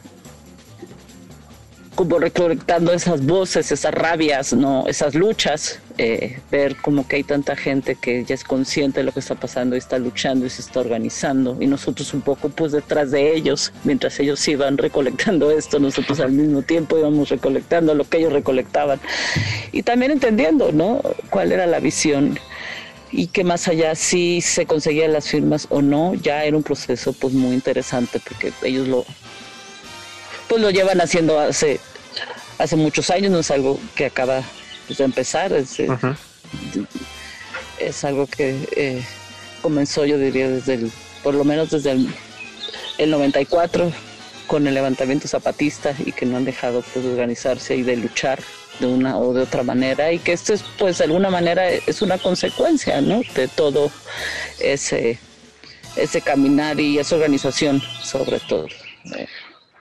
[1.98, 7.56] como recolectando esas voces, esas rabias, no, esas luchas, eh, ver como que hay tanta
[7.56, 10.61] gente que ya es consciente de lo que está pasando y está luchando y se
[10.61, 11.57] está organizando.
[11.60, 16.34] Y nosotros un poco pues detrás de ellos, mientras ellos iban recolectando esto, nosotros al
[16.34, 18.99] mismo tiempo íbamos recolectando lo que ellos recolectaban.
[19.72, 21.02] Y también entendiendo, ¿no?
[21.32, 22.38] Cuál era la visión
[23.11, 27.11] y que más allá si se conseguían las firmas o no, ya era un proceso
[27.14, 29.03] pues muy interesante porque ellos lo
[30.48, 31.80] pues lo llevan haciendo hace,
[32.57, 34.41] hace muchos años, no es algo que acaba
[34.88, 35.88] pues, de empezar, es, eh,
[37.80, 39.03] es algo que eh,
[39.61, 40.91] comenzó yo diría desde el,
[41.24, 42.07] por lo menos desde el,
[42.98, 43.91] el 94
[44.48, 48.40] con el levantamiento zapatista y que no han dejado pues, de organizarse y de luchar
[48.80, 52.02] de una o de otra manera y que esto es pues de alguna manera es
[52.02, 53.22] una consecuencia ¿no?
[53.36, 53.91] de todo
[54.60, 55.19] ese
[55.95, 58.68] ese caminar y esa organización sobre todo.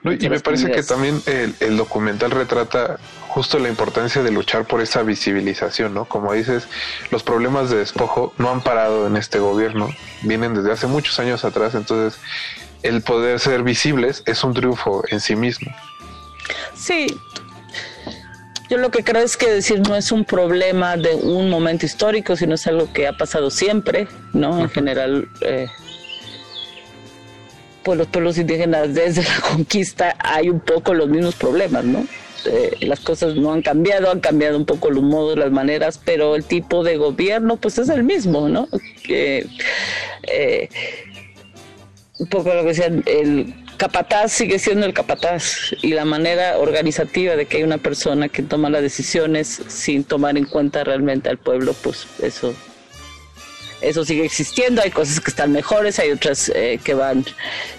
[0.03, 5.03] Y me parece que también el, documental retrata justo la importancia de luchar por esa
[5.03, 6.05] visibilización, ¿no?
[6.05, 6.67] Como dices,
[7.11, 9.89] los problemas de despojo no han parado en este gobierno,
[10.21, 12.19] vienen desde hace muchos años atrás, entonces
[12.83, 15.73] el poder ser visibles es un triunfo en sí mismo.
[16.73, 17.07] Sí,
[18.69, 22.35] yo lo que creo es que decir no es un problema de un momento histórico,
[22.35, 24.59] sino es algo que ha pasado siempre, ¿no?
[24.59, 25.67] En general, eh,
[27.87, 32.05] pues los pueblos indígenas desde la conquista hay un poco los mismos problemas, ¿no?
[32.45, 36.35] Eh, las cosas no han cambiado, han cambiado un poco los modos, las maneras, pero
[36.35, 38.67] el tipo de gobierno pues es el mismo, ¿no?
[39.07, 39.47] Eh,
[42.19, 47.37] un poco lo que decían, el capataz sigue siendo el capataz y la manera organizativa
[47.37, 51.37] de que hay una persona que toma las decisiones sin tomar en cuenta realmente al
[51.37, 52.53] pueblo, pues eso
[53.81, 57.25] eso sigue existiendo, hay cosas que están mejores, hay otras eh, que van,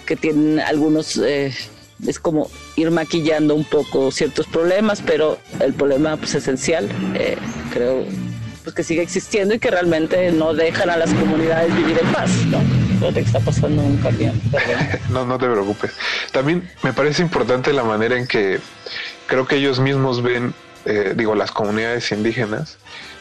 [0.05, 1.53] que tienen algunos, eh,
[2.05, 7.37] es como ir maquillando un poco ciertos problemas, pero el problema pues esencial, eh,
[7.73, 8.05] creo,
[8.63, 12.31] pues que sigue existiendo y que realmente no dejan a las comunidades vivir en paz,
[12.47, 12.59] ¿no?
[13.13, 14.39] que está pasando un camión.
[15.09, 15.91] no, no te preocupes.
[16.31, 18.59] También me parece importante la manera en que
[19.25, 20.53] creo que ellos mismos ven,
[21.15, 22.77] digo, las comunidades indígenas,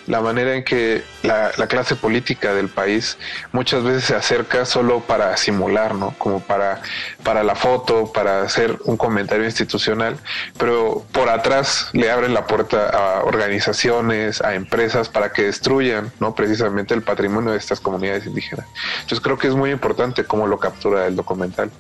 [0.09, 3.19] la manera en que la, clase política del país
[3.53, 6.15] muchas veces se acerca solo para simular, ¿no?
[6.17, 6.81] Como para,
[7.23, 10.17] para la foto, para hacer un comentario institucional,
[10.57, 16.35] pero por atrás le abren la puerta a organizaciones, a empresas para que destruyan, ¿no?
[16.35, 18.67] Precisamente el patrimonio de estas comunidades indígenas.
[19.03, 21.71] Entonces creo que es muy importante cómo lo captura el documental.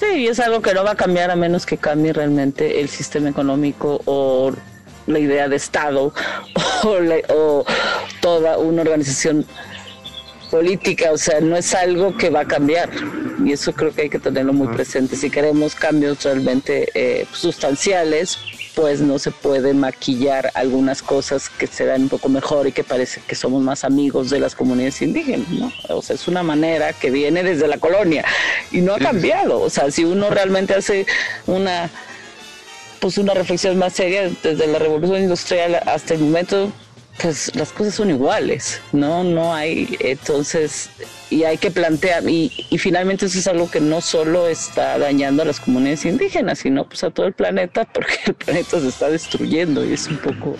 [0.00, 3.28] Sí, es algo que no va a cambiar a menos que cambie realmente el sistema
[3.28, 4.52] económico o
[5.06, 6.12] la idea de Estado
[6.84, 7.64] o,
[8.20, 9.46] toda una organización
[10.50, 12.90] política, o sea, no es algo que va a cambiar
[13.44, 15.16] y eso creo que hay que tenerlo muy presente.
[15.16, 18.38] Si queremos cambios realmente eh, sustanciales,
[18.74, 22.84] pues no se puede maquillar algunas cosas que se dan un poco mejor y que
[22.84, 25.72] parece que somos más amigos de las comunidades indígenas, ¿no?
[25.88, 28.24] O sea, es una manera que viene desde la colonia
[28.70, 29.60] y no ha cambiado.
[29.60, 31.06] O sea, si uno realmente hace
[31.46, 31.90] una
[33.02, 36.72] pues una reflexión más seria desde la revolución industrial hasta el momento
[37.20, 39.22] pues las cosas son iguales, ¿no?
[39.22, 40.88] No hay, entonces,
[41.28, 42.48] y hay que plantear, y,
[42.78, 47.04] finalmente eso es algo que no solo está dañando a las comunidades indígenas, sino pues
[47.04, 50.56] a todo el planeta, porque el planeta se está destruyendo y es un poco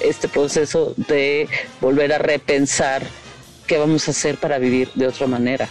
[0.00, 1.48] este proceso de
[1.80, 3.02] volver a repensar
[3.66, 5.68] qué vamos a hacer para vivir de otra manera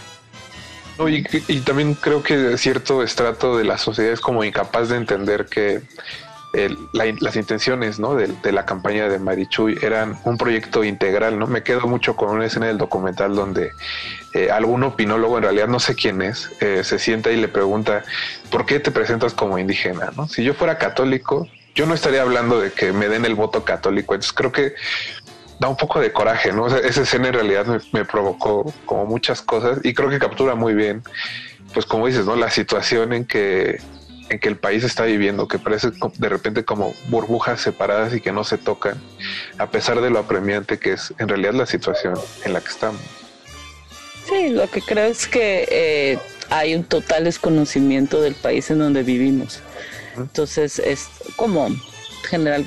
[1.08, 1.22] y,
[1.64, 5.82] también creo que cierto estrato de la sociedad es como incapaz de entender que
[6.92, 8.14] las intenciones ¿no?
[8.14, 11.38] de, la campaña de Marichuy eran un proyecto integral.
[11.38, 11.46] ¿no?
[11.46, 13.72] Me quedo mucho con una escena del documental donde
[14.34, 18.04] eh, algún opinólogo, en realidad no sé quién es, eh, se sienta y le pregunta,
[18.50, 20.12] ¿por qué te presentas como indígena?
[20.16, 20.28] ¿no?
[20.28, 24.14] Si yo fuera católico, yo no estaría hablando de que me den el voto católico.
[24.14, 24.74] Entonces creo que
[25.62, 26.66] da un poco de coraje, ¿no?
[26.66, 31.04] esa escena en realidad me, provocó como muchas cosas y creo que captura muy bien,
[31.72, 32.34] pues como dices, ¿no?
[32.34, 33.80] La situación en que
[34.28, 38.32] en que el país está viviendo, que parece de repente como burbujas separadas y que
[38.32, 39.00] no se tocan,
[39.58, 42.14] a pesar de lo apremiante que es en realidad la situación
[42.44, 43.00] en la que estamos.
[44.26, 46.18] Sí, lo que creo es que eh,
[46.50, 49.60] hay un total desconocimiento del país en donde vivimos.
[50.16, 51.68] Entonces es como
[52.28, 52.64] general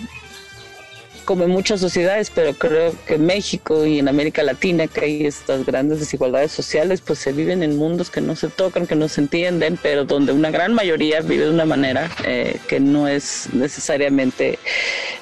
[1.25, 5.25] como en muchas sociedades, pero creo que en México y en América Latina, que hay
[5.25, 9.07] estas grandes desigualdades sociales, pues se viven en mundos que no se tocan, que no
[9.07, 13.49] se entienden, pero donde una gran mayoría vive de una manera eh, que no es
[13.53, 14.59] necesariamente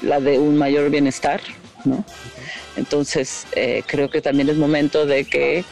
[0.01, 1.41] la de un mayor bienestar,
[1.85, 2.05] ¿no?
[2.75, 5.63] Entonces, eh, creo que también es momento de que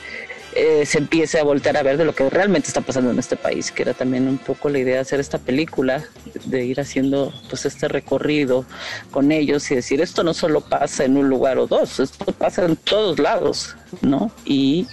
[0.53, 3.37] eh, se empiece a voltear a ver de lo que realmente está pasando en este
[3.37, 6.03] país, que era también un poco la idea de hacer esta película,
[6.45, 8.65] de ir haciendo pues este recorrido
[9.11, 12.65] con ellos y decir, esto no solo pasa en un lugar o dos, esto pasa
[12.65, 14.31] en todos lados, ¿no?
[14.43, 14.87] Y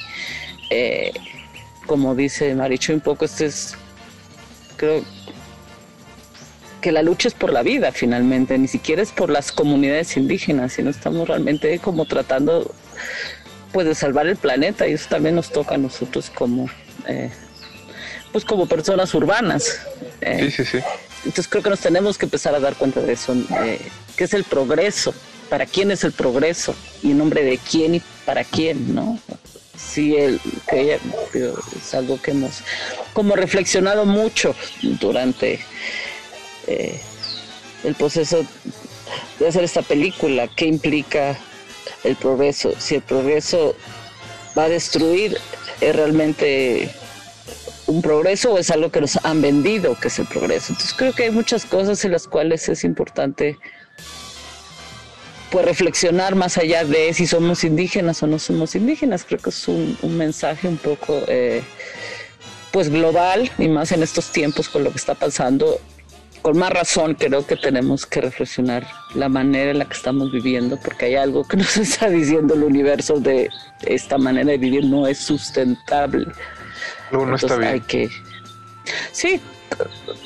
[0.70, 1.12] eh,
[1.86, 3.74] como dice Maricho un poco, este es,
[4.76, 5.02] creo
[6.80, 10.74] que la lucha es por la vida finalmente, ni siquiera es por las comunidades indígenas,
[10.74, 12.72] sino estamos realmente como tratando
[13.72, 16.68] puede salvar el planeta y eso también nos toca a nosotros como
[17.06, 17.30] eh,
[18.32, 19.80] pues como personas urbanas.
[20.20, 20.50] Eh.
[20.50, 20.84] sí, sí, sí.
[21.24, 23.80] Entonces creo que nos tenemos que empezar a dar cuenta de eso, eh,
[24.16, 25.14] que es el progreso,
[25.48, 29.18] para quién es el progreso y en nombre de quién y para quién, ¿no?
[29.76, 30.98] Sí, el, que
[31.34, 32.62] es algo que hemos
[33.12, 35.60] como reflexionado mucho durante
[36.66, 38.44] el proceso
[39.38, 41.38] de hacer esta película, qué implica
[42.08, 42.72] el progreso.
[42.78, 43.76] Si el progreso
[44.56, 45.38] va a destruir,
[45.80, 46.90] es realmente
[47.86, 50.72] un progreso o es algo que nos han vendido que es el progreso.
[50.72, 53.58] Entonces creo que hay muchas cosas en las cuales es importante
[55.50, 59.24] pues reflexionar más allá de si somos indígenas o no somos indígenas.
[59.24, 61.62] Creo que es un, mensaje un poco eh,
[62.70, 65.80] pues global y más en estos tiempos con lo que está pasando.
[66.42, 70.78] Con más razón creo que tenemos que reflexionar la manera en la que estamos viviendo
[70.82, 73.50] porque hay algo que nos está diciendo el universo de
[73.82, 76.26] esta manera de vivir no es sustentable.
[77.10, 77.72] No, está bien.
[77.72, 78.08] Hay que,
[79.12, 79.40] sí,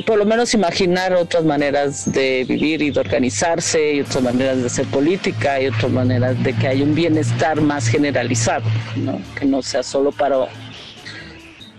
[0.07, 4.67] por lo menos imaginar otras maneras de vivir y de organizarse y otras maneras de
[4.67, 8.65] hacer política y otras maneras de que haya un bienestar más generalizado,
[8.97, 9.21] ¿no?
[9.39, 10.49] que no sea solo para,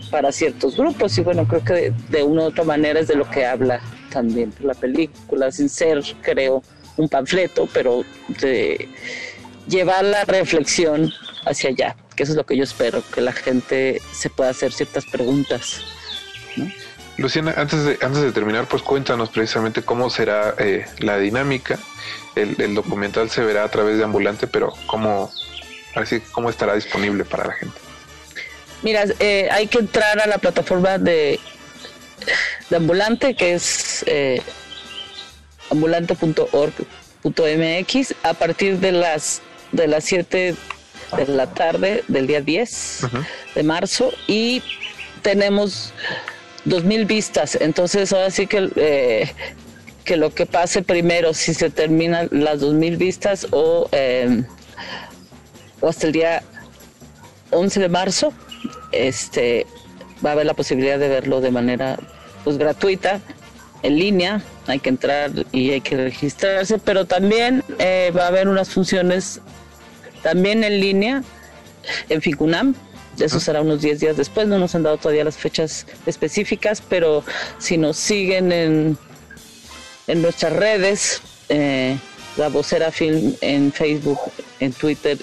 [0.10, 1.18] para ciertos grupos.
[1.18, 3.82] Y bueno, creo que de, una u otra manera es de lo que habla
[4.14, 6.62] también la película, sin ser, creo,
[6.98, 8.88] un panfleto, pero de
[9.68, 11.12] llevar la reflexión
[11.46, 14.72] hacia allá, que eso es lo que yo espero, que la gente se pueda hacer
[14.72, 15.82] ciertas preguntas.
[16.56, 16.72] ¿no?
[17.18, 21.78] Luciana, antes de, antes de terminar, pues cuéntanos precisamente cómo será eh, la dinámica.
[22.36, 25.32] El, documental se verá a través de Ambulante, pero cómo,
[25.96, 27.80] así, cómo estará disponible para la gente.
[28.82, 31.40] Mira, eh, hay que entrar a la plataforma de,
[32.70, 34.42] de Ambulante, que es eh,
[35.72, 39.42] ambulante.org.mx, a partir de las
[39.72, 40.56] de las 7
[41.18, 43.02] de la tarde del día 10
[43.56, 44.62] de marzo y
[45.22, 45.94] tenemos
[46.66, 47.58] dos mil vistas.
[47.60, 49.32] Entonces ahora sí que, eh,
[50.06, 54.44] que lo que pase primero, si se terminan las dos mil vistas o, eh,
[55.82, 56.44] o hasta el día
[57.52, 58.34] 11 de marzo,
[58.92, 59.68] este,
[60.24, 61.98] va a haber la posibilidad de verlo de manera
[62.44, 63.22] pues gratuita,
[63.84, 68.48] en línea, hay que entrar y hay que registrarse, pero también eh, va a haber
[68.48, 69.42] unas funciones
[70.22, 71.24] también en línea
[72.08, 72.76] en Ficunam,
[73.20, 77.24] eso será unos 10 días después, no nos han dado todavía las fechas específicas, pero
[77.58, 78.98] si nos siguen en,
[80.08, 81.98] en nuestras redes, eh,
[82.38, 84.20] la vocera film en Facebook,
[84.60, 85.18] en Twitter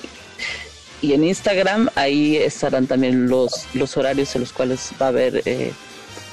[1.03, 5.43] y en Instagram, ahí estarán también los, los horarios en los cuales va a haber,
[5.45, 5.73] eh,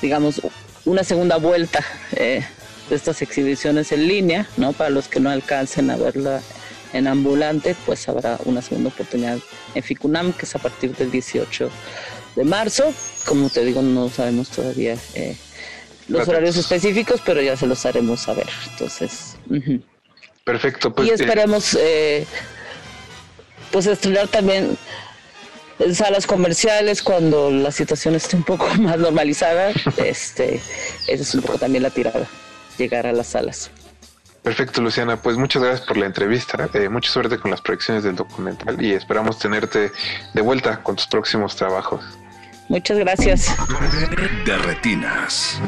[0.02, 0.42] digamos,
[0.86, 1.84] una segunda vuelta
[2.14, 2.46] eh,
[2.90, 4.74] de estas exhibiciones en línea, ¿no?
[4.74, 6.42] Para los que no alcancen a verla
[6.94, 9.40] en ambulante, pues habrá una segunda oportunidad
[9.76, 11.70] en Ficunam, que es a partir del 18
[12.36, 12.94] de marzo.
[13.26, 15.36] Como te digo, no sabemos todavía eh,
[16.08, 18.48] los horarios específicos, pero ya se los haremos saber.
[18.72, 19.36] Entonces,
[20.44, 20.94] perfecto.
[20.94, 22.26] Pues, y eh, esperemos, eh,
[23.72, 24.78] pues, estrenar también
[25.80, 29.72] en salas comerciales cuando la situación esté un poco más normalizada.
[29.98, 30.62] este,
[31.08, 32.28] esa es un poco también la tirada,
[32.78, 33.72] llegar a las salas.
[34.44, 35.22] Perfecto, Luciana.
[35.22, 36.70] Pues muchas gracias por la entrevista.
[36.74, 39.92] Eh, mucha suerte con las proyecciones del documental y esperamos tenerte
[40.34, 42.02] de vuelta con tus próximos trabajos.
[42.70, 43.54] Muchas gracias.
[44.46, 45.60] De retinas.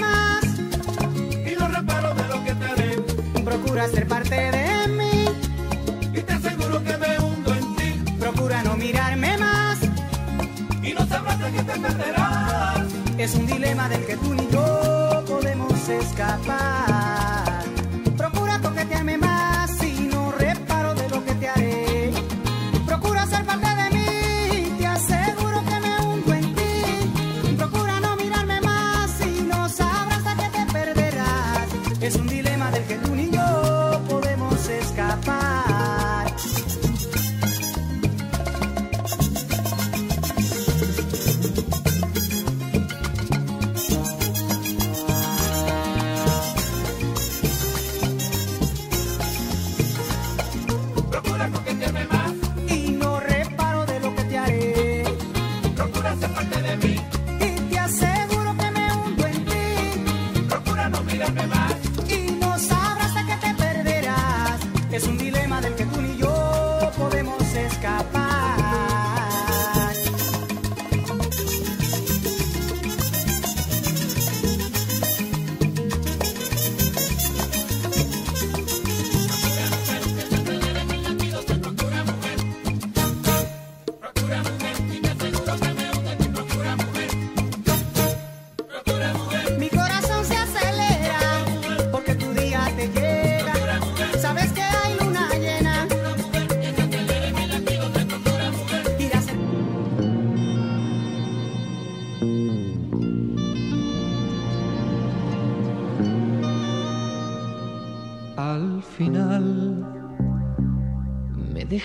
[0.00, 0.44] Más.
[1.46, 2.96] Y no reparo de lo que te haré.
[3.44, 5.24] Procura ser parte de mí.
[6.12, 8.12] Y te aseguro que me hundo en ti.
[8.18, 9.78] Procura no mirarme más.
[10.82, 12.86] Y no sabrás de que te perderás.
[13.18, 16.85] Es un dilema del que tú ni yo podemos escapar.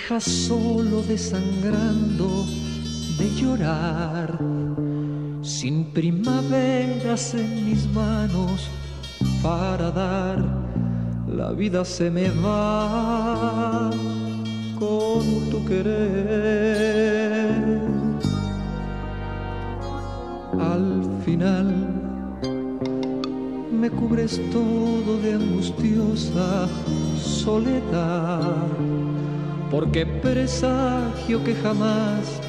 [0.02, 2.46] Me dejas solo desangrando
[3.18, 4.40] de llorar,
[5.44, 8.70] sin primaveras en mis manos
[9.44, 10.44] para dar.
[11.28, 13.92] La vida se me va
[14.80, 16.71] con tu querer.
[30.52, 32.42] Presagio que jamás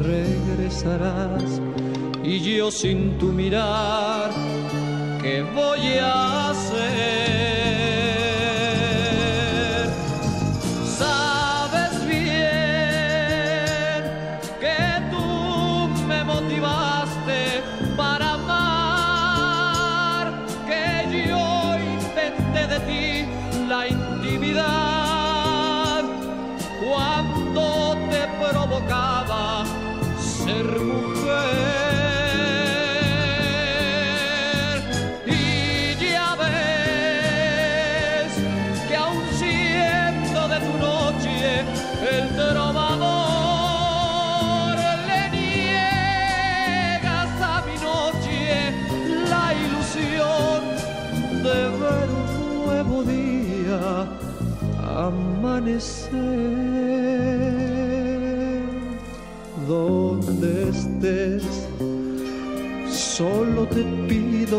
[0.00, 1.60] regresarás.
[2.22, 4.30] Y yo sin tu mirar,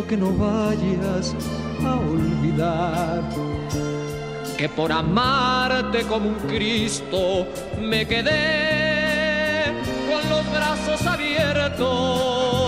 [0.10, 1.36] que no vayas
[1.86, 3.22] a olvidar.
[4.58, 7.48] Que por amarte como un Cristo
[7.80, 9.66] me quedé
[10.10, 12.59] con los brazos abiertos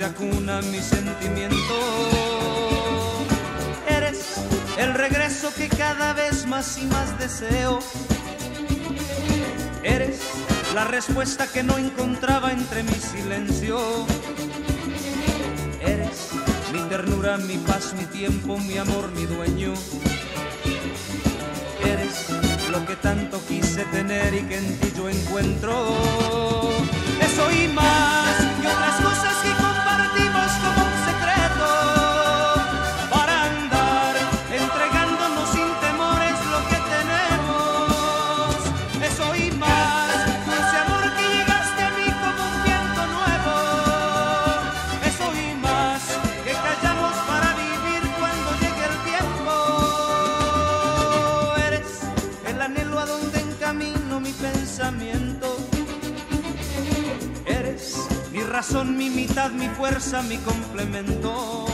[0.00, 1.74] se acuna mi sentimiento.
[3.86, 4.36] Eres
[4.78, 7.80] el regreso que cada vez más y más deseo.
[9.82, 10.20] Eres
[10.74, 13.78] la respuesta que no encontraba entre mi silencio.
[15.82, 16.30] Eres
[16.72, 19.74] mi ternura, mi paz, mi tiempo, mi amor, mi dueño.
[21.84, 22.26] Eres
[22.70, 26.70] lo que tanto quise tener y que en ti yo encuentro.
[27.20, 29.59] Eso y más y otras cosas que
[58.72, 61.69] razón, mi mitad, mi fuerza, mi complemento.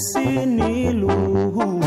[0.00, 1.80] Sin ilusión.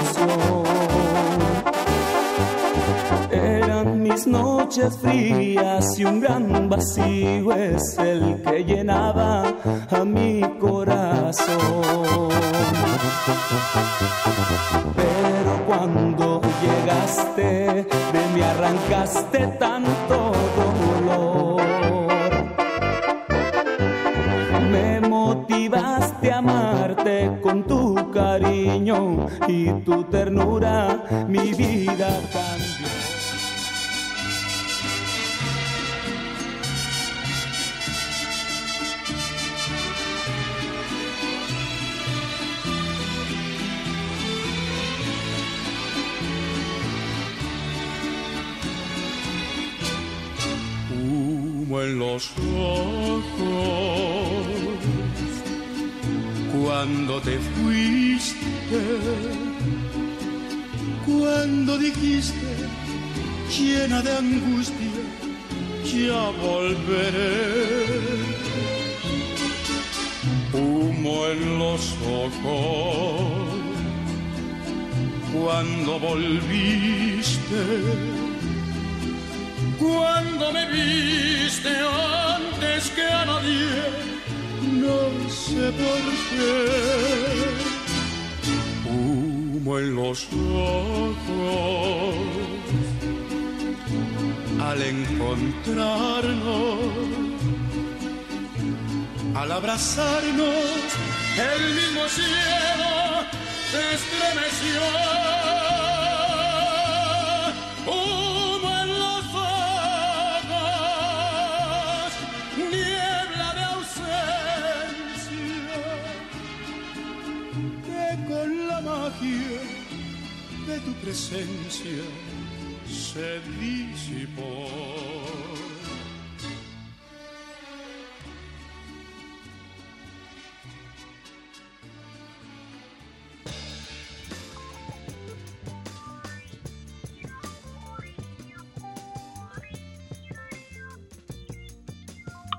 [3.31, 9.43] Eran mis noches frías y un gran vacío es el que llenaba
[9.89, 12.29] a mi corazón.
[14.95, 20.12] Pero cuando llegaste, de mí arrancaste tanto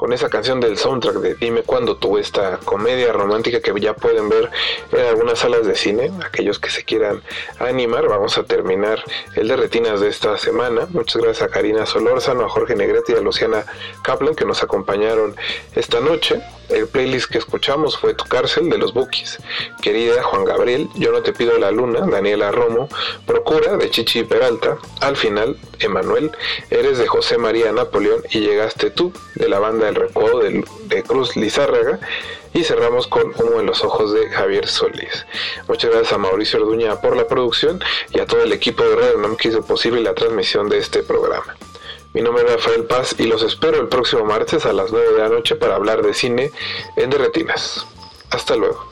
[0.05, 4.29] con esa canción del soundtrack de Dime cuándo tuvo esta comedia romántica que ya pueden
[4.29, 4.51] ver
[4.93, 6.13] en algunas salas de cine.
[6.23, 7.23] Aquellos que se quieran
[7.59, 9.03] animar, vamos a terminar
[9.35, 10.87] el de retinas de esta semana.
[10.91, 13.65] Muchas gracias a Karina Solórzano, a Jorge Negrete y a Luciana
[14.03, 15.37] Kaplan que nos acompañaron
[15.75, 16.43] esta noche.
[16.69, 19.39] El playlist que escuchamos fue Tu cárcel de los Bookies.
[19.83, 22.89] Querida Juan Gabriel, Yo no te pido la luna, Daniela Romo,
[23.27, 26.33] Procura de Chichi Peralta, Al final, Emanuel,
[26.71, 31.37] Eres de José María Napoleón y Llegaste tú de la banda El Recodo de, Cruz
[31.37, 32.01] Lizárraga
[32.55, 35.27] y cerramos con Humo en los ojos de Javier Solís.
[35.69, 37.83] Muchas gracias a Mauricio Orduña por la producción
[38.13, 41.03] y a todo el equipo de Radio Nam que hizo posible la transmisión de este
[41.03, 41.57] programa.
[42.15, 45.19] Mi nombre es Rafael Paz y los espero el próximo martes a las 9 de
[45.19, 46.53] la noche para hablar de cine
[46.95, 47.85] en Derretinas.
[48.31, 48.87] Hasta luego.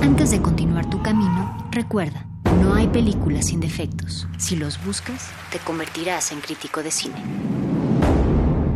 [0.00, 2.24] Antes de continuar tu camino, recuerda,
[2.62, 4.26] no hay películas sin defectos.
[4.38, 7.22] Si los buscas, te convertirás en crítico de cine.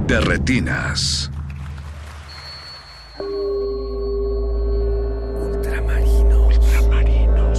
[0.07, 0.21] De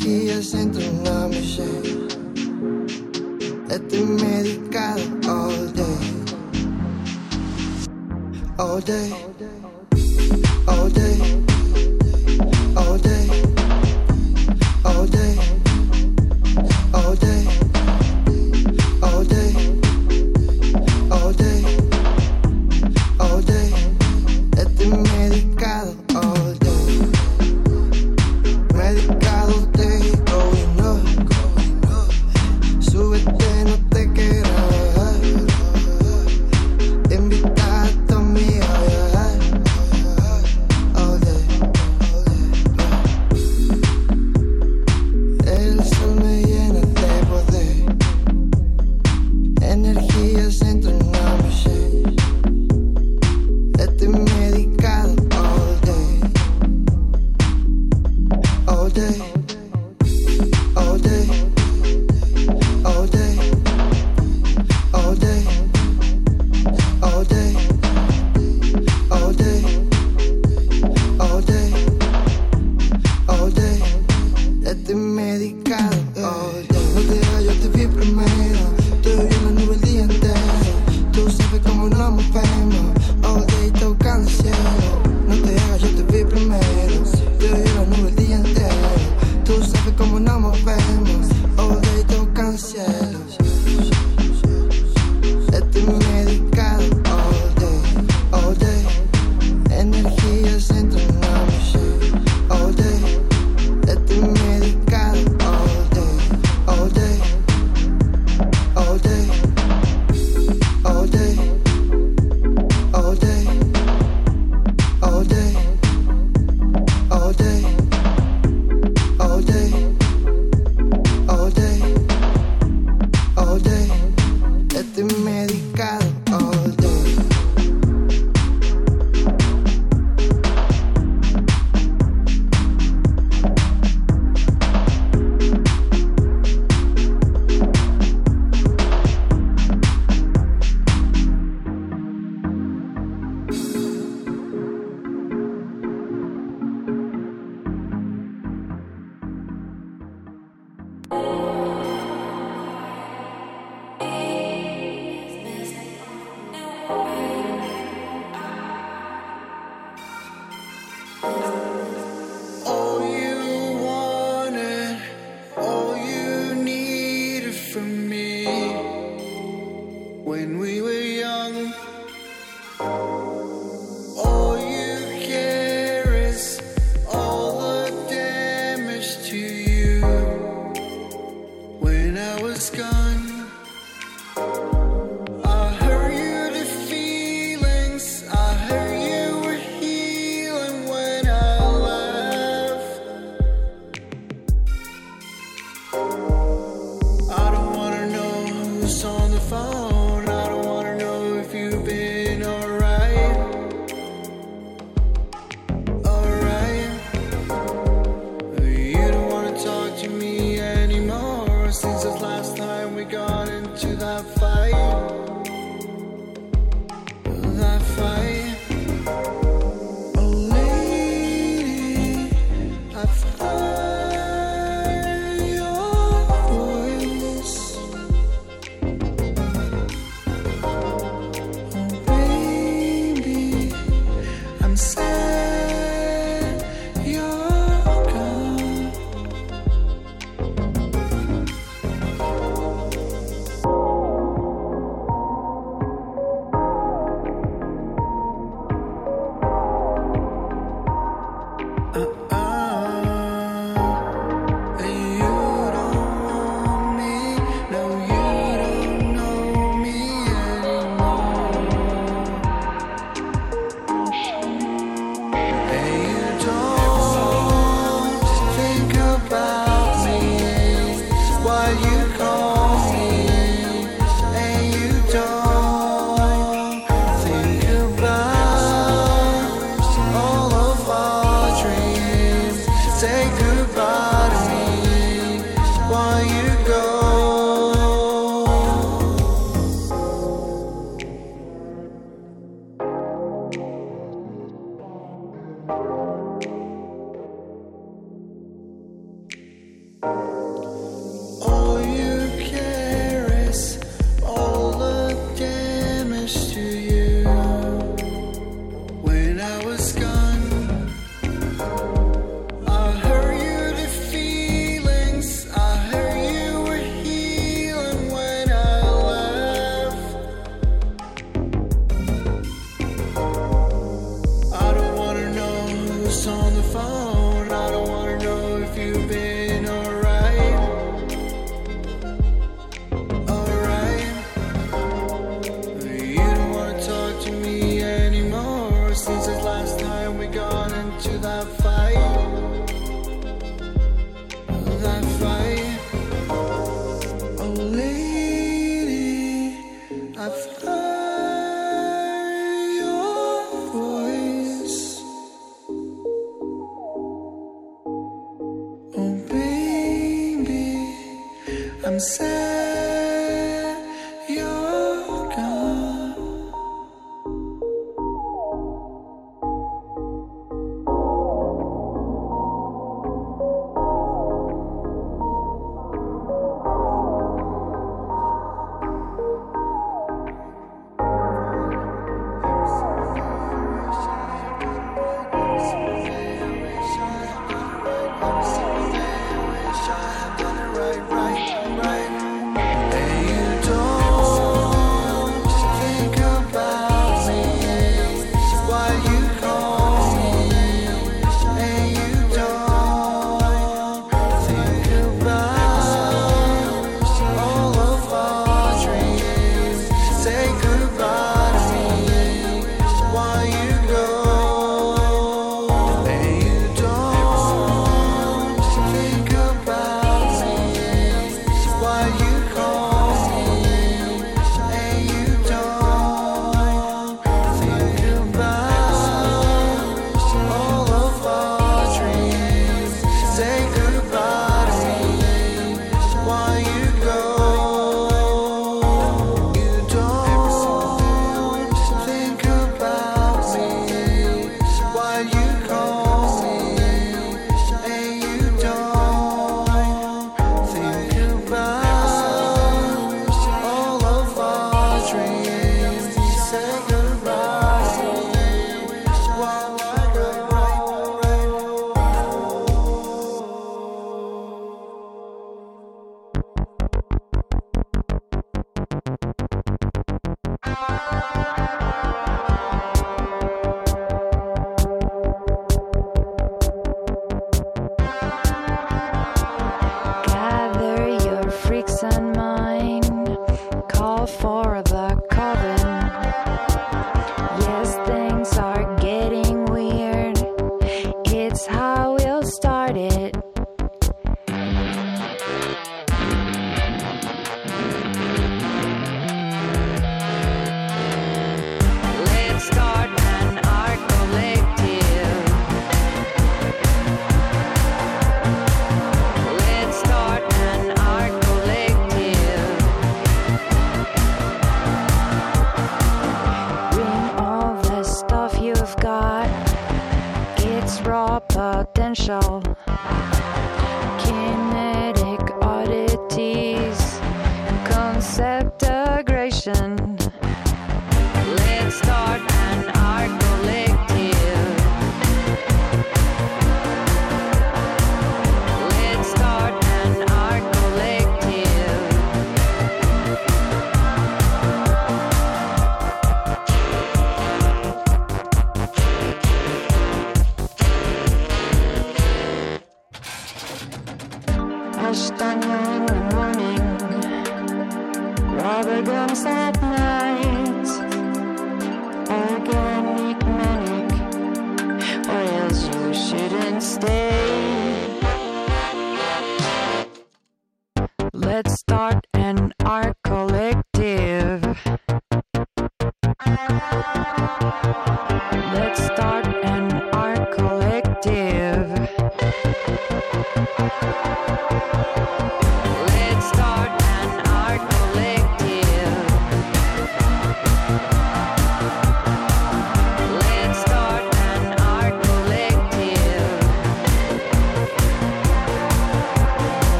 [0.00, 2.08] Energías entre una misión.
[3.68, 6.24] Estoy medicado all day,
[8.58, 9.29] all day,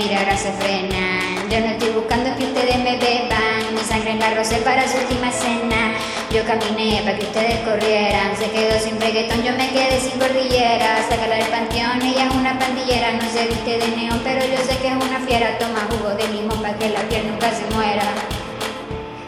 [0.00, 1.50] Mira, ahora se frenan.
[1.50, 3.74] Yo no estoy buscando que ustedes me beban.
[3.74, 5.92] Mi sangre en la rosa para su última cena.
[6.32, 8.34] Yo caminé para que ustedes corrieran.
[8.34, 11.04] Se quedó sin reggaetón, yo me quedé sin cordillera.
[11.06, 13.12] Sácala del panteón, ella es una pandillera.
[13.12, 15.58] No se viste de neón, pero yo sé que es una fiera.
[15.58, 18.04] Toma jugo de limón para que la piel nunca se muera.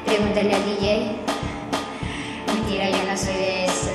[0.07, 1.17] Pregúntale al DJ.
[2.47, 3.93] Mentira, yo no soy de eso.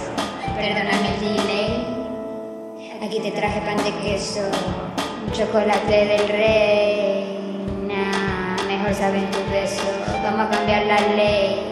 [0.55, 1.87] Perdóname el delay.
[3.01, 4.41] Aquí te traje pan de queso,
[5.31, 7.37] chocolate del rey.
[7.87, 9.85] Nah, mejor saben tus besos.
[10.23, 11.69] Vamos a cambiar la ley.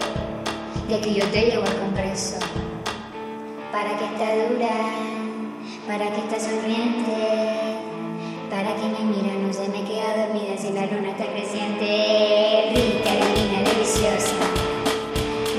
[0.90, 2.38] Y aquí yo te llevo al congreso.
[3.72, 4.76] Para que está dura,
[5.88, 7.12] para que está sonriente,
[8.50, 12.72] para que me mira, no se me queda dormida si la luna está creciente.
[12.74, 14.36] Rica, divina, deliciosa.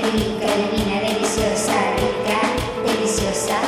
[0.01, 1.77] Rica, divina, deliciosa.
[1.97, 2.39] Rica,
[2.85, 3.59] deliciosa.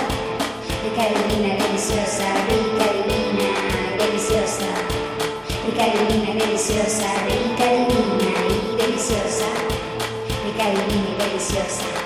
[0.84, 2.19] Rica, divina, deliciosa.
[6.60, 7.08] Deliciosa.
[7.26, 9.46] Rica, divina y deliciosa.
[10.44, 11.99] Rica, divina y deliciosa.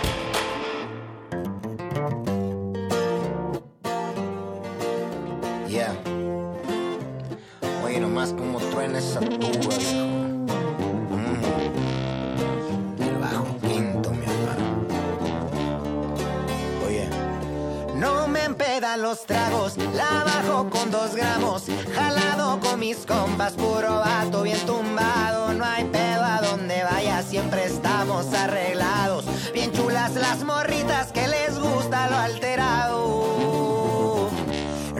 [18.97, 21.63] Los tragos, la bajo con dos gramos,
[21.95, 27.65] jalado con mis compas, puro vato bien tumbado, no hay pedo a donde vaya, siempre
[27.65, 33.23] estamos arreglados, bien chulas las morritas que les gusta lo alterado.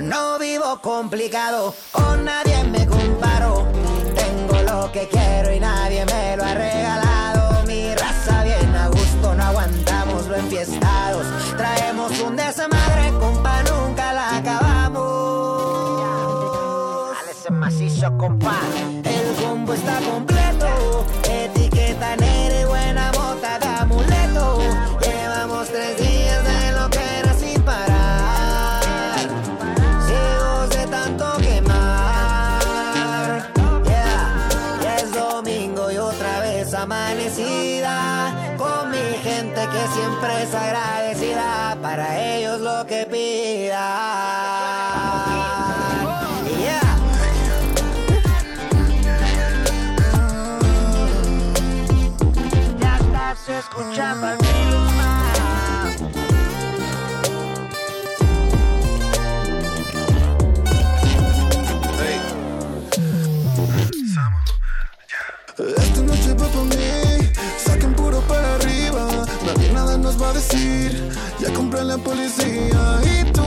[0.01, 3.67] No vivo complicado, con nadie me comparo,
[4.15, 9.35] tengo lo que quiero y nadie me lo ha regalado, mi raza bien a gusto,
[9.35, 13.72] no aguantamos lo enfiestados, traemos un desmadre, compa, nunca
[18.03, 18.11] El
[19.41, 24.59] combo está completo, etiqueta negra y buena mota de amuleto.
[24.99, 28.82] Llevamos tres días de lo que era sin parar,
[30.06, 32.59] ciegos de tanto quemar.
[33.85, 42.19] Yeah, es domingo y otra vez amanecida, con mi gente que siempre es agradecida, para
[42.35, 44.52] ellos lo que pida.
[53.72, 55.24] Virus más.
[65.56, 66.75] Esta noche va por mí,
[67.58, 69.08] saquen puro para arriba.
[69.45, 71.11] Nadie nada nos va a decir.
[71.40, 73.43] Ya compré la policía y tú,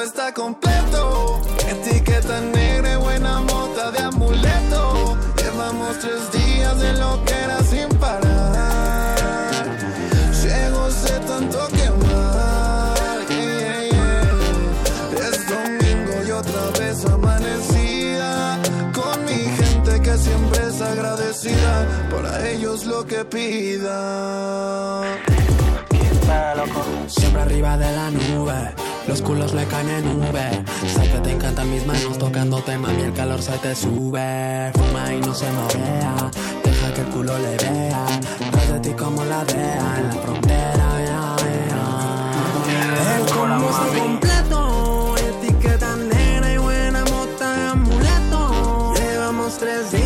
[0.00, 5.16] está completo, etiqueta negra y buena mota de amuleto.
[5.36, 9.16] Llevamos tres días de lo que era sin parar.
[10.32, 13.28] Ciegos de tanto quemar.
[13.28, 15.28] yeah, yeah, yeah.
[15.28, 18.58] Es domingo y otra vez amanecida.
[18.92, 21.86] Con mi gente que siempre es agradecida.
[22.10, 25.02] Para ellos lo que pida.
[27.06, 28.74] Siempre arriba de la nube,
[29.08, 30.64] los culos le caen en nube.
[30.94, 34.72] Sé que te encantan mis manos tocándote, mami, el calor se te sube.
[34.74, 36.30] Fuma y no se deja
[36.64, 38.06] deja que el culo le vea.
[38.50, 41.36] Tras de ti como la DEA en la frontera, ya,
[41.68, 43.16] ya.
[43.16, 48.94] El combo está completo, etiqueta negra y buena mota de amuleto.
[48.94, 50.05] Llevamos tres días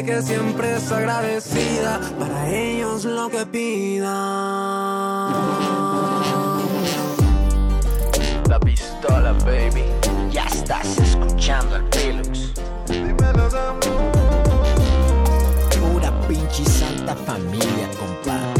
[0.00, 2.00] gente que siempre es agradecida.
[2.18, 4.08] Para ellos lo que pidan.
[8.48, 9.84] La pistola, baby.
[10.30, 12.52] Ya estás escuchando el Pilux.
[15.80, 18.59] Pura pinche santa familia, compadre.